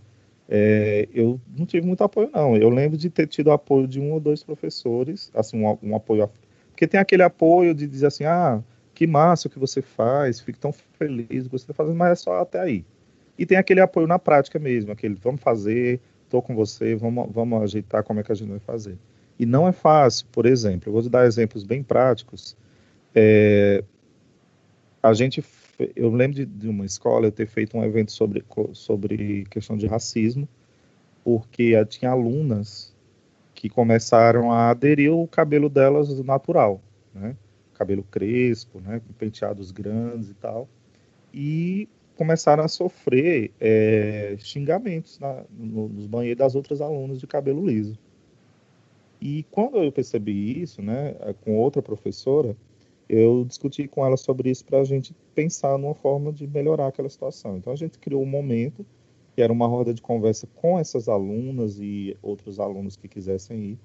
é, 0.49 1.09
eu 1.12 1.41
não 1.57 1.66
tive 1.66 1.87
muito 1.87 2.03
apoio, 2.03 2.31
não. 2.33 2.57
Eu 2.57 2.71
lembro 2.71 2.97
de 2.97 3.11
ter 3.11 3.27
tido 3.27 3.51
apoio 3.51 3.87
de 3.87 4.01
um 4.01 4.12
ou 4.12 4.21
dois 4.21 4.43
professores, 4.43 5.31
assim, 5.35 5.62
um, 5.64 5.79
um 5.83 5.97
apoio... 5.97 6.31
Porque 6.71 6.87
tem 6.87 6.99
aquele 6.99 7.23
apoio 7.23 7.75
de 7.75 7.87
dizer 7.87 8.07
assim, 8.07 8.25
ah, 8.25 8.62
que 8.99 9.07
massa 9.07 9.46
o 9.46 9.51
que 9.51 9.61
você 9.61 9.80
faz, 9.80 10.40
fico 10.40 10.59
tão 10.59 10.72
feliz 10.72 11.44
que 11.44 11.49
você 11.49 11.62
está 11.62 11.72
fazendo, 11.72 11.94
mas 11.94 12.11
é 12.11 12.14
só 12.16 12.40
até 12.40 12.59
aí. 12.59 12.84
E 13.38 13.46
tem 13.46 13.57
aquele 13.57 13.80
apoio 13.80 14.09
na 14.09 14.18
prática 14.18 14.59
mesmo, 14.59 14.90
aquele 14.90 15.14
vamos 15.14 15.40
fazer, 15.40 16.01
estou 16.24 16.42
com 16.42 16.53
você, 16.53 16.96
vamos, 16.96 17.28
vamos 17.30 17.62
ajeitar 17.62 18.03
como 18.03 18.18
é 18.18 18.24
que 18.24 18.32
a 18.32 18.34
gente 18.34 18.49
vai 18.49 18.59
fazer. 18.59 18.99
E 19.38 19.46
não 19.46 19.68
é 19.68 19.70
fácil, 19.70 20.26
por 20.32 20.46
exemplo, 20.46 20.88
eu 20.88 20.92
vou 20.92 21.01
te 21.01 21.09
dar 21.09 21.24
exemplos 21.26 21.62
bem 21.62 21.80
práticos. 21.80 22.57
É, 23.14 23.84
a 25.01 25.14
gente, 25.14 25.44
eu 25.94 26.12
lembro 26.12 26.34
de, 26.34 26.44
de, 26.44 26.68
uma 26.68 26.84
escola 26.84 27.28
eu 27.28 27.30
ter 27.30 27.46
feito 27.46 27.78
um 27.78 27.84
evento 27.84 28.11
sobre, 28.11 28.44
sobre 28.72 29.46
questão 29.49 29.76
de 29.76 29.86
racismo, 29.86 30.49
porque 31.22 31.72
tinha 31.84 32.11
alunas 32.11 32.92
que 33.55 33.68
começaram 33.68 34.51
a 34.51 34.70
aderir 34.70 35.12
o 35.12 35.28
cabelo 35.28 35.68
delas 35.68 36.18
natural, 36.24 36.80
né? 37.14 37.36
Cabelo 37.79 38.03
crespo, 38.03 38.81
né, 38.81 39.01
com 39.07 39.12
penteados 39.12 39.70
grandes 39.70 40.31
e 40.31 40.35
tal, 40.35 40.68
e 41.33 41.89
começaram 42.16 42.64
a 42.64 42.68
sofrer 42.68 43.53
é, 43.61 44.35
xingamentos 44.39 45.18
na, 45.20 45.45
no, 45.51 45.89
nos 45.89 46.07
banheiros 46.07 46.39
das 46.39 46.55
outras 46.57 46.81
alunas 46.81 47.20
de 47.20 47.26
cabelo 47.26 47.64
liso. 47.64 47.97
E 49.20 49.45
quando 49.51 49.79
eu 49.79 49.93
percebi 49.93 50.61
isso, 50.61 50.83
né, 50.83 51.14
com 51.43 51.57
outra 51.57 51.81
professora, 51.81 52.57
eu 53.09 53.45
discuti 53.45 53.89
com 53.89 54.05
ela 54.05 54.16
sobre 54.16 54.51
isso 54.51 54.64
para 54.64 54.81
a 54.81 54.85
gente 54.85 55.14
pensar 55.35 55.79
numa 55.79 55.95
forma 55.95 56.33
de 56.33 56.47
melhorar 56.47 56.89
aquela 56.89 57.09
situação. 57.09 57.57
Então 57.57 57.72
a 57.72 57.76
gente 57.76 57.99
criou 57.99 58.22
um 58.22 58.26
momento 58.26 58.85
que 59.35 59.43
era 59.43 59.53
uma 59.53 59.68
roda 59.68 59.95
de 59.95 60.03
conversa 60.03 60.49
com 60.57 60.79
essas 60.79 61.09
alunas 61.09 61.79
e 61.79 62.16
outros 62.20 62.59
alunos 62.59 62.97
que 62.97 63.07
quisessem 63.07 63.59
ir, 63.59 63.79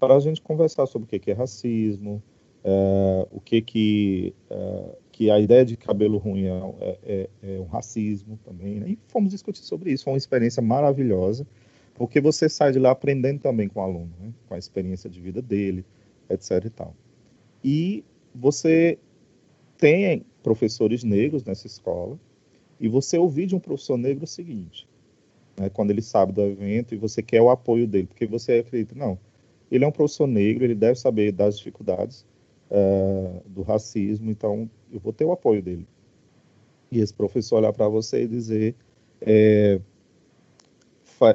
para 0.00 0.16
a 0.16 0.20
gente 0.20 0.40
conversar 0.40 0.86
sobre 0.86 1.06
o 1.06 1.20
que 1.20 1.30
é 1.30 1.34
racismo, 1.34 2.22
é, 2.64 3.26
o 3.30 3.40
que 3.40 3.60
que 3.60 4.34
é, 4.50 4.96
que 5.12 5.30
a 5.30 5.38
ideia 5.38 5.64
de 5.64 5.76
cabelo 5.76 6.18
ruim 6.18 6.46
é, 6.46 6.50
é, 6.80 6.98
é, 7.04 7.56
é 7.56 7.60
um 7.60 7.66
racismo 7.66 8.36
também, 8.44 8.80
né? 8.80 8.88
e 8.88 8.98
fomos 9.06 9.30
discutir 9.30 9.62
sobre 9.62 9.92
isso, 9.92 10.04
foi 10.04 10.14
uma 10.14 10.18
experiência 10.18 10.60
maravilhosa, 10.60 11.46
porque 11.94 12.20
você 12.20 12.48
sai 12.48 12.72
de 12.72 12.80
lá 12.80 12.90
aprendendo 12.90 13.40
também 13.40 13.68
com 13.68 13.78
o 13.78 13.82
aluno, 13.82 14.10
né? 14.18 14.32
com 14.48 14.54
a 14.54 14.58
experiência 14.58 15.08
de 15.08 15.20
vida 15.20 15.40
dele, 15.40 15.84
etc 16.28 16.64
e 16.64 16.70
tal. 16.70 16.96
E 17.62 18.04
você 18.34 18.98
tem 19.78 20.24
professores 20.42 21.04
negros 21.04 21.44
nessa 21.44 21.66
escola, 21.66 22.18
e 22.80 22.88
você 22.88 23.16
ouvir 23.16 23.46
de 23.46 23.54
um 23.54 23.60
professor 23.60 23.96
negro 23.96 24.24
o 24.24 24.26
seguinte, 24.26 24.88
né, 25.56 25.68
quando 25.70 25.90
ele 25.90 26.02
sabe 26.02 26.32
do 26.32 26.42
evento 26.42 26.94
e 26.94 26.98
você 26.98 27.22
quer 27.22 27.40
o 27.40 27.50
apoio 27.50 27.86
dele, 27.86 28.06
porque 28.06 28.26
você 28.26 28.54
acredita, 28.54 28.94
não, 28.96 29.18
ele 29.70 29.84
é 29.84 29.88
um 29.88 29.92
professor 29.92 30.26
negro, 30.26 30.64
ele 30.64 30.74
deve 30.74 30.98
saber 30.98 31.30
das 31.32 31.56
dificuldades, 31.56 32.26
uh, 32.74 33.48
do 33.48 33.62
racismo, 33.62 34.30
então 34.30 34.68
eu 34.92 34.98
vou 34.98 35.12
ter 35.12 35.24
o 35.24 35.32
apoio 35.32 35.62
dele. 35.62 35.86
e 36.90 37.00
esse 37.00 37.14
professor 37.14 37.56
olhar 37.58 37.72
para 37.72 37.88
você 37.88 38.24
e 38.24 38.28
dizer 38.28 38.74
é, 39.20 39.80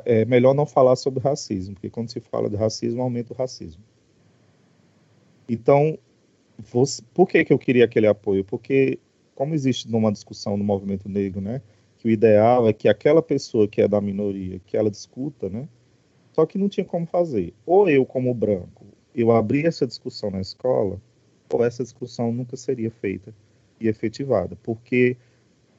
é 0.05 0.25
melhor 0.25 0.53
não 0.53 0.65
falar 0.65 0.95
sobre 0.95 1.21
racismo, 1.21 1.73
porque 1.75 1.89
quando 1.89 2.09
se 2.09 2.19
fala 2.19 2.49
de 2.49 2.55
racismo, 2.55 3.01
aumenta 3.01 3.33
o 3.33 3.35
racismo. 3.35 3.81
Então, 5.47 5.97
você, 6.57 7.01
por 7.13 7.27
que, 7.27 7.43
que 7.43 7.53
eu 7.53 7.57
queria 7.57 7.85
aquele 7.85 8.05
apoio? 8.07 8.43
Porque, 8.43 8.99
como 9.33 9.55
existe 9.55 9.89
numa 9.89 10.11
discussão 10.11 10.57
no 10.57 10.63
movimento 10.63 11.09
negro, 11.09 11.41
né, 11.41 11.61
que 11.97 12.07
o 12.07 12.11
ideal 12.11 12.67
é 12.67 12.73
que 12.73 12.87
aquela 12.87 13.21
pessoa 13.21 13.67
que 13.67 13.81
é 13.81 13.87
da 13.87 13.99
minoria, 13.99 14.61
que 14.65 14.77
ela 14.77 14.91
discuta, 14.91 15.49
né, 15.49 15.67
só 16.33 16.45
que 16.45 16.57
não 16.57 16.69
tinha 16.69 16.85
como 16.85 17.05
fazer. 17.05 17.53
Ou 17.65 17.89
eu, 17.89 18.05
como 18.05 18.33
branco, 18.33 18.85
eu 19.15 19.31
abri 19.31 19.65
essa 19.65 19.87
discussão 19.87 20.29
na 20.29 20.39
escola, 20.39 21.01
ou 21.51 21.63
essa 21.63 21.83
discussão 21.83 22.31
nunca 22.31 22.55
seria 22.55 22.91
feita 22.91 23.33
e 23.79 23.87
efetivada, 23.87 24.57
porque 24.61 25.17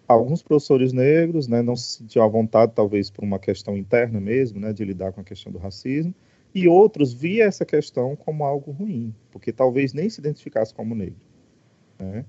alguns 0.08 0.42
professores 0.42 0.92
negros 0.92 1.46
né, 1.46 1.62
não 1.62 1.76
se 1.76 1.98
sentiam 1.98 2.24
à 2.24 2.28
vontade, 2.28 2.72
talvez 2.74 3.10
por 3.10 3.22
uma 3.22 3.38
questão 3.38 3.76
interna 3.76 4.20
mesmo, 4.20 4.58
né, 4.58 4.72
de 4.72 4.84
lidar 4.84 5.12
com 5.12 5.20
a 5.20 5.24
questão 5.24 5.52
do 5.52 5.58
racismo, 5.58 6.14
e 6.54 6.66
outros 6.66 7.12
via 7.12 7.44
essa 7.44 7.64
questão 7.64 8.16
como 8.16 8.44
algo 8.44 8.72
ruim, 8.72 9.14
porque 9.30 9.52
talvez 9.52 9.92
nem 9.92 10.10
se 10.10 10.20
identificasse 10.20 10.74
como 10.74 10.94
negro. 10.94 11.20
Né? 11.98 12.24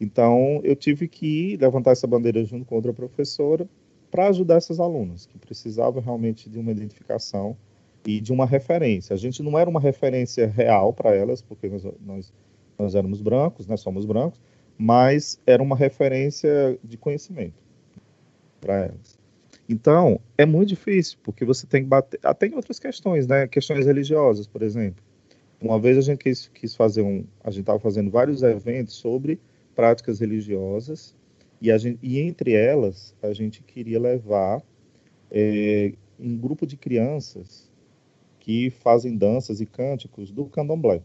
Então, 0.00 0.60
eu 0.62 0.74
tive 0.74 1.08
que 1.08 1.56
levantar 1.58 1.92
essa 1.92 2.06
bandeira 2.06 2.42
junto 2.44 2.64
com 2.64 2.74
outra 2.74 2.92
professora 2.92 3.68
para 4.10 4.28
ajudar 4.28 4.56
essas 4.56 4.80
alunas, 4.80 5.26
que 5.26 5.38
precisavam 5.38 6.02
realmente 6.02 6.48
de 6.48 6.58
uma 6.58 6.70
identificação 6.70 7.56
e 8.06 8.20
de 8.20 8.32
uma 8.32 8.46
referência. 8.46 9.14
A 9.14 9.16
gente 9.16 9.42
não 9.42 9.58
era 9.58 9.68
uma 9.68 9.80
referência 9.80 10.46
real 10.46 10.92
para 10.92 11.14
elas, 11.14 11.42
porque 11.42 11.68
nós, 11.68 11.84
nós, 12.00 12.32
nós 12.78 12.94
éramos 12.94 13.20
brancos, 13.20 13.66
né, 13.66 13.76
somos 13.76 14.04
brancos, 14.04 14.40
mas 14.78 15.40
era 15.46 15.62
uma 15.62 15.76
referência 15.76 16.78
de 16.82 16.96
conhecimento 16.96 17.62
para 18.60 18.86
elas. 18.86 19.18
Então, 19.68 20.20
é 20.38 20.46
muito 20.46 20.68
difícil, 20.68 21.18
porque 21.22 21.44
você 21.44 21.66
tem 21.66 21.82
que 21.82 21.88
bater. 21.88 22.20
Até 22.22 22.46
em 22.46 22.54
outras 22.54 22.78
questões, 22.78 23.26
né? 23.26 23.48
Questões 23.48 23.84
religiosas, 23.84 24.46
por 24.46 24.62
exemplo. 24.62 25.02
Uma 25.60 25.80
vez 25.80 25.98
a 25.98 26.02
gente 26.02 26.18
quis, 26.18 26.48
quis 26.48 26.76
fazer 26.76 27.02
um. 27.02 27.24
A 27.42 27.50
gente 27.50 27.62
estava 27.62 27.78
fazendo 27.80 28.10
vários 28.10 28.42
eventos 28.42 28.94
sobre 28.94 29.40
práticas 29.74 30.20
religiosas, 30.20 31.16
e, 31.60 31.76
gente, 31.78 31.98
e 32.02 32.20
entre 32.20 32.52
elas, 32.52 33.14
a 33.22 33.32
gente 33.32 33.62
queria 33.62 33.98
levar 33.98 34.62
é, 35.30 35.92
um 36.18 36.36
grupo 36.36 36.66
de 36.66 36.76
crianças 36.76 37.70
que 38.38 38.70
fazem 38.70 39.16
danças 39.16 39.60
e 39.60 39.66
cânticos 39.66 40.30
do 40.30 40.46
candomblé. 40.46 41.02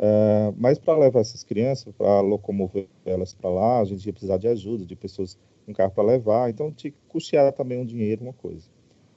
Uh, 0.00 0.56
mas 0.56 0.78
para 0.78 0.98
levar 0.98 1.20
essas 1.20 1.44
crianças, 1.44 1.92
para 1.92 2.22
locomover 2.22 2.88
elas 3.04 3.34
para 3.34 3.50
lá, 3.50 3.80
a 3.80 3.84
gente 3.84 4.06
ia 4.06 4.12
precisar 4.14 4.38
de 4.38 4.48
ajuda, 4.48 4.86
de 4.86 4.96
pessoas 4.96 5.36
com 5.66 5.74
carro 5.74 5.90
para 5.90 6.02
levar, 6.02 6.48
então 6.48 6.72
tinha 6.72 6.90
que 6.90 6.96
custear 7.06 7.52
também 7.52 7.78
um 7.78 7.84
dinheiro, 7.84 8.22
uma 8.22 8.32
coisa. 8.32 8.66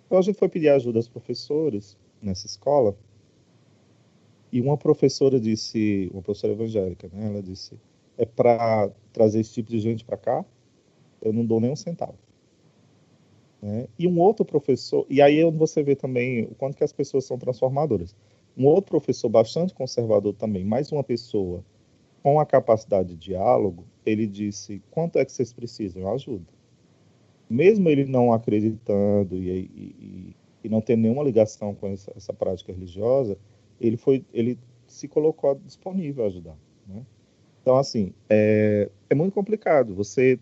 Então 0.06 0.18
a 0.18 0.22
gente 0.22 0.38
foi 0.38 0.50
pedir 0.50 0.68
ajuda 0.68 1.00
aos 1.00 1.08
professores 1.08 1.98
nessa 2.22 2.46
escola, 2.46 2.98
e 4.52 4.60
uma 4.60 4.78
professora 4.78 5.40
disse, 5.40 6.12
uma 6.12 6.22
professora 6.22 6.52
evangélica, 6.52 7.10
né, 7.14 7.28
ela 7.28 7.42
disse, 7.42 7.80
é 8.18 8.26
para 8.26 8.92
trazer 9.14 9.40
esse 9.40 9.54
tipo 9.54 9.72
de 9.72 9.80
gente 9.80 10.04
para 10.04 10.18
cá, 10.18 10.46
eu 11.22 11.32
não 11.32 11.46
dou 11.46 11.62
nem 11.62 11.72
um 11.72 11.78
centavo. 11.78 12.18
Né? 13.62 13.88
E 13.98 14.06
um 14.06 14.20
outro 14.20 14.44
professor, 14.44 15.06
e 15.10 15.22
aí 15.22 15.40
é 15.40 15.46
onde 15.46 15.58
você 15.58 15.82
vê 15.82 15.96
também 15.96 16.44
o 16.44 16.54
quanto 16.56 16.76
que 16.76 16.84
as 16.84 16.92
pessoas 16.92 17.24
são 17.24 17.38
transformadoras. 17.38 18.14
Um 18.58 18.66
outro 18.66 18.92
professor 18.92 19.30
bastante 19.30 19.74
conservador 19.74 20.34
também, 20.34 20.64
mais 20.64 20.92
uma 20.92 21.04
pessoa 21.04 21.64
com 22.22 22.40
a 22.40 22.46
capacidade 22.46 23.10
de 23.10 23.18
diálogo, 23.18 23.86
ele 24.06 24.28
disse: 24.28 24.82
quanto 24.92 25.20
é 25.20 25.26
que 25.26 25.32
vocês 25.32 25.52
precisam? 25.52 26.12
Ajuda. 26.12 26.46
Mesmo 27.50 27.90
ele 27.90 28.06
não 28.06 28.32
acreditando 28.32 29.36
e, 29.36 29.50
e, 29.50 30.36
e 30.64 30.70
não 30.70 30.82
tendo 30.82 31.02
nenhuma 31.02 31.24
ligação 31.24 31.76
com 31.76 31.88
essa, 31.88 32.12
essa, 32.16 32.34
prática 32.34 32.72
religiosa, 32.72 33.38
ele 33.80 33.98
foi, 33.98 34.26
ele 34.34 34.58
se 34.88 35.08
colocou 35.08 35.56
disponível 35.56 36.24
a 36.24 36.28
ajudar. 36.28 36.58
Né? 36.88 37.06
Então, 37.62 37.78
assim, 37.78 38.14
é, 38.30 38.90
é 39.10 39.16
muito 39.16 39.34
complicado. 39.34 39.94
Você, 39.94 40.40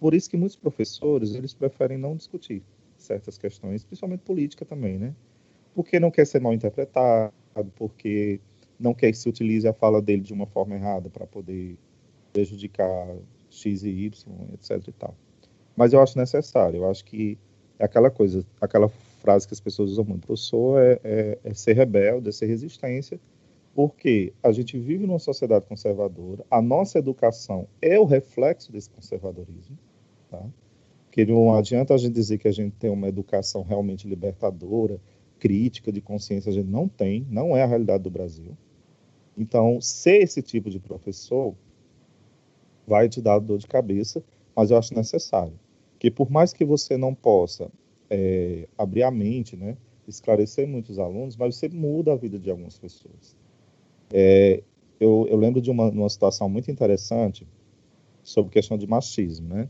por 0.00 0.14
isso 0.14 0.30
que 0.30 0.36
muitos 0.36 0.56
professores 0.56 1.34
eles 1.34 1.52
preferem 1.52 1.98
não 1.98 2.16
discutir 2.16 2.62
certas 2.96 3.36
questões, 3.36 3.84
principalmente 3.84 4.20
política 4.20 4.64
também, 4.64 4.98
né? 4.98 5.14
Porque 5.74 5.98
não 5.98 6.10
quer 6.10 6.26
ser 6.26 6.40
mal 6.40 6.54
interpretado, 6.54 7.32
porque 7.76 8.40
não 8.78 8.94
quer 8.94 9.10
que 9.10 9.18
se 9.18 9.28
utilize 9.28 9.66
a 9.66 9.72
fala 9.72 10.00
dele 10.00 10.22
de 10.22 10.32
uma 10.32 10.46
forma 10.46 10.74
errada 10.74 11.08
para 11.10 11.26
poder 11.26 11.76
prejudicar 12.32 13.16
X 13.50 13.84
e 13.84 13.90
Y, 13.90 14.26
etc 14.54 14.88
e 14.88 14.92
tal. 14.92 15.14
Mas 15.76 15.92
eu 15.92 16.00
acho 16.00 16.18
necessário, 16.18 16.78
eu 16.78 16.90
acho 16.90 17.04
que 17.04 17.38
é 17.78 17.84
aquela 17.84 18.10
coisa, 18.10 18.44
aquela 18.60 18.88
frase 18.88 19.46
que 19.46 19.54
as 19.54 19.60
pessoas 19.60 19.90
usam 19.90 20.04
muito, 20.04 20.26
professor 20.26 20.80
é, 20.80 21.00
é, 21.02 21.38
é 21.42 21.54
ser 21.54 21.74
rebelde, 21.74 22.28
é 22.28 22.32
ser 22.32 22.46
resistência, 22.46 23.18
porque 23.74 24.32
a 24.42 24.52
gente 24.52 24.78
vive 24.78 25.06
numa 25.06 25.18
sociedade 25.18 25.66
conservadora, 25.66 26.44
a 26.50 26.62
nossa 26.62 26.98
educação 26.98 27.66
é 27.82 27.98
o 27.98 28.04
reflexo 28.04 28.70
desse 28.70 28.88
conservadorismo, 28.90 29.76
tá? 30.30 30.44
Porque 31.06 31.24
não 31.26 31.54
adianta 31.54 31.94
a 31.94 31.96
gente 31.96 32.12
dizer 32.12 32.38
que 32.38 32.48
a 32.48 32.52
gente 32.52 32.74
tem 32.76 32.90
uma 32.90 33.08
educação 33.08 33.62
realmente 33.62 34.06
libertadora, 34.06 35.00
crítica 35.44 35.92
de 35.92 36.00
consciência 36.00 36.48
a 36.48 36.54
gente 36.54 36.70
não 36.70 36.88
tem, 36.88 37.26
não 37.28 37.54
é 37.54 37.62
a 37.62 37.66
realidade 37.66 38.02
do 38.02 38.10
Brasil. 38.10 38.56
Então, 39.36 39.78
ser 39.78 40.22
esse 40.22 40.40
tipo 40.40 40.70
de 40.70 40.80
professor 40.80 41.54
vai 42.86 43.10
te 43.10 43.20
dar 43.20 43.38
dor 43.40 43.58
de 43.58 43.66
cabeça, 43.66 44.24
mas 44.56 44.70
eu 44.70 44.78
acho 44.78 44.94
necessário. 44.94 45.52
Que 45.98 46.10
por 46.10 46.30
mais 46.30 46.54
que 46.54 46.64
você 46.64 46.96
não 46.96 47.14
possa 47.14 47.70
é, 48.08 48.66
abrir 48.78 49.02
a 49.02 49.10
mente, 49.10 49.54
né, 49.54 49.76
esclarecer 50.08 50.66
muitos 50.66 50.98
alunos, 50.98 51.36
mas 51.36 51.56
você 51.56 51.68
muda 51.68 52.14
a 52.14 52.16
vida 52.16 52.38
de 52.38 52.48
algumas 52.48 52.78
pessoas. 52.78 53.36
É, 54.14 54.62
eu, 54.98 55.26
eu, 55.28 55.36
lembro 55.36 55.60
de 55.60 55.70
uma, 55.70 55.90
uma, 55.90 56.08
situação 56.08 56.48
muito 56.48 56.70
interessante 56.70 57.46
sobre 58.22 58.50
questão 58.50 58.78
de 58.78 58.86
machismo, 58.86 59.46
né? 59.48 59.68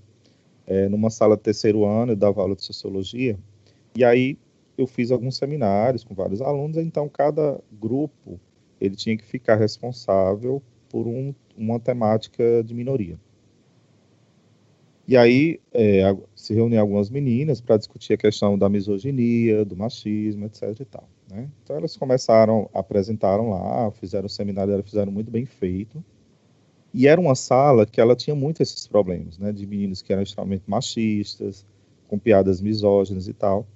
É, 0.68 0.88
numa 0.88 1.10
sala 1.10 1.36
de 1.36 1.42
terceiro 1.42 1.84
ano, 1.84 2.12
eu 2.12 2.16
dava 2.16 2.40
aula 2.40 2.54
de 2.54 2.64
sociologia, 2.64 3.36
e 3.96 4.04
aí 4.04 4.38
eu 4.76 4.86
fiz 4.86 5.10
alguns 5.10 5.36
seminários 5.36 6.04
com 6.04 6.14
vários 6.14 6.40
alunos, 6.40 6.76
então 6.76 7.08
cada 7.08 7.60
grupo 7.72 8.40
ele 8.80 8.96
tinha 8.96 9.16
que 9.16 9.24
ficar 9.24 9.56
responsável 9.56 10.62
por 10.88 11.06
um, 11.06 11.34
uma 11.56 11.78
temática 11.78 12.62
de 12.62 12.74
minoria. 12.74 13.18
E 15.06 15.16
aí 15.16 15.60
é, 15.72 16.16
se 16.34 16.54
reuniam 16.54 16.80
algumas 16.80 17.10
meninas 17.10 17.60
para 17.60 17.76
discutir 17.76 18.14
a 18.14 18.16
questão 18.16 18.56
da 18.56 18.68
misoginia, 18.70 19.64
do 19.64 19.76
machismo, 19.76 20.46
etc. 20.46 20.80
E 20.80 20.84
tal, 20.86 21.08
né? 21.30 21.50
Então 21.62 21.76
elas 21.76 21.94
começaram, 21.96 22.70
apresentaram 22.72 23.50
lá, 23.50 23.90
fizeram 23.90 24.26
o 24.26 24.30
seminário, 24.30 24.72
elas 24.72 24.86
fizeram 24.86 25.12
muito 25.12 25.30
bem 25.30 25.44
feito. 25.44 26.02
E 26.92 27.06
era 27.06 27.20
uma 27.20 27.34
sala 27.34 27.84
que 27.84 28.00
ela 28.00 28.16
tinha 28.16 28.34
muito 28.34 28.62
esses 28.62 28.86
problemas, 28.86 29.38
né? 29.38 29.52
De 29.52 29.66
meninos 29.66 30.00
que 30.00 30.12
eram 30.12 30.22
extremamente 30.22 30.64
machistas, 30.66 31.66
com 32.08 32.18
piadas 32.18 32.60
misóginas 32.62 33.28
e 33.28 33.34
tal. 33.34 33.66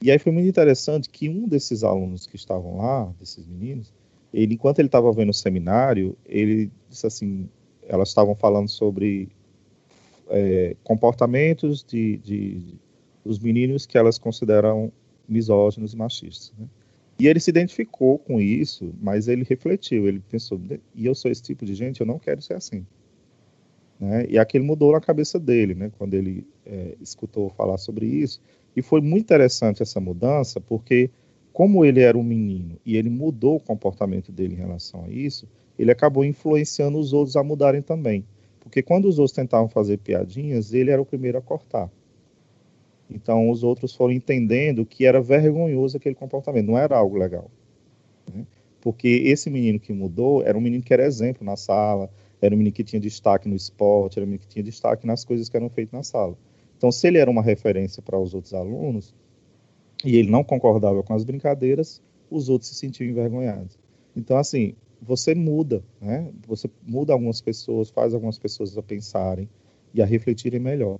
E 0.00 0.10
aí 0.10 0.18
foi 0.18 0.32
muito 0.32 0.48
interessante 0.48 1.08
que 1.08 1.28
um 1.28 1.48
desses 1.48 1.82
alunos 1.82 2.26
que 2.26 2.36
estavam 2.36 2.78
lá, 2.78 3.12
desses 3.18 3.46
meninos, 3.46 3.92
ele, 4.32 4.54
enquanto 4.54 4.78
ele 4.78 4.88
estava 4.88 5.10
vendo 5.12 5.30
o 5.30 5.34
seminário, 5.34 6.16
ele 6.26 6.70
disse 6.88 7.06
assim, 7.06 7.48
elas 7.88 8.08
estavam 8.08 8.34
falando 8.34 8.68
sobre 8.68 9.28
é, 10.28 10.76
comportamentos 10.84 11.82
de, 11.82 12.18
de, 12.18 12.74
dos 13.24 13.38
meninos 13.38 13.86
que 13.86 13.96
elas 13.96 14.18
consideram 14.18 14.92
misóginos 15.28 15.94
e 15.94 15.96
machistas. 15.96 16.52
Né? 16.58 16.66
E 17.18 17.26
ele 17.26 17.40
se 17.40 17.48
identificou 17.48 18.18
com 18.18 18.40
isso, 18.40 18.92
mas 19.00 19.26
ele 19.26 19.44
refletiu, 19.48 20.06
ele 20.06 20.20
pensou, 20.28 20.60
e 20.94 21.06
eu 21.06 21.14
sou 21.14 21.30
esse 21.30 21.42
tipo 21.42 21.64
de 21.64 21.74
gente, 21.74 22.00
eu 22.00 22.06
não 22.06 22.18
quero 22.18 22.42
ser 22.42 22.54
assim. 22.54 22.86
Né? 23.98 24.26
E 24.28 24.38
aquilo 24.38 24.64
mudou 24.64 24.92
na 24.92 25.00
cabeça 25.00 25.38
dele, 25.38 25.74
né? 25.74 25.90
quando 25.96 26.12
ele 26.12 26.46
é, 26.66 26.94
escutou 27.00 27.48
falar 27.50 27.78
sobre 27.78 28.06
isso, 28.06 28.40
e 28.76 28.82
foi 28.82 29.00
muito 29.00 29.24
interessante 29.24 29.82
essa 29.82 29.98
mudança, 29.98 30.60
porque 30.60 31.10
como 31.50 31.82
ele 31.82 32.00
era 32.00 32.18
um 32.18 32.22
menino 32.22 32.78
e 32.84 32.98
ele 32.98 33.08
mudou 33.08 33.56
o 33.56 33.60
comportamento 33.60 34.30
dele 34.30 34.52
em 34.52 34.58
relação 34.58 35.06
a 35.06 35.08
isso, 35.08 35.48
ele 35.78 35.90
acabou 35.90 36.22
influenciando 36.22 36.98
os 36.98 37.14
outros 37.14 37.34
a 37.34 37.42
mudarem 37.42 37.80
também. 37.80 38.22
Porque 38.60 38.82
quando 38.82 39.06
os 39.06 39.18
outros 39.18 39.34
tentavam 39.34 39.68
fazer 39.68 39.96
piadinhas, 39.96 40.74
ele 40.74 40.90
era 40.90 41.00
o 41.00 41.06
primeiro 41.06 41.38
a 41.38 41.40
cortar. 41.40 41.90
Então 43.08 43.48
os 43.48 43.62
outros 43.62 43.94
foram 43.94 44.12
entendendo 44.12 44.84
que 44.84 45.06
era 45.06 45.22
vergonhoso 45.22 45.96
aquele 45.96 46.14
comportamento, 46.14 46.66
não 46.66 46.76
era 46.76 46.98
algo 46.98 47.16
legal. 47.16 47.50
Né? 48.34 48.44
Porque 48.80 49.08
esse 49.08 49.48
menino 49.48 49.80
que 49.80 49.92
mudou 49.92 50.42
era 50.42 50.58
um 50.58 50.60
menino 50.60 50.82
que 50.82 50.92
era 50.92 51.06
exemplo 51.06 51.44
na 51.44 51.56
sala, 51.56 52.10
era 52.42 52.54
um 52.54 52.58
menino 52.58 52.74
que 52.74 52.84
tinha 52.84 53.00
destaque 53.00 53.48
no 53.48 53.56
esporte, 53.56 54.18
era 54.18 54.24
um 54.24 54.28
menino 54.28 54.42
que 54.42 54.48
tinha 54.48 54.62
destaque 54.62 55.06
nas 55.06 55.24
coisas 55.24 55.48
que 55.48 55.56
eram 55.56 55.70
feitas 55.70 55.92
na 55.92 56.02
sala. 56.02 56.36
Então, 56.76 56.92
se 56.92 57.06
ele 57.06 57.18
era 57.18 57.30
uma 57.30 57.42
referência 57.42 58.02
para 58.02 58.18
os 58.18 58.34
outros 58.34 58.52
alunos 58.54 59.14
e 60.04 60.16
ele 60.16 60.30
não 60.30 60.44
concordava 60.44 61.02
com 61.02 61.14
as 61.14 61.24
brincadeiras, 61.24 62.02
os 62.30 62.48
outros 62.48 62.70
se 62.70 62.74
sentiam 62.74 63.08
envergonhados. 63.08 63.78
Então, 64.14 64.36
assim, 64.36 64.74
você 65.00 65.34
muda, 65.34 65.82
né? 66.00 66.30
Você 66.46 66.68
muda 66.86 67.12
algumas 67.12 67.40
pessoas, 67.40 67.90
faz 67.90 68.14
algumas 68.14 68.38
pessoas 68.38 68.76
a 68.76 68.82
pensarem. 68.82 69.48
e 69.94 70.02
a 70.02 70.04
refletirem 70.04 70.60
melhor. 70.60 70.98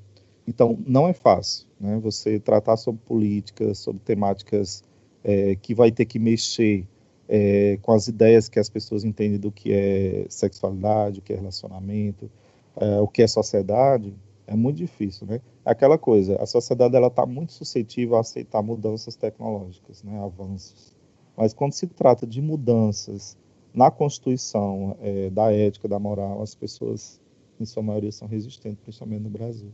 Então, 0.49 0.79
não 0.87 1.07
é 1.07 1.13
fácil 1.13 1.67
né, 1.79 1.99
você 1.99 2.39
tratar 2.39 2.77
sobre 2.79 3.01
políticas, 3.05 3.79
sobre 3.79 4.01
temáticas 4.03 4.83
é, 5.23 5.55
que 5.57 5.75
vai 5.75 5.91
ter 5.91 6.07
que 6.07 6.19
mexer 6.19 6.87
é, 7.29 7.79
com 7.83 7.93
as 7.93 8.07
ideias 8.09 8.49
que 8.49 8.59
as 8.59 8.71
pessoas 8.71 9.05
entendem 9.05 9.39
do 9.39 9.51
que 9.51 9.73
é 9.73 10.25
sexualidade, 10.29 11.19
o 11.19 11.23
que 11.23 11.33
é 11.33 11.37
relacionamento, 11.37 12.31
é, 12.77 13.01
o 13.01 13.09
que 13.09 13.23
é 13.23 13.27
sociedade, 13.27 14.15
é 14.47 14.55
muito 14.55 14.77
difícil, 14.77 15.27
né? 15.27 15.41
Aquela 15.65 15.99
coisa, 15.99 16.37
a 16.37 16.47
sociedade 16.47 16.95
ela 16.95 17.09
está 17.09 17.27
muito 17.27 17.53
suscetível 17.53 18.17
a 18.17 18.21
aceitar 18.21 18.63
mudanças 18.63 19.17
tecnológicas, 19.17 20.03
né, 20.03 20.23
avanços. 20.23 20.95
Mas 21.37 21.53
quando 21.53 21.73
se 21.73 21.87
trata 21.87 22.27
de 22.27 22.41
mudanças 22.41 23.37
na 23.75 23.91
constituição, 23.91 24.97
é, 25.01 25.29
da 25.31 25.53
ética, 25.53 25.89
da 25.89 25.99
moral, 25.99 26.41
as 26.41 26.55
pessoas, 26.55 27.21
em 27.61 27.65
sua 27.65 27.83
maioria, 27.83 28.13
são 28.13 28.29
resistentes, 28.29 28.81
principalmente 28.81 29.23
no 29.23 29.31
Brasil. 29.31 29.71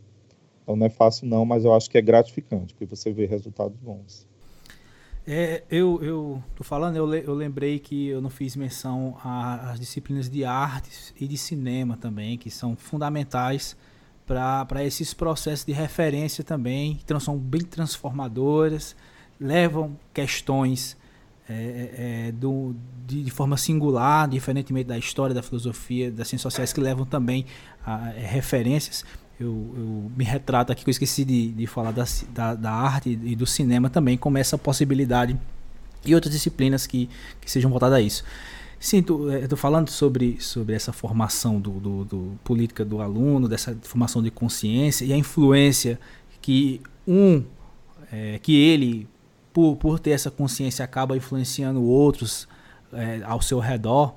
Então 0.63 0.75
não 0.75 0.87
é 0.87 0.91
fácil 0.91 1.27
não, 1.27 1.45
mas 1.45 1.65
eu 1.65 1.73
acho 1.73 1.91
que 1.91 1.99
é 1.99 2.03
gratificante, 2.03 2.75
porque 2.75 2.87
você 2.87 3.13
vê 3.13 3.27
resultados 3.27 3.77
bons. 3.79 4.27
É, 5.25 5.63
eu, 5.71 6.03
eu 6.03 6.43
tô 6.57 6.65
falando, 6.65 6.97
eu, 6.97 7.15
eu 7.15 7.35
lembrei 7.35 7.79
que 7.79 8.09
eu 8.09 8.21
não 8.21 8.31
fiz 8.31 8.57
menção 8.57 9.17
às 9.23 9.79
disciplinas 9.79 10.29
de 10.29 10.45
artes 10.45 11.15
e 11.21 11.29
de 11.29 11.37
cinema 11.37 11.97
também, 11.97 12.37
que 12.37 12.51
são 12.51 12.75
fundamentais 12.75 13.77
para 14.27 14.85
esses 14.85 15.13
processos 15.13 15.65
de 15.65 15.73
referência 15.73 16.43
também, 16.43 17.01
que 17.07 17.21
são 17.21 17.37
bem 17.37 17.63
transformadoras, 17.63 18.97
levam 19.39 19.97
questões 20.15 20.97
é, 21.49 21.53
é, 21.53 22.29
é, 22.29 22.33
do, 22.33 22.75
de, 23.07 23.25
de, 23.25 23.31
forma 23.31 23.57
singular, 23.57 24.29
diferentemente 24.29 24.89
da 24.89 24.97
história, 24.97 25.35
da 25.35 25.43
filosofia, 25.43 26.11
das 26.11 26.29
ciências 26.29 26.43
sociais, 26.43 26.73
que 26.73 26.81
levam 26.81 27.05
também 27.05 27.45
a, 27.85 28.11
é, 28.15 28.27
referências 28.27 29.05
eu, 29.43 29.75
eu, 29.77 30.11
me 30.17 30.25
retrato 30.25 30.73
aqui, 30.73 30.85
que 30.85 30.91
eu 30.91 30.93
esqueci 30.93 31.25
de, 31.25 31.51
de 31.53 31.67
falar 31.67 31.91
da, 31.91 32.05
da, 32.33 32.55
da, 32.55 32.71
arte 32.71 33.19
e 33.23 33.35
do 33.35 33.47
cinema 33.47 33.91
também, 33.91 34.17
como 34.17 34.39
essa 34.39 34.57
possibilidade 34.57 35.39
e 36.05 36.15
outras 36.15 36.33
disciplinas 36.33 36.87
que, 36.87 37.09
que 37.41 37.51
sejam 37.51 37.71
voltadas 37.71 37.99
a 37.99 38.01
isso. 38.01 38.25
Sim, 38.83 38.99
estou 38.99 39.57
falando 39.57 39.89
sobre, 39.91 40.41
sobre 40.41 40.75
essa 40.75 40.93
formação 40.93 41.61
do, 41.61 41.71
do, 41.79 42.05
do, 42.05 42.39
política 42.43 42.85
do 42.85 43.01
aluno, 43.01 43.49
dessa 43.49 43.79
formação 43.83 44.21
de 44.21 44.29
consciência 44.29 45.05
e 45.05 45.13
a 45.13 45.17
influência 45.17 46.01
que 46.41 46.81
um, 47.07 47.45
é, 48.11 48.41
que 48.41 48.61
ele, 48.61 49.09
por, 49.53 49.77
por 49.77 50.01
ter 50.01 50.11
essa 50.11 50.33
consciência, 50.33 50.85
acaba 50.85 51.17
influenciando 51.17 51.81
outros 51.81 52.49
é, 52.93 53.23
ao 53.25 53.41
seu 53.41 53.61
redor. 53.61 54.17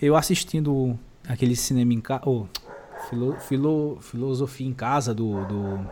Eu 0.00 0.14
assistindo 0.14 0.96
aquele 1.26 1.56
cinema 1.56 1.92
em 1.92 2.00
casa, 2.00 2.22
oh, 2.26 2.46
Filo, 3.10 3.36
filo, 3.40 3.98
filosofia 4.00 4.68
em 4.68 4.72
casa 4.72 5.12
do, 5.12 5.44
do 5.46 5.90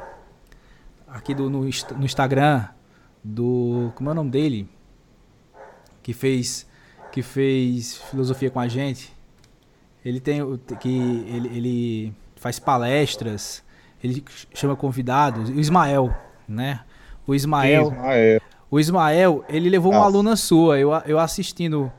aqui 1.09 1.35
do, 1.35 1.51
no, 1.51 1.63
no 1.63 2.05
Instagram 2.05 2.65
do 3.25 3.91
como 3.97 4.09
é 4.09 4.13
o 4.13 4.15
nome 4.15 4.31
dele 4.31 4.69
que 6.01 6.13
fez 6.13 6.71
que 7.13 7.23
fez 7.23 7.97
filosofia 8.11 8.51
com 8.51 8.59
a 8.59 8.67
gente 8.67 9.13
ele 10.05 10.19
tem 10.19 10.41
que 10.81 11.25
ele, 11.29 11.49
ele 11.57 12.15
faz 12.37 12.59
palestras 12.59 13.63
ele 14.03 14.25
chama 14.55 14.75
convidados 14.75 15.49
o 15.51 15.61
Ismael 15.61 16.15
né 16.49 16.81
o 17.27 17.35
Ismael, 17.35 17.93
Ismael. 17.93 18.41
o 18.71 18.81
Ismael 18.81 19.45
ele 19.49 19.69
levou 19.69 19.93
Nossa. 19.93 20.03
uma 20.03 20.09
aluna 20.09 20.37
sua 20.37 20.79
eu, 20.79 20.91
eu 21.07 21.19
assistindo 21.19 21.93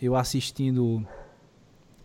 eu 0.00 0.16
assistindo 0.16 1.06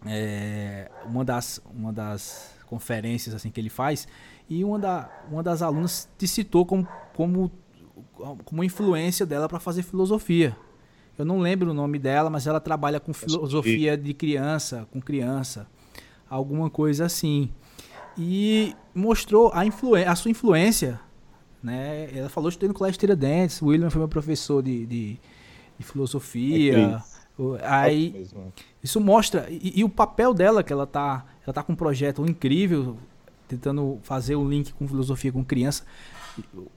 é, 0.06 0.92
uma 1.06 1.24
das 1.24 1.62
uma 1.74 1.94
das 1.94 2.56
conferências 2.66 3.34
assim 3.34 3.50
que 3.50 3.60
ele 3.60 3.70
faz, 3.70 4.08
e 4.50 4.64
uma, 4.64 4.78
da, 4.78 5.10
uma 5.30 5.42
das 5.42 5.62
alunas 5.62 6.10
te 6.18 6.28
citou 6.28 6.66
como, 6.66 6.88
como, 7.16 7.52
como 8.44 8.64
influência 8.64 9.26
dela 9.26 9.48
para 9.48 9.60
fazer 9.60 9.84
filosofia. 9.84 10.56
Eu 11.18 11.26
não 11.26 11.40
lembro 11.40 11.72
o 11.72 11.74
nome 11.74 11.98
dela, 11.98 12.30
mas 12.30 12.46
ela 12.46 12.60
trabalha 12.60 13.00
com 13.00 13.14
filosofia 13.14 13.98
de 13.98 14.14
criança, 14.14 14.88
com 14.92 15.02
criança, 15.02 15.68
alguma 16.30 16.70
coisa 16.70 17.06
assim. 17.06 17.50
E 18.18 18.74
mostrou 18.94 19.52
a, 19.54 19.62
a 20.10 20.16
sua 20.16 20.32
influência. 20.32 21.00
Né? 21.64 22.10
Ela 22.14 22.30
falou 22.30 22.52
que 22.52 22.68
no 22.68 22.74
colégio 22.74 23.00
Tiradentes, 23.00 23.62
o 23.62 23.68
William 23.68 23.90
foi 23.90 24.00
meu 24.00 24.08
professor 24.08 24.62
de, 24.62 24.86
de, 24.86 25.18
de 25.80 25.86
filosofia. 25.86 27.02
É 27.02 27.16
Aí, 27.64 28.28
isso 28.82 29.02
mostra. 29.02 29.48
E, 29.50 29.80
e, 29.80 29.84
o 29.84 29.90
papel 29.90 30.34
dela, 30.34 30.64
que 30.64 30.72
ela 30.72 30.88
tá, 30.88 31.26
ela 31.46 31.54
tá 31.54 31.62
com 31.62 31.74
um 31.74 31.76
projeto 31.76 32.26
incrível, 32.26 32.98
tentando 33.48 34.00
fazer 34.04 34.36
o 34.36 34.48
link 34.48 34.74
com 34.74 34.88
filosofia 34.88 35.32
com 35.32 35.44
criança. 35.44 35.84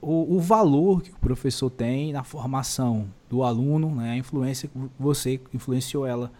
O, 0.01 0.35
o 0.37 0.39
valor 0.39 1.01
que 1.01 1.11
o 1.11 1.15
professor 1.15 1.69
tem 1.69 2.13
na 2.13 2.23
formação 2.23 3.07
do 3.29 3.43
aluno, 3.43 3.93
né, 3.95 4.11
a 4.11 4.17
influência 4.17 4.69
que 4.69 4.77
você 4.97 5.39
influenciou 5.53 6.05
ela 6.05 6.31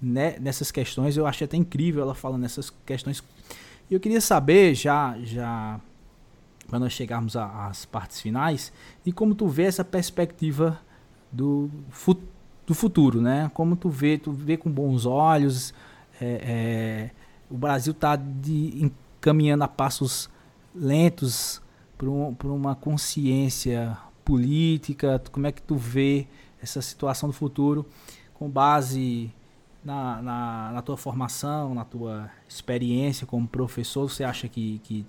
né, 0.00 0.38
nessas 0.38 0.70
questões, 0.70 1.16
eu 1.16 1.26
achei 1.26 1.44
até 1.44 1.56
incrível 1.56 2.02
ela 2.02 2.14
falando 2.14 2.42
nessas 2.42 2.72
questões. 2.84 3.22
E 3.90 3.94
eu 3.94 4.00
queria 4.00 4.20
saber, 4.20 4.74
já, 4.74 5.16
já 5.22 5.80
para 6.68 6.78
nós 6.78 6.92
chegarmos 6.92 7.36
às 7.36 7.84
partes 7.86 8.20
finais, 8.20 8.72
de 9.04 9.12
como 9.12 9.34
tu 9.34 9.48
vê 9.48 9.64
essa 9.64 9.84
perspectiva 9.84 10.80
do 11.32 11.70
do 12.68 12.74
futuro, 12.74 13.22
né? 13.22 13.50
Como 13.54 13.74
tu 13.74 13.88
vê, 13.88 14.18
tu 14.18 14.30
vê 14.30 14.58
com 14.58 14.70
bons 14.70 15.06
olhos, 15.06 15.72
é, 16.20 16.26
é, 16.26 17.10
o 17.50 17.56
Brasil 17.56 17.92
está 17.92 18.20
encaminhando 19.18 19.64
a 19.64 19.68
passos 19.68 20.28
lentos 20.74 21.62
para 21.98 22.08
um, 22.08 22.36
uma 22.44 22.76
consciência 22.76 23.98
política. 24.24 25.20
Como 25.32 25.46
é 25.46 25.52
que 25.52 25.60
tu 25.60 25.74
vê 25.74 26.26
essa 26.62 26.80
situação 26.80 27.28
do 27.28 27.32
futuro 27.32 27.84
com 28.34 28.48
base 28.48 29.30
na, 29.84 30.22
na, 30.22 30.70
na, 30.74 30.82
tua 30.82 30.96
formação, 30.96 31.74
na 31.74 31.84
tua 31.84 32.30
experiência 32.48 33.26
como 33.26 33.48
professor? 33.48 34.08
Você 34.08 34.22
acha 34.22 34.48
que, 34.48 34.78
que 34.84 35.04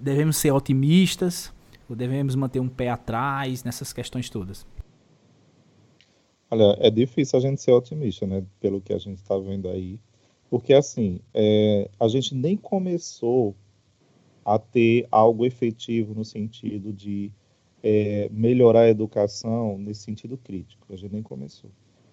devemos 0.00 0.38
ser 0.38 0.50
otimistas 0.52 1.52
ou 1.88 1.94
devemos 1.94 2.34
manter 2.34 2.60
um 2.60 2.68
pé 2.68 2.88
atrás 2.88 3.62
nessas 3.62 3.92
questões 3.92 4.30
todas? 4.30 4.66
Olha, 6.50 6.76
é 6.80 6.90
difícil 6.90 7.38
a 7.38 7.42
gente 7.42 7.60
ser 7.60 7.72
otimista, 7.72 8.26
né? 8.26 8.44
Pelo 8.60 8.80
que 8.80 8.92
a 8.92 8.98
gente 8.98 9.18
está 9.18 9.36
vendo 9.36 9.68
aí. 9.68 10.00
Porque, 10.48 10.72
assim, 10.72 11.20
é, 11.34 11.90
a 11.98 12.06
gente 12.06 12.34
nem 12.34 12.56
começou 12.56 13.54
a 14.46 14.60
ter 14.60 15.08
algo 15.10 15.44
efetivo 15.44 16.14
no 16.14 16.24
sentido 16.24 16.92
de 16.92 17.32
é, 17.82 18.28
melhorar 18.30 18.82
a 18.82 18.88
educação 18.88 19.76
nesse 19.76 20.02
sentido 20.02 20.38
crítico. 20.38 20.86
A 20.88 20.94
gente 20.94 21.12
nem 21.12 21.22
começou. 21.22 21.68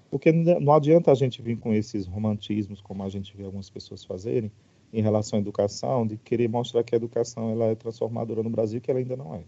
Porque 0.10 0.32
não 0.32 0.74
adianta 0.74 1.12
a 1.12 1.16
gente 1.16 1.44
vir 1.44 1.60
com 1.60 1.72
esses 1.76 2.08
romantismos, 2.08 2.82
como 2.82 3.04
a 3.04 3.10
gente 3.10 3.38
vê 3.38 3.44
algumas 3.44 3.70
pessoas 3.70 4.04
fazerem, 4.04 4.52
em 4.92 5.02
relação 5.02 5.38
à 5.38 5.42
educação, 5.44 6.08
de 6.08 6.18
querer 6.18 6.50
mostrar 6.50 6.84
que 6.84 6.96
a 6.96 6.98
educação 6.98 7.52
ela 7.52 7.66
é 7.66 7.76
transformadora 7.76 8.42
no 8.42 8.50
Brasil, 8.50 8.82
que 8.82 8.90
ela 8.90 9.00
ainda 9.00 9.16
não 9.16 9.36
é. 9.36 9.44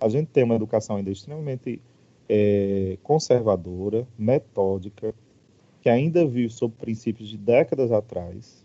A 0.00 0.08
gente 0.08 0.26
tem 0.28 0.42
uma 0.42 0.56
educação 0.56 0.96
ainda 0.96 1.12
extremamente 1.12 1.80
é, 2.28 2.98
conservadora, 3.04 4.06
metódica, 4.18 5.14
que 5.80 5.88
ainda 5.88 6.26
vive 6.26 6.50
sob 6.50 6.74
princípios 6.76 7.28
de 7.28 7.38
décadas 7.38 7.92
atrás. 7.92 8.63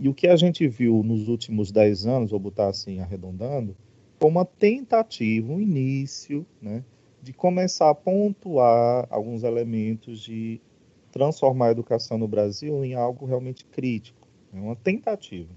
E 0.00 0.08
o 0.08 0.14
que 0.14 0.28
a 0.28 0.36
gente 0.36 0.66
viu 0.68 1.02
nos 1.02 1.26
últimos 1.28 1.72
dez 1.72 2.06
anos, 2.06 2.30
vou 2.30 2.38
botar 2.38 2.68
assim, 2.68 3.00
arredondando, 3.00 3.76
foi 4.18 4.30
uma 4.30 4.44
tentativa, 4.44 5.52
um 5.52 5.60
início, 5.60 6.46
né, 6.62 6.84
de 7.20 7.32
começar 7.32 7.90
a 7.90 7.94
pontuar 7.94 9.08
alguns 9.10 9.42
elementos 9.42 10.20
de 10.20 10.60
transformar 11.10 11.66
a 11.66 11.70
educação 11.72 12.16
no 12.16 12.28
Brasil 12.28 12.84
em 12.84 12.94
algo 12.94 13.26
realmente 13.26 13.64
crítico. 13.64 14.28
É 14.54 14.60
uma 14.60 14.76
tentativa. 14.76 15.50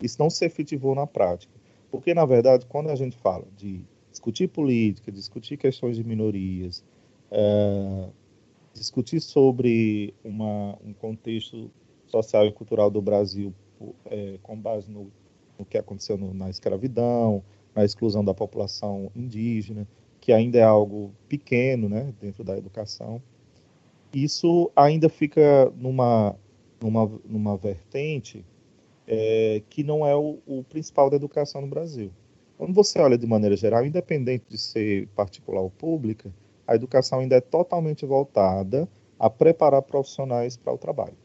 Isso 0.00 0.20
não 0.20 0.30
se 0.30 0.44
efetivou 0.44 0.94
na 0.94 1.06
prática. 1.06 1.52
Porque, 1.90 2.14
na 2.14 2.24
verdade, 2.24 2.66
quando 2.66 2.90
a 2.90 2.94
gente 2.94 3.16
fala 3.16 3.44
de 3.56 3.80
discutir 4.10 4.48
política, 4.48 5.10
discutir 5.10 5.56
questões 5.56 5.96
de 5.96 6.04
minorias, 6.04 6.84
é, 7.30 8.08
discutir 8.72 9.20
sobre 9.20 10.14
uma, 10.24 10.78
um 10.84 10.92
contexto 10.92 11.70
social 12.06 12.46
e 12.46 12.52
cultural 12.52 12.90
do 12.90 13.02
Brasil 13.02 13.52
é, 14.06 14.38
com 14.42 14.56
base 14.56 14.90
no, 14.90 15.10
no 15.58 15.64
que 15.64 15.78
aconteceu 15.78 16.16
no, 16.16 16.32
na 16.32 16.50
escravidão, 16.50 17.42
na 17.74 17.84
exclusão 17.84 18.24
da 18.24 18.34
população 18.34 19.10
indígena, 19.14 19.86
que 20.20 20.32
ainda 20.32 20.58
é 20.58 20.62
algo 20.62 21.12
pequeno 21.28 21.88
né, 21.88 22.14
dentro 22.20 22.44
da 22.44 22.56
educação. 22.56 23.20
Isso 24.12 24.70
ainda 24.74 25.08
fica 25.08 25.70
numa, 25.76 26.36
numa, 26.80 27.10
numa 27.24 27.56
vertente 27.56 28.44
é, 29.06 29.62
que 29.68 29.82
não 29.82 30.06
é 30.06 30.14
o, 30.14 30.38
o 30.46 30.64
principal 30.64 31.10
da 31.10 31.16
educação 31.16 31.60
no 31.60 31.66
Brasil. 31.66 32.10
Quando 32.56 32.72
você 32.72 33.00
olha 33.00 33.18
de 33.18 33.26
maneira 33.26 33.56
geral, 33.56 33.84
independente 33.84 34.44
de 34.48 34.56
ser 34.56 35.08
particular 35.08 35.60
ou 35.60 35.70
pública, 35.70 36.32
a 36.66 36.74
educação 36.74 37.18
ainda 37.18 37.36
é 37.36 37.40
totalmente 37.40 38.06
voltada 38.06 38.88
a 39.18 39.28
preparar 39.28 39.82
profissionais 39.82 40.56
para 40.56 40.72
o 40.72 40.78
trabalho, 40.78 41.16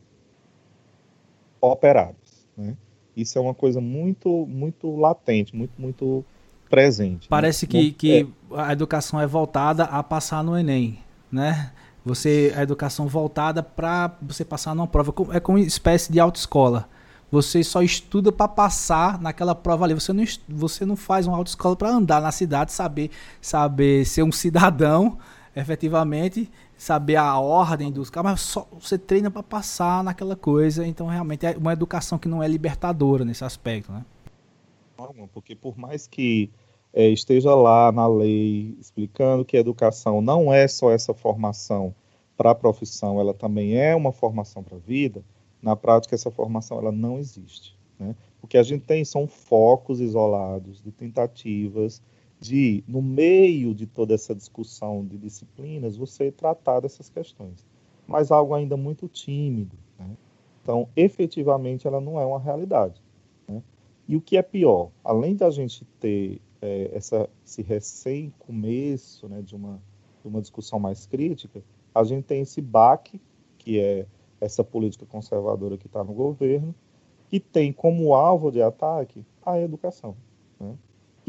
operários. 1.62 2.19
Né? 2.60 2.76
Isso 3.16 3.38
é 3.38 3.42
uma 3.42 3.54
coisa 3.54 3.80
muito, 3.82 4.46
muito 4.48 4.96
latente, 4.96 5.56
muito, 5.56 5.72
muito 5.78 6.24
presente. 6.70 7.24
Né? 7.24 7.28
Parece 7.30 7.66
né? 7.66 7.72
que, 7.72 7.92
que 7.92 8.28
é. 8.52 8.60
a 8.60 8.74
educação 8.74 9.20
é 9.20 9.26
voltada 9.26 9.86
a 9.86 10.04
passar 10.04 10.44
no 10.44 10.58
Enem, 10.58 11.00
né? 11.32 11.72
Você 12.06 12.54
a 12.56 12.64
educação 12.64 13.08
voltada 13.08 13.62
para 13.62 14.16
você 14.22 14.46
passar 14.46 14.74
numa 14.74 14.88
prova 14.88 15.14
é 15.32 15.40
como 15.40 15.58
uma 15.58 15.64
espécie 15.64 16.12
de 16.12 16.20
autoescola. 16.20 16.88
Você 17.32 17.64
só 17.64 17.84
estuda 17.84 18.32
para 18.32 18.48
passar 18.48 19.22
naquela 19.22 19.54
prova 19.54 19.86
ali. 19.86 19.94
Você 19.94 20.12
não, 20.12 20.24
você 20.48 20.86
não 20.86 20.96
faz 20.96 21.28
uma 21.28 21.38
autoescola 21.38 21.76
para 21.76 21.90
andar 21.90 22.22
na 22.22 22.32
cidade, 22.32 22.72
saber 22.72 23.12
saber 23.42 24.06
ser 24.06 24.24
um 24.24 24.32
cidadão, 24.34 25.18
efetivamente, 25.56 26.50
saber 26.78 27.16
a 27.16 27.40
ordem 27.40 27.92
dos 27.92 28.10
carros, 28.10 28.32
mas 28.32 28.42
só 28.42 28.68
você 28.80 28.98
treina 28.98 29.30
para 29.30 29.44
passar 29.44 30.04
naquela 30.04 30.36
coisa. 30.36 30.86
Então, 30.86 31.08
realmente 31.08 31.46
é 31.46 31.58
uma 31.58 31.74
educação 31.74 32.18
que 32.18 32.28
não 32.28 32.42
é 32.42 32.48
libertadora 32.48 33.26
nesse 33.26 33.44
aspecto, 33.44 33.92
né? 33.92 34.06
Porque 35.34 35.56
por 35.56 35.78
mais 35.78 36.08
que 36.08 36.50
é, 36.94 37.08
esteja 37.08 37.56
lá 37.56 37.92
na 37.92 38.08
lei 38.08 38.76
explicando 38.80 39.46
que 39.46 39.56
a 39.56 39.60
educação 39.60 40.22
não 40.22 40.52
é 40.52 40.68
só 40.68 40.92
essa 40.92 41.14
formação 41.14 41.94
para 42.36 42.52
a 42.52 42.56
profissão, 42.56 43.20
ela 43.20 43.34
também 43.34 43.78
é 43.78 43.96
uma 43.96 44.12
formação 44.12 44.64
para 44.64 44.78
a 44.78 44.80
vida, 44.80 45.24
na 45.62 45.76
prática 45.76 46.16
essa 46.16 46.32
formação 46.32 46.78
ela 46.80 46.92
não 46.92 47.20
existe. 47.20 47.78
Né? 47.98 48.16
O 48.42 48.48
que 48.48 48.58
a 48.58 48.64
gente 48.64 48.86
tem 48.86 49.04
são 49.04 49.28
focos 49.28 50.00
isolados 50.00 50.82
de 50.82 50.92
tentativas 50.92 52.02
de, 52.40 52.84
no 52.88 53.02
meio 53.02 53.76
de 53.76 53.86
toda 53.86 54.14
essa 54.14 54.34
discussão 54.34 55.06
de 55.06 55.18
disciplinas, 55.18 55.98
você 55.98 56.32
tratar 56.32 56.80
dessas 56.80 57.10
questões. 57.10 57.66
Mas 58.08 58.32
algo 58.32 58.54
ainda 58.54 58.78
muito 58.78 59.08
tímido. 59.08 59.76
Né? 59.98 60.16
Então, 60.64 60.88
efetivamente, 60.96 61.86
ela 61.86 62.00
não 62.00 62.20
é 62.20 62.26
uma 62.26 62.40
realidade. 62.40 63.02
Né? 63.48 63.62
E 64.08 64.16
o 64.16 64.22
que 64.22 64.38
é 64.38 64.42
pior, 64.42 64.90
além 65.04 65.36
da 65.36 65.50
gente 65.50 65.86
ter 66.00 66.42
é, 66.62 66.92
essa, 66.94 67.30
esse 67.46 67.62
recém-começo 67.62 69.28
né, 69.28 69.42
de, 69.42 69.56
uma, 69.56 69.82
de 70.22 70.28
uma 70.28 70.42
discussão 70.42 70.80
mais 70.80 71.06
crítica, 71.06 71.62
a 71.94 72.04
gente 72.04 72.24
tem 72.24 72.42
esse 72.42 72.62
baque, 72.62 73.20
que 73.58 73.80
é 73.80 74.06
essa 74.40 74.64
política 74.64 75.06
conservadora 75.06 75.78
que 75.78 75.88
está 75.88 76.04
no 76.04 76.14
governo, 76.14 76.74
que 77.28 77.40
tem 77.40 77.74
como 77.74 78.14
alvo 78.14 78.50
de 78.50 78.62
ataque 78.62 79.26
a 79.46 79.60
educação. 79.60 80.16
Né? 80.60 80.76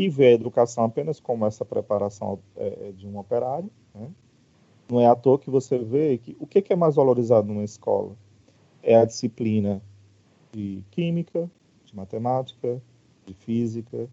E 0.01 0.09
vê 0.09 0.29
a 0.29 0.33
educação 0.33 0.85
apenas 0.85 1.21
como 1.21 1.45
essa 1.45 1.63
preparação 1.63 2.39
é, 2.57 2.89
é 2.89 2.93
de 2.93 3.07
um 3.07 3.19
operário. 3.19 3.71
Né? 3.95 4.09
Não 4.91 4.99
é 4.99 5.07
à 5.07 5.15
toa 5.15 5.39
que 5.39 5.51
você 5.51 5.77
vê 5.77 6.17
que 6.17 6.35
o 6.41 6.47
que 6.47 6.73
é 6.73 6.75
mais 6.75 6.95
valorizado 6.95 7.47
numa 7.47 7.63
escola? 7.63 8.17
É 8.83 8.97
a 8.97 9.05
disciplina 9.05 9.83
de 10.53 10.83
química, 10.91 11.51
de 11.85 11.95
matemática, 11.95 12.81
de 13.27 13.35
física, 13.35 14.09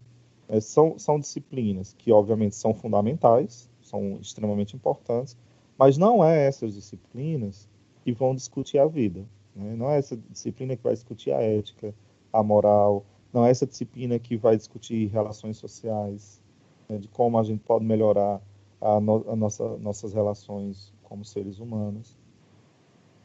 é, 0.46 0.60
são, 0.60 0.98
são 0.98 1.18
disciplinas 1.18 1.94
que, 1.96 2.12
obviamente, 2.12 2.54
são 2.54 2.74
fundamentais, 2.74 3.70
são 3.80 4.18
extremamente 4.20 4.76
importantes, 4.76 5.38
mas 5.78 5.96
não 5.96 6.22
é 6.22 6.46
essas 6.46 6.74
disciplinas 6.74 7.66
que 8.04 8.12
vão 8.12 8.34
discutir 8.34 8.78
a 8.78 8.86
vida. 8.86 9.24
Né? 9.56 9.74
Não 9.74 9.90
é 9.90 9.96
essa 9.96 10.18
disciplina 10.28 10.76
que 10.76 10.82
vai 10.82 10.92
discutir 10.92 11.32
a 11.32 11.40
ética, 11.40 11.94
a 12.30 12.42
moral, 12.42 13.06
não 13.32 13.44
é 13.44 13.50
essa 13.50 13.66
disciplina 13.66 14.18
que 14.18 14.36
vai 14.36 14.56
discutir 14.56 15.06
relações 15.08 15.56
sociais, 15.56 16.40
né? 16.88 16.98
de 16.98 17.08
como 17.08 17.38
a 17.38 17.42
gente 17.42 17.60
pode 17.60 17.84
melhorar 17.84 18.40
a, 18.80 19.00
no, 19.00 19.30
a 19.30 19.36
nossa, 19.36 19.76
nossas 19.78 20.12
relações 20.12 20.92
como 21.02 21.24
seres 21.24 21.58
humanos. 21.58 22.16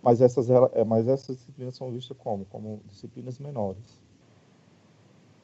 Mas 0.02 0.20
essas, 0.20 0.50
é, 0.50 0.84
mas 0.84 1.08
essas 1.08 1.38
disciplinas 1.38 1.76
são 1.76 1.92
vistas 1.92 2.18
como? 2.18 2.46
Como 2.46 2.82
disciplinas 2.90 3.40
menores. 3.40 4.02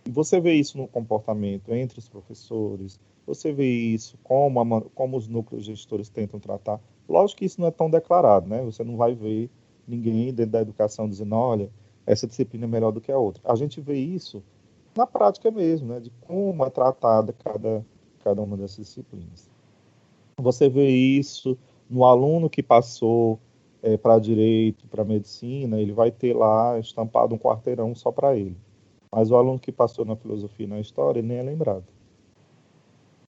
E 0.05 0.11
você 0.11 0.39
vê 0.41 0.53
isso 0.53 0.77
no 0.77 0.87
comportamento 0.87 1.73
entre 1.73 1.99
os 1.99 2.09
professores, 2.09 2.99
você 3.25 3.53
vê 3.53 3.69
isso 3.69 4.17
como, 4.23 4.59
a, 4.59 4.81
como 4.95 5.15
os 5.15 5.27
núcleos 5.27 5.63
gestores 5.63 6.09
tentam 6.09 6.39
tratar. 6.39 6.81
Lógico 7.07 7.39
que 7.39 7.45
isso 7.45 7.61
não 7.61 7.67
é 7.67 7.71
tão 7.71 7.89
declarado, 7.89 8.47
né? 8.47 8.61
Você 8.63 8.83
não 8.83 8.97
vai 8.97 9.15
ver 9.15 9.49
ninguém 9.87 10.33
dentro 10.33 10.51
da 10.51 10.61
educação 10.61 11.07
dizendo, 11.07 11.35
olha, 11.35 11.69
essa 12.09 12.25
disciplina 12.25 12.65
é 12.65 12.67
melhor 12.67 12.91
do 12.91 12.99
que 12.99 13.11
a 13.11 13.17
outra. 13.19 13.43
A 13.45 13.55
gente 13.55 13.79
vê 13.79 13.93
isso 13.93 14.41
na 14.97 15.05
prática 15.05 15.51
mesmo, 15.51 15.89
né? 15.89 15.99
De 15.99 16.09
como 16.21 16.65
é 16.65 16.69
tratada 16.71 17.31
cada, 17.33 17.85
cada 18.23 18.41
uma 18.41 18.57
dessas 18.57 18.77
disciplinas. 18.77 19.47
Você 20.35 20.67
vê 20.67 20.89
isso 20.89 21.55
no 21.87 22.03
aluno 22.03 22.49
que 22.49 22.63
passou 22.63 23.39
é, 23.83 23.95
para 23.95 24.17
direito, 24.17 24.87
para 24.87 25.05
medicina, 25.05 25.79
ele 25.79 25.91
vai 25.91 26.09
ter 26.09 26.35
lá 26.35 26.79
estampado 26.79 27.35
um 27.35 27.37
quarteirão 27.37 27.93
só 27.93 28.11
para 28.11 28.35
ele. 28.35 28.57
Mas 29.11 29.29
o 29.29 29.35
aluno 29.35 29.59
que 29.59 29.71
passou 29.71 30.03
na 30.03 30.15
filosofia 30.15 30.65
e 30.65 30.69
na 30.69 30.79
história 30.79 31.21
nem 31.21 31.37
é 31.37 31.43
lembrado. 31.43 31.85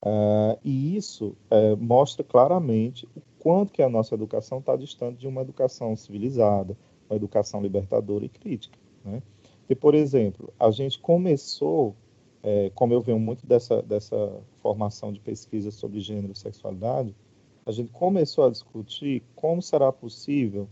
Uh, 0.03 0.57
e 0.63 0.95
isso 0.95 1.35
uh, 1.51 1.77
mostra 1.77 2.23
claramente 2.23 3.07
o 3.15 3.21
quanto 3.37 3.71
que 3.71 3.83
a 3.83 3.89
nossa 3.89 4.15
educação 4.15 4.57
está 4.57 4.75
distante 4.75 5.19
de 5.19 5.27
uma 5.27 5.41
educação 5.41 5.95
civilizada, 5.95 6.75
uma 7.11 7.17
educação 7.17 7.61
libertadora 7.61 8.25
e 8.25 8.29
crítica. 8.29 8.77
Né? 9.03 9.21
E, 9.69 9.75
por 9.75 9.93
exemplo, 9.93 10.51
a 10.59 10.71
gente 10.71 10.97
começou, 10.99 11.95
é, 12.41 12.71
como 12.73 12.93
eu 12.93 13.01
venho 13.01 13.19
muito 13.19 13.45
dessa, 13.45 13.81
dessa 13.81 14.41
formação 14.61 15.11
de 15.11 15.19
pesquisa 15.19 15.71
sobre 15.71 15.99
gênero 15.99 16.31
e 16.31 16.37
sexualidade, 16.37 17.15
a 17.65 17.71
gente 17.71 17.91
começou 17.91 18.45
a 18.45 18.49
discutir 18.49 19.23
como 19.35 19.61
será 19.61 19.91
possível 19.91 20.67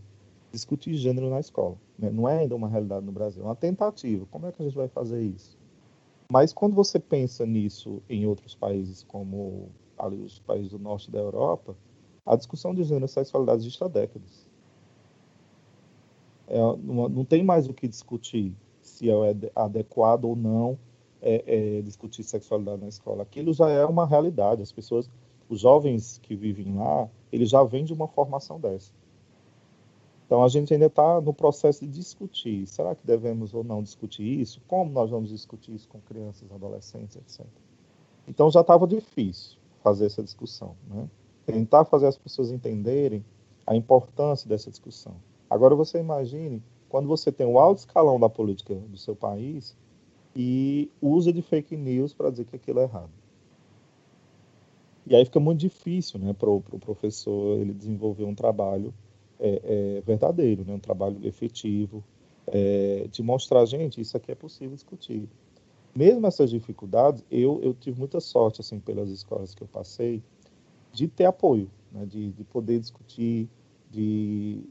discutir 0.50 0.94
gênero 0.94 1.30
na 1.30 1.38
escola. 1.38 1.76
Né? 1.98 2.10
Não 2.10 2.28
é 2.28 2.38
ainda 2.38 2.56
uma 2.56 2.68
realidade 2.68 3.06
no 3.06 3.12
Brasil, 3.12 3.42
é 3.42 3.46
uma 3.46 3.54
tentativa. 3.54 4.26
Como 4.30 4.46
é 4.46 4.52
que 4.52 4.60
a 4.60 4.64
gente 4.64 4.76
vai 4.76 4.88
fazer 4.88 5.22
isso? 5.22 5.56
Mas 6.30 6.52
quando 6.52 6.74
você 6.74 6.98
pensa 6.98 7.44
nisso 7.44 8.02
em 8.08 8.26
outros 8.26 8.54
países, 8.54 9.02
como 9.02 9.68
ali 9.98 10.16
os 10.22 10.38
países 10.40 10.70
do 10.70 10.78
norte 10.78 11.10
da 11.10 11.18
Europa, 11.18 11.76
a 12.24 12.36
discussão 12.36 12.74
de 12.74 12.82
gênero 12.84 13.06
e 13.06 13.08
sexualidade 13.08 13.62
existe 13.62 13.82
há 13.82 13.88
décadas. 13.88 14.49
É, 16.50 16.58
não, 16.58 17.08
não, 17.08 17.24
tem 17.24 17.44
mais 17.44 17.68
o 17.68 17.72
que 17.72 17.86
discutir 17.86 18.52
se 18.82 19.08
é 19.08 19.14
adequado 19.54 20.24
ou 20.24 20.34
não 20.34 20.76
é, 21.22 21.78
é, 21.78 21.82
discutir 21.82 22.24
sexualidade 22.24 22.82
na 22.82 22.88
escola. 22.88 23.22
Aquilo 23.22 23.52
já 23.54 23.70
é 23.70 23.86
uma 23.86 24.04
realidade. 24.04 24.60
As 24.60 24.72
pessoas, 24.72 25.08
os 25.48 25.60
jovens 25.60 26.18
que 26.18 26.34
vivem 26.34 26.74
lá, 26.74 27.08
eles 27.30 27.48
já 27.48 27.62
vêm 27.62 27.84
de 27.84 27.92
uma 27.92 28.08
formação 28.08 28.58
dessa. 28.58 28.92
Então, 30.26 30.42
a 30.42 30.48
gente 30.48 30.72
ainda 30.72 30.86
está 30.86 31.20
no 31.20 31.32
processo 31.32 31.84
de 31.86 31.90
discutir. 31.90 32.66
Será 32.66 32.96
que 32.96 33.06
devemos 33.06 33.54
ou 33.54 33.62
não 33.62 33.80
discutir 33.80 34.40
isso? 34.40 34.60
Como 34.66 34.90
nós 34.90 35.10
vamos 35.10 35.30
discutir 35.30 35.74
isso 35.74 35.88
com 35.88 36.00
crianças, 36.00 36.50
adolescentes, 36.50 37.16
etc. 37.16 37.46
Então, 38.26 38.50
já 38.50 38.60
estava 38.60 38.86
difícil 38.88 39.56
fazer 39.82 40.06
essa 40.06 40.22
discussão. 40.22 40.76
Né? 40.88 41.08
Tentar 41.46 41.84
fazer 41.84 42.06
as 42.06 42.18
pessoas 42.18 42.50
entenderem 42.50 43.24
a 43.64 43.76
importância 43.76 44.48
dessa 44.48 44.68
discussão. 44.68 45.14
Agora, 45.50 45.74
você 45.74 45.98
imagine 45.98 46.62
quando 46.88 47.08
você 47.08 47.32
tem 47.32 47.46
o 47.46 47.58
alto 47.58 47.78
escalão 47.78 48.18
da 48.20 48.28
política 48.28 48.74
do 48.74 48.96
seu 48.96 49.16
país 49.16 49.76
e 50.34 50.88
usa 51.02 51.32
de 51.32 51.42
fake 51.42 51.76
news 51.76 52.14
para 52.14 52.30
dizer 52.30 52.44
que 52.44 52.54
aquilo 52.54 52.78
é 52.78 52.84
errado. 52.84 53.10
E 55.06 55.16
aí 55.16 55.24
fica 55.24 55.40
muito 55.40 55.58
difícil 55.58 56.20
né, 56.20 56.32
para 56.32 56.48
o 56.48 56.60
pro 56.60 56.78
professor 56.78 57.58
ele 57.58 57.72
desenvolver 57.72 58.24
um 58.24 58.34
trabalho 58.34 58.94
é, 59.40 59.60
é 59.98 60.00
verdadeiro, 60.02 60.64
né? 60.64 60.74
um 60.74 60.78
trabalho 60.78 61.18
efetivo, 61.26 62.04
é, 62.46 63.06
de 63.10 63.22
mostrar, 63.22 63.64
gente, 63.64 64.00
isso 64.00 64.16
aqui 64.16 64.30
é 64.30 64.34
possível 64.34 64.74
discutir. 64.74 65.28
Mesmo 65.94 66.26
essas 66.26 66.50
dificuldades, 66.50 67.24
eu, 67.30 67.60
eu 67.62 67.74
tive 67.74 67.98
muita 67.98 68.20
sorte, 68.20 68.60
assim, 68.60 68.78
pelas 68.78 69.10
escolas 69.10 69.54
que 69.54 69.62
eu 69.62 69.66
passei, 69.66 70.22
de 70.92 71.08
ter 71.08 71.24
apoio, 71.24 71.70
né? 71.90 72.04
de, 72.06 72.30
de 72.32 72.44
poder 72.44 72.78
discutir, 72.78 73.48
de 73.90 74.62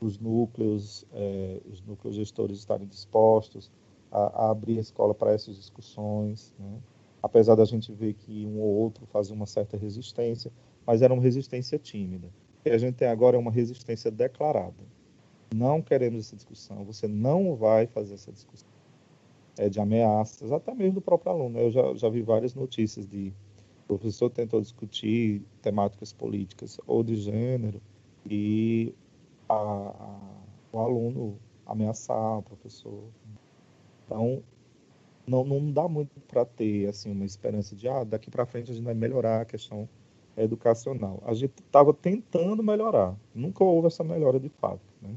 os 0.00 0.18
núcleos, 0.18 1.04
é, 1.12 1.60
os 1.70 1.80
núcleos 1.82 2.16
gestores 2.16 2.58
estarem 2.58 2.86
dispostos 2.86 3.70
a, 4.10 4.46
a 4.46 4.50
abrir 4.50 4.78
a 4.78 4.80
escola 4.80 5.14
para 5.14 5.32
essas 5.32 5.56
discussões, 5.56 6.54
né? 6.58 6.80
apesar 7.22 7.54
da 7.54 7.64
gente 7.64 7.92
ver 7.92 8.14
que 8.14 8.46
um 8.46 8.60
ou 8.60 8.74
outro 8.74 9.06
fazia 9.06 9.34
uma 9.34 9.46
certa 9.46 9.76
resistência, 9.76 10.52
mas 10.86 11.02
era 11.02 11.12
uma 11.12 11.22
resistência 11.22 11.78
tímida 11.78 12.28
que 12.64 12.70
a 12.70 12.78
gente 12.78 12.94
tem 12.94 13.08
agora 13.08 13.36
é 13.36 13.38
uma 13.38 13.50
resistência 13.50 14.10
declarada. 14.10 14.82
Não 15.54 15.82
queremos 15.82 16.26
essa 16.26 16.34
discussão, 16.34 16.82
você 16.82 17.06
não 17.06 17.54
vai 17.54 17.86
fazer 17.86 18.14
essa 18.14 18.32
discussão. 18.32 18.68
É 19.58 19.68
de 19.68 19.78
ameaças, 19.78 20.50
até 20.50 20.74
mesmo 20.74 20.94
do 20.94 21.00
próprio 21.02 21.30
aluno. 21.30 21.58
Eu 21.58 21.70
já, 21.70 21.94
já 21.94 22.08
vi 22.08 22.22
várias 22.22 22.54
notícias 22.54 23.06
de 23.06 23.32
o 23.84 23.86
professor 23.86 24.30
tentou 24.30 24.62
discutir 24.62 25.42
temáticas 25.60 26.10
políticas 26.10 26.80
ou 26.86 27.02
de 27.02 27.16
gênero 27.16 27.82
e 28.24 28.94
a, 29.54 29.88
a, 29.88 30.20
o 30.72 30.78
aluno 30.78 31.38
ameaçar 31.66 32.38
o 32.38 32.42
professor. 32.42 33.04
Então, 34.04 34.42
não, 35.26 35.44
não 35.44 35.72
dá 35.72 35.88
muito 35.88 36.20
para 36.20 36.44
ter 36.44 36.88
assim 36.88 37.10
uma 37.10 37.24
esperança 37.24 37.74
de 37.74 37.88
ah, 37.88 38.04
daqui 38.04 38.30
para 38.30 38.44
frente 38.44 38.70
a 38.70 38.74
gente 38.74 38.84
vai 38.84 38.94
melhorar 38.94 39.42
a 39.42 39.44
questão 39.44 39.88
educacional. 40.36 41.22
A 41.24 41.32
gente 41.34 41.54
estava 41.60 41.94
tentando 41.94 42.62
melhorar, 42.62 43.16
nunca 43.34 43.64
houve 43.64 43.86
essa 43.86 44.04
melhora 44.04 44.38
de 44.38 44.48
fato. 44.48 44.82
Né? 45.00 45.14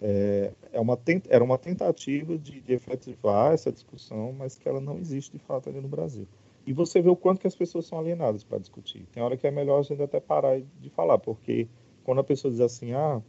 é, 0.00 0.52
é 0.72 0.80
uma 0.80 0.98
era 1.28 1.42
uma 1.42 1.58
tentativa 1.58 2.38
de, 2.38 2.60
de 2.60 2.72
efetivar 2.72 3.52
essa 3.52 3.72
discussão, 3.72 4.32
mas 4.32 4.56
que 4.56 4.68
ela 4.68 4.80
não 4.80 4.98
existe 4.98 5.32
de 5.32 5.38
fato 5.38 5.68
ali 5.68 5.80
no 5.80 5.88
Brasil. 5.88 6.26
E 6.66 6.72
você 6.72 7.00
vê 7.00 7.08
o 7.08 7.16
quanto 7.16 7.40
que 7.40 7.46
as 7.46 7.56
pessoas 7.56 7.86
são 7.86 7.98
alienadas 7.98 8.44
para 8.44 8.58
discutir. 8.58 9.06
Tem 9.12 9.22
hora 9.22 9.36
que 9.36 9.46
é 9.46 9.50
melhor 9.50 9.80
a 9.80 9.82
gente 9.82 10.02
até 10.02 10.20
parar 10.20 10.60
de 10.60 10.90
falar, 10.90 11.18
porque 11.18 11.66
quando 12.04 12.20
a 12.20 12.24
pessoa 12.24 12.50
diz 12.50 12.60
assim, 12.60 12.92
ah, 12.92 13.22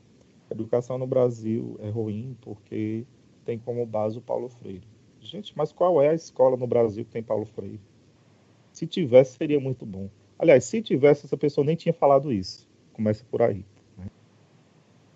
a 0.50 0.54
educação 0.54 0.98
no 0.98 1.08
Brasil 1.08 1.78
é 1.82 1.90
ruim 1.90 2.36
porque 2.42 3.06
tem 3.46 3.58
como 3.58 3.86
base 3.86 4.18
o 4.18 4.22
Paulo 4.22 4.50
Freire. 4.50 4.88
Gente, 5.22 5.56
mas 5.58 5.72
qual 5.72 6.02
é 6.02 6.10
a 6.10 6.14
escola 6.14 6.56
no 6.56 6.68
Brasil 6.68 7.04
que 7.04 7.12
tem 7.12 7.22
Paulo 7.22 7.46
Freire? 7.46 7.80
Se 8.72 8.88
tivesse, 8.88 9.38
seria 9.38 9.60
muito 9.60 9.86
bom. 9.86 10.10
Aliás, 10.38 10.64
se 10.64 10.82
tivesse, 10.82 11.26
essa 11.26 11.38
pessoa 11.38 11.66
nem 11.66 11.76
tinha 11.76 11.94
falado 11.94 12.32
isso. 12.32 12.68
Começa 12.94 13.26
por 13.30 13.42
aí. 13.42 13.66
Né? 13.98 14.08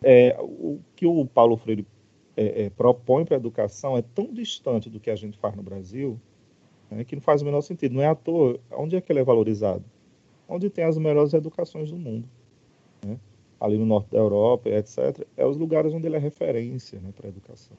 É, 0.02 0.38
o 0.42 0.80
que 0.96 1.06
o 1.06 1.26
Paulo 1.26 1.56
Freire 1.56 1.88
é, 2.36 2.66
é, 2.66 2.70
propõe 2.70 3.24
para 3.24 3.36
a 3.36 3.40
educação 3.40 3.98
é 3.98 4.02
tão 4.02 4.34
distante 4.34 4.90
do 4.90 5.00
que 5.00 5.10
a 5.10 5.16
gente 5.16 5.38
faz 5.38 5.56
no 5.56 5.64
Brasil 5.64 6.20
né, 6.94 7.04
que 7.04 7.16
não 7.16 7.22
faz 7.22 7.42
o 7.42 7.46
menor 7.46 7.62
sentido. 7.62 7.96
Não 7.96 8.02
é 8.02 8.08
à 8.08 8.16
toa. 8.16 8.60
Onde 8.72 8.96
é 8.96 9.02
que 9.02 9.12
ele 9.12 9.20
é 9.20 9.24
valorizado? 9.24 9.84
Onde 10.48 10.70
tem 10.70 10.84
as 10.84 10.98
melhores 10.98 11.34
educações 11.34 11.92
do 11.92 11.98
mundo. 11.98 12.28
Né? 13.06 13.18
Ali 13.60 13.78
no 13.78 13.86
norte 13.86 14.10
da 14.12 14.18
Europa, 14.18 14.70
etc. 14.70 15.26
É 15.38 15.46
os 15.46 15.58
lugares 15.58 15.94
onde 15.94 16.08
ele 16.08 16.16
é 16.16 16.20
referência 16.20 17.00
né, 17.00 17.12
para 17.16 17.28
a 17.28 17.30
educação. 17.30 17.78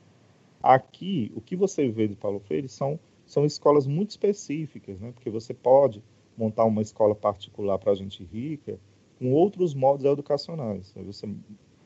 Aqui, 0.63 1.31
o 1.37 1.41
que 1.41 1.57
você 1.57 1.89
vê 1.89 2.09
de 2.09 2.17
Paulo 2.17 2.41
Freire 2.41 2.69
são, 2.69 2.99
são 3.27 3.45
escolas 3.45 3.87
muito 3.87 4.11
específicas, 4.11 4.99
né? 4.99 5.13
porque 5.13 5.29
você 5.29 5.53
pode 5.53 6.03
montar 6.37 6.65
uma 6.65 6.81
escola 6.81 7.15
particular 7.15 7.79
para 7.79 7.95
gente 7.95 8.25
rica 8.25 8.79
com 9.19 9.33
outros 9.33 9.75
moldes 9.75 10.07
educacionais. 10.07 10.95
Você 11.05 11.29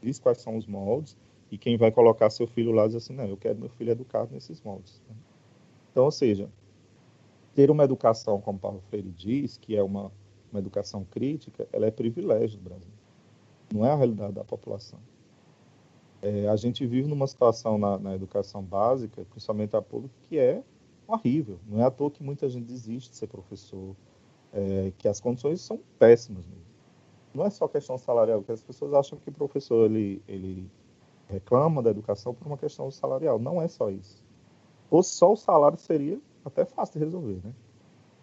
diz 0.01 0.19
quais 0.19 0.39
são 0.39 0.57
os 0.57 0.67
moldes 0.67 1.17
e 1.51 1.59
quem 1.59 1.77
vai 1.77 1.91
colocar 1.91 2.31
seu 2.31 2.47
filho 2.47 2.73
lá 2.73 2.87
diz 2.87 2.97
assim, 2.97 3.15
não, 3.15 3.27
eu 3.27 3.37
quero 3.37 3.59
meu 3.59 3.69
filho 3.71 3.91
educado 3.91 4.33
nesses 4.33 4.61
moldes. 4.63 5.03
Né? 5.09 5.17
Então, 5.91 6.05
ou 6.05 6.11
seja, 6.11 6.49
ter 7.55 7.71
uma 7.71 7.85
educação, 7.85 8.41
como 8.41 8.59
Paulo 8.59 8.81
Freire 8.89 9.11
diz, 9.11 9.57
que 9.57 9.77
é 9.77 9.83
uma, 9.83 10.13
uma 10.53 10.61
educação 10.61 11.05
crítica, 11.05 11.67
ela 11.73 11.87
é 11.87 11.91
privilégio 11.91 12.59
do 12.59 12.63
Brasil. 12.63 12.93
Não 13.73 13.85
é 13.85 13.91
a 13.91 13.97
realidade 13.97 14.33
da 14.33 14.45
população. 14.45 14.99
É, 16.21 16.49
a 16.49 16.57
gente 16.57 16.85
vive 16.87 17.09
numa 17.09 17.27
situação 17.27 17.79
na, 17.79 17.99
na, 17.99 18.15
educação 18.15 18.63
básica, 18.63 19.25
principalmente 19.31 19.77
a 19.77 19.83
pública, 19.83 20.15
que 20.29 20.39
é 20.39 20.63
horrível. 21.07 21.59
Não 21.67 21.81
é 21.81 21.85
à 21.85 21.91
toa 21.91 22.11
que 22.11 22.23
muita 22.23 22.49
gente 22.49 22.65
desiste 22.65 23.11
de 23.11 23.17
ser 23.17 23.29
professor, 23.29 23.95
é, 24.53 24.93
que 24.99 25.07
as 25.07 25.21
condições 25.21 25.61
são 25.61 25.79
péssimas 25.99 26.45
mesmo. 26.47 26.67
Não 27.33 27.45
é 27.45 27.51
só 27.51 27.69
questão 27.69 27.97
salarial, 27.97 28.41
porque 28.41 28.53
as 28.53 28.63
pessoas 28.63 28.93
acham 28.95 29.19
que 29.19 29.29
o 29.29 29.33
professor 29.33 29.85
ele, 29.85 30.21
ele 30.27 30.69
reclama 31.29 31.83
da 31.83 31.91
educação 31.91 32.35
por 32.35 32.47
uma 32.47 32.57
questão 32.57 32.91
salarial. 32.91 33.39
Não 33.39 33.63
é 33.63 33.69
só 33.69 33.91
isso. 33.91 34.25
Ou 34.91 35.03
só 35.03 35.33
o 35.33 35.37
salário 35.37 35.79
seria 35.79 36.19
até 36.45 36.65
fácil 36.65 36.99
de 36.99 37.05
resolver, 37.05 37.41
né? 37.45 37.53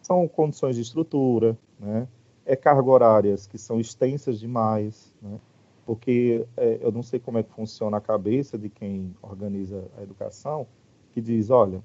São 0.02 0.28
condições 0.28 0.76
de 0.76 0.82
estrutura, 0.82 1.58
né? 1.80 2.08
É 2.46 2.56
cargas 2.56 2.88
horárias 2.88 3.48
que 3.48 3.58
são 3.58 3.80
extensas 3.80 4.39
demais, 4.39 5.14
né? 5.22 5.39
Porque 5.86 6.46
é, 6.58 6.80
eu 6.82 6.91
não 6.91 7.04
sei 7.04 7.20
como 7.20 7.38
é 7.38 7.43
que 7.43 7.52
funciona 7.52 7.98
a 7.98 8.02
cabeça 8.02 8.58
de 8.58 8.70
quem 8.70 9.16
organiza 9.22 9.84
a 9.98 10.02
educação, 10.02 10.68
que 11.12 11.22
diz, 11.22 11.50
olha, 11.50 11.82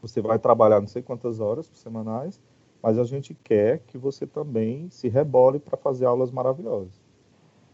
você 0.00 0.20
vai 0.20 0.38
trabalhar 0.38 0.80
não 0.80 0.86
sei 0.86 1.02
quantas 1.02 1.40
horas 1.40 1.68
por 1.68 1.76
semanais, 1.76 2.40
mas 2.82 2.98
a 2.98 3.04
gente 3.04 3.34
quer 3.34 3.80
que 3.80 3.98
você 3.98 4.26
também 4.26 4.88
se 4.90 5.08
rebole 5.08 5.58
para 5.58 5.76
fazer 5.76 6.04
aulas 6.04 6.30
maravilhosas. 6.30 7.02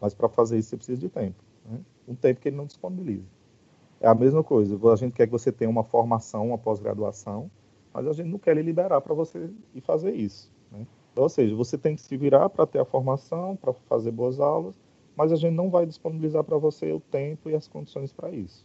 Mas 0.00 0.14
para 0.14 0.28
fazer 0.28 0.58
isso 0.58 0.70
você 0.70 0.76
precisa 0.76 1.00
de 1.00 1.08
tempo, 1.08 1.42
né? 1.64 1.78
um 2.08 2.14
tempo 2.14 2.40
que 2.40 2.48
ele 2.48 2.56
não 2.56 2.66
disponibiliza. 2.66 3.28
É 4.00 4.08
a 4.08 4.14
mesma 4.14 4.42
coisa, 4.42 4.78
a 4.90 4.96
gente 4.96 5.12
quer 5.12 5.26
que 5.26 5.32
você 5.32 5.52
tenha 5.52 5.70
uma 5.70 5.84
formação, 5.84 6.48
uma 6.48 6.58
pós-graduação, 6.58 7.50
mas 7.92 8.06
a 8.06 8.12
gente 8.12 8.28
não 8.28 8.38
quer 8.38 8.56
lhe 8.56 8.62
liberar 8.62 9.00
para 9.00 9.14
você 9.14 9.50
ir 9.74 9.80
fazer 9.80 10.14
isso. 10.14 10.50
Né? 10.70 10.86
Ou 11.14 11.28
seja, 11.28 11.54
você 11.54 11.76
tem 11.76 11.94
que 11.94 12.00
se 12.00 12.16
virar 12.16 12.48
para 12.48 12.66
ter 12.66 12.78
a 12.78 12.84
formação, 12.84 13.56
para 13.56 13.72
fazer 13.72 14.10
boas 14.10 14.40
aulas, 14.40 14.74
mas 15.16 15.30
a 15.30 15.36
gente 15.36 15.54
não 15.54 15.70
vai 15.70 15.84
disponibilizar 15.84 16.42
para 16.42 16.56
você 16.56 16.92
o 16.92 17.00
tempo 17.00 17.50
e 17.50 17.54
as 17.54 17.68
condições 17.68 18.12
para 18.12 18.30
isso. 18.30 18.64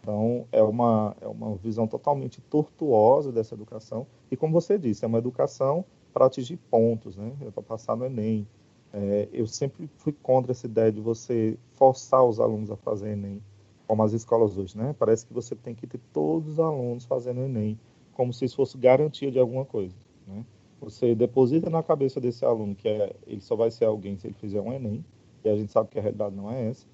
Então, 0.00 0.46
é 0.50 0.62
uma, 0.62 1.14
é 1.20 1.26
uma 1.26 1.56
visão 1.56 1.86
totalmente 1.86 2.40
tortuosa 2.42 3.30
dessa 3.30 3.54
educação. 3.54 4.06
E, 4.30 4.36
como 4.36 4.52
você 4.52 4.78
disse, 4.78 5.04
é 5.04 5.08
uma 5.08 5.18
educação 5.18 5.84
para 6.12 6.26
atingir 6.26 6.56
pontos, 6.70 7.16
né? 7.16 7.32
É 7.42 7.50
para 7.50 7.62
passar 7.62 7.96
no 7.96 8.06
Enem. 8.06 8.46
É, 8.92 9.28
eu 9.32 9.46
sempre 9.46 9.88
fui 9.98 10.12
contra 10.22 10.52
essa 10.52 10.66
ideia 10.66 10.90
de 10.90 11.00
você 11.00 11.58
forçar 11.72 12.24
os 12.24 12.40
alunos 12.40 12.70
a 12.70 12.76
fazer 12.76 13.12
Enem, 13.12 13.42
como 13.86 14.02
as 14.02 14.12
escolas 14.12 14.56
hoje, 14.56 14.76
né? 14.76 14.94
Parece 14.98 15.26
que 15.26 15.34
você 15.34 15.54
tem 15.54 15.74
que 15.74 15.86
ter 15.86 16.00
todos 16.12 16.52
os 16.52 16.60
alunos 16.60 17.04
fazendo 17.04 17.40
Enem, 17.40 17.78
como 18.14 18.32
se 18.32 18.44
isso 18.44 18.56
fosse 18.56 18.78
garantia 18.78 19.30
de 19.30 19.38
alguma 19.38 19.64
coisa, 19.64 19.94
né? 20.26 20.44
Você 20.80 21.14
deposita 21.14 21.68
na 21.68 21.82
cabeça 21.82 22.20
desse 22.20 22.44
aluno 22.44 22.74
que 22.74 22.88
é, 22.88 23.14
ele 23.26 23.40
só 23.40 23.54
vai 23.54 23.70
ser 23.70 23.84
alguém 23.84 24.16
se 24.16 24.26
ele 24.26 24.34
fizer 24.34 24.60
um 24.60 24.72
Enem, 24.72 25.04
e 25.44 25.48
a 25.48 25.56
gente 25.56 25.70
sabe 25.70 25.90
que 25.90 25.98
a 25.98 26.02
realidade 26.02 26.34
não 26.34 26.50
é 26.50 26.68
essa. 26.68 26.86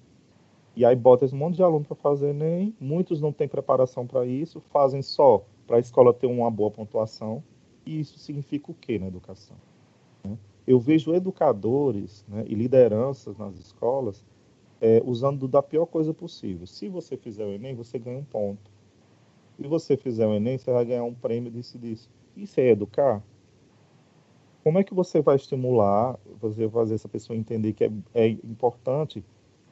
E 0.75 0.85
aí 0.85 0.95
bota 0.95 1.25
esse 1.25 1.33
monte 1.33 1.55
de 1.55 1.63
aluno 1.63 1.85
para 1.85 1.95
fazer 1.95 2.29
Enem, 2.29 2.75
muitos 2.79 3.21
não 3.21 3.31
têm 3.31 3.47
preparação 3.47 4.05
para 4.05 4.25
isso, 4.25 4.59
fazem 4.59 5.01
só 5.01 5.43
para 5.65 5.77
a 5.77 5.79
escola 5.79 6.13
ter 6.13 6.27
uma 6.27 6.51
boa 6.51 6.69
pontuação, 6.69 7.43
e 7.85 7.99
isso 7.99 8.19
significa 8.19 8.71
o 8.71 8.75
quê 8.75 8.99
na 8.99 9.07
educação? 9.07 9.55
Né? 10.23 10.37
Eu 10.67 10.79
vejo 10.79 11.13
educadores 11.13 12.25
né, 12.27 12.43
e 12.47 12.53
lideranças 12.53 13.37
nas 13.37 13.57
escolas 13.57 14.23
é, 14.81 15.01
usando 15.05 15.47
da 15.47 15.63
pior 15.63 15.85
coisa 15.85 16.13
possível. 16.13 16.67
Se 16.67 16.89
você 16.89 17.15
fizer 17.15 17.45
o 17.45 17.53
Enem, 17.53 17.73
você 17.73 17.97
ganha 17.97 18.19
um 18.19 18.23
ponto. 18.23 18.69
Se 19.55 19.67
você 19.67 19.97
fizer 19.97 20.27
o 20.27 20.33
Enem, 20.33 20.57
você 20.57 20.71
vai 20.71 20.85
ganhar 20.85 21.03
um 21.03 21.13
prêmio 21.13 21.49
disso 21.49 21.77
e 21.77 21.79
disso. 21.79 22.09
Isso 22.35 22.59
é 22.59 22.69
educar? 22.69 23.23
Como 24.67 24.79
é 24.79 24.83
que 24.83 24.93
você 24.93 25.21
vai 25.21 25.37
estimular, 25.37 26.19
você 26.41 26.69
fazer 26.69 26.95
essa 26.95 27.07
pessoa 27.07 27.37
entender 27.37 27.71
que 27.71 27.85
é, 27.85 27.91
é 28.13 28.27
importante 28.27 29.23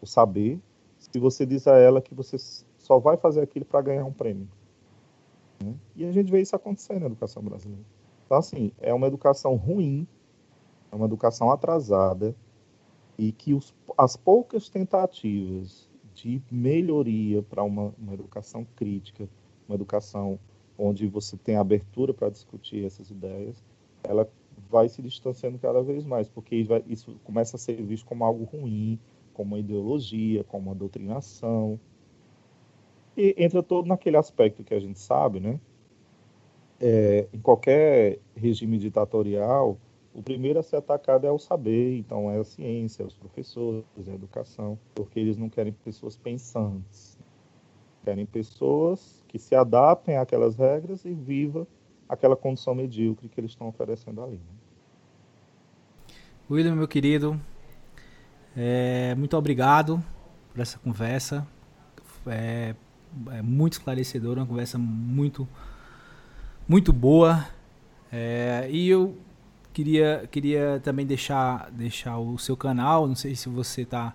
o 0.02 0.06
saber, 0.06 0.58
se 0.98 1.20
você 1.20 1.46
diz 1.46 1.68
a 1.68 1.78
ela 1.78 2.02
que 2.02 2.16
você 2.16 2.38
só 2.78 2.98
vai 2.98 3.18
fazer 3.18 3.42
aquilo 3.42 3.66
para 3.66 3.82
ganhar 3.82 4.06
um 4.06 4.14
prêmio. 4.14 4.48
Né? 5.62 5.76
E 5.98 6.06
a 6.06 6.14
gente 6.14 6.32
vê 6.32 6.40
isso 6.40 6.56
acontecer 6.56 6.98
na 6.98 7.08
educação 7.08 7.44
brasileira. 7.44 7.84
Então, 8.26 8.38
assim, 8.38 8.72
é 8.80 8.94
uma 8.94 9.06
educação 9.08 9.56
ruim, 9.58 10.08
é 10.90 10.96
uma 10.96 11.08
educação 11.08 11.52
atrasada, 11.52 12.34
e 13.18 13.34
que 13.34 13.54
os, 13.54 13.76
as 13.98 14.16
poucas 14.16 14.70
tentativas 14.70 15.90
de 16.14 16.42
melhoria 16.50 17.44
para 17.44 17.64
uma, 17.64 17.94
uma 18.00 18.14
educação 18.14 18.66
crítica, 18.78 19.28
uma 19.68 19.76
educação 19.76 20.40
onde 20.78 21.06
você 21.06 21.36
tem 21.36 21.58
abertura 21.58 22.14
para 22.14 22.30
discutir 22.30 22.86
essas 22.86 23.10
ideias, 23.10 23.62
ela 24.02 24.26
vai 24.70 24.90
se 24.90 25.02
distanciando 25.02 25.58
cada 25.60 25.82
vez 25.82 26.06
mais, 26.06 26.28
porque 26.28 26.56
isso 26.88 27.16
começa 27.24 27.56
a 27.56 27.60
ser 27.60 27.82
visto 27.84 28.06
como 28.06 28.24
algo 28.24 28.44
ruim, 28.44 29.00
como 29.34 29.56
uma 29.56 29.60
ideologia, 29.60 30.44
como 30.44 30.70
uma 30.70 30.76
doutrinação. 30.76 31.80
E 33.18 33.36
entra 33.38 33.62
todo 33.64 33.88
naquele 33.88 34.18
aspecto 34.18 34.64
que 34.64 34.74
a 34.74 34.80
gente 34.80 35.00
sabe, 35.00 35.40
né? 35.40 35.60
É, 36.80 37.28
em 37.32 37.40
qualquer 37.40 38.20
regime 38.36 38.78
ditatorial, 38.78 39.78
o 40.14 40.22
primeiro 40.22 40.60
a 40.60 40.64
ser 40.64 40.78
atacado 40.78 41.28
é 41.28 41.32
o 41.32 41.38
saber, 41.38 41.98
então 41.98 42.32
é 42.32 42.38
a 42.38 42.44
ciência, 42.44 43.04
é 43.04 43.06
os 43.06 43.16
professores, 43.16 43.84
é 44.08 44.12
a 44.12 44.16
educação, 44.16 44.80
porque 44.94 45.20
eles 45.20 45.38
não 45.38 45.50
querem 45.50 45.74
pessoas 45.74 46.18
pensantes. 46.18 47.18
Querem 48.04 48.26
pessoas 48.26 49.24
que 49.28 49.40
se 49.40 49.56
adaptem 49.56 50.18
àquelas 50.18 50.56
regras 50.56 51.04
e 51.06 51.14
vivam 51.14 51.68
aquela 52.08 52.36
condição 52.36 52.76
medíocre 52.76 53.28
que 53.28 53.40
eles 53.40 53.52
estão 53.52 53.68
oferecendo 53.68 54.22
ali. 54.22 54.38
Né? 54.38 54.55
William, 56.50 56.76
meu 56.76 56.88
querido, 56.88 57.42
é, 58.56 59.16
muito 59.16 59.36
obrigado 59.36 60.04
por 60.52 60.62
essa 60.62 60.78
conversa. 60.78 61.48
É, 62.28 62.76
é 63.32 63.42
muito 63.42 63.74
esclarecedora, 63.74 64.42
uma 64.42 64.46
conversa 64.46 64.78
muito, 64.78 65.48
muito 66.68 66.94
boa. 66.94 67.48
É, 68.12 68.68
e 68.70 68.88
eu 68.88 69.18
queria, 69.74 70.30
queria 70.32 70.80
também 70.84 71.04
deixar, 71.04 71.72
deixar 71.72 72.20
o 72.20 72.38
seu 72.38 72.56
canal. 72.56 73.08
Não 73.08 73.16
sei 73.16 73.36
se 73.36 73.50
você 73.50 73.82
está 73.82 74.14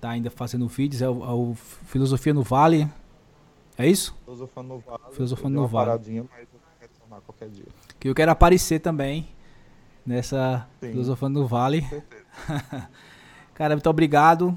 tá 0.00 0.10
ainda 0.10 0.28
fazendo 0.28 0.66
vídeos. 0.66 1.02
É 1.02 1.08
o, 1.08 1.24
é 1.24 1.32
o, 1.32 1.54
Filosofia 1.54 2.34
no 2.34 2.42
Vale. 2.42 2.88
É 3.78 3.86
isso? 3.86 4.12
Filosofia 4.24 4.62
no 4.64 4.78
Vale. 4.80 5.02
Filosofia 5.12 5.48
no 5.48 5.68
Vale. 5.68 5.86
Paradinha, 5.86 6.26
mas 6.28 6.48
eu 6.52 7.20
qualquer 7.20 7.48
dia. 7.48 7.66
Que 8.00 8.08
eu 8.08 8.14
quero 8.14 8.32
aparecer 8.32 8.80
também 8.80 9.28
nessa 10.06 10.66
Sim. 10.80 10.90
Filosofia 10.92 11.28
no 11.28 11.46
Vale. 11.46 11.86
Cara, 13.54 13.74
muito 13.74 13.90
obrigado. 13.90 14.56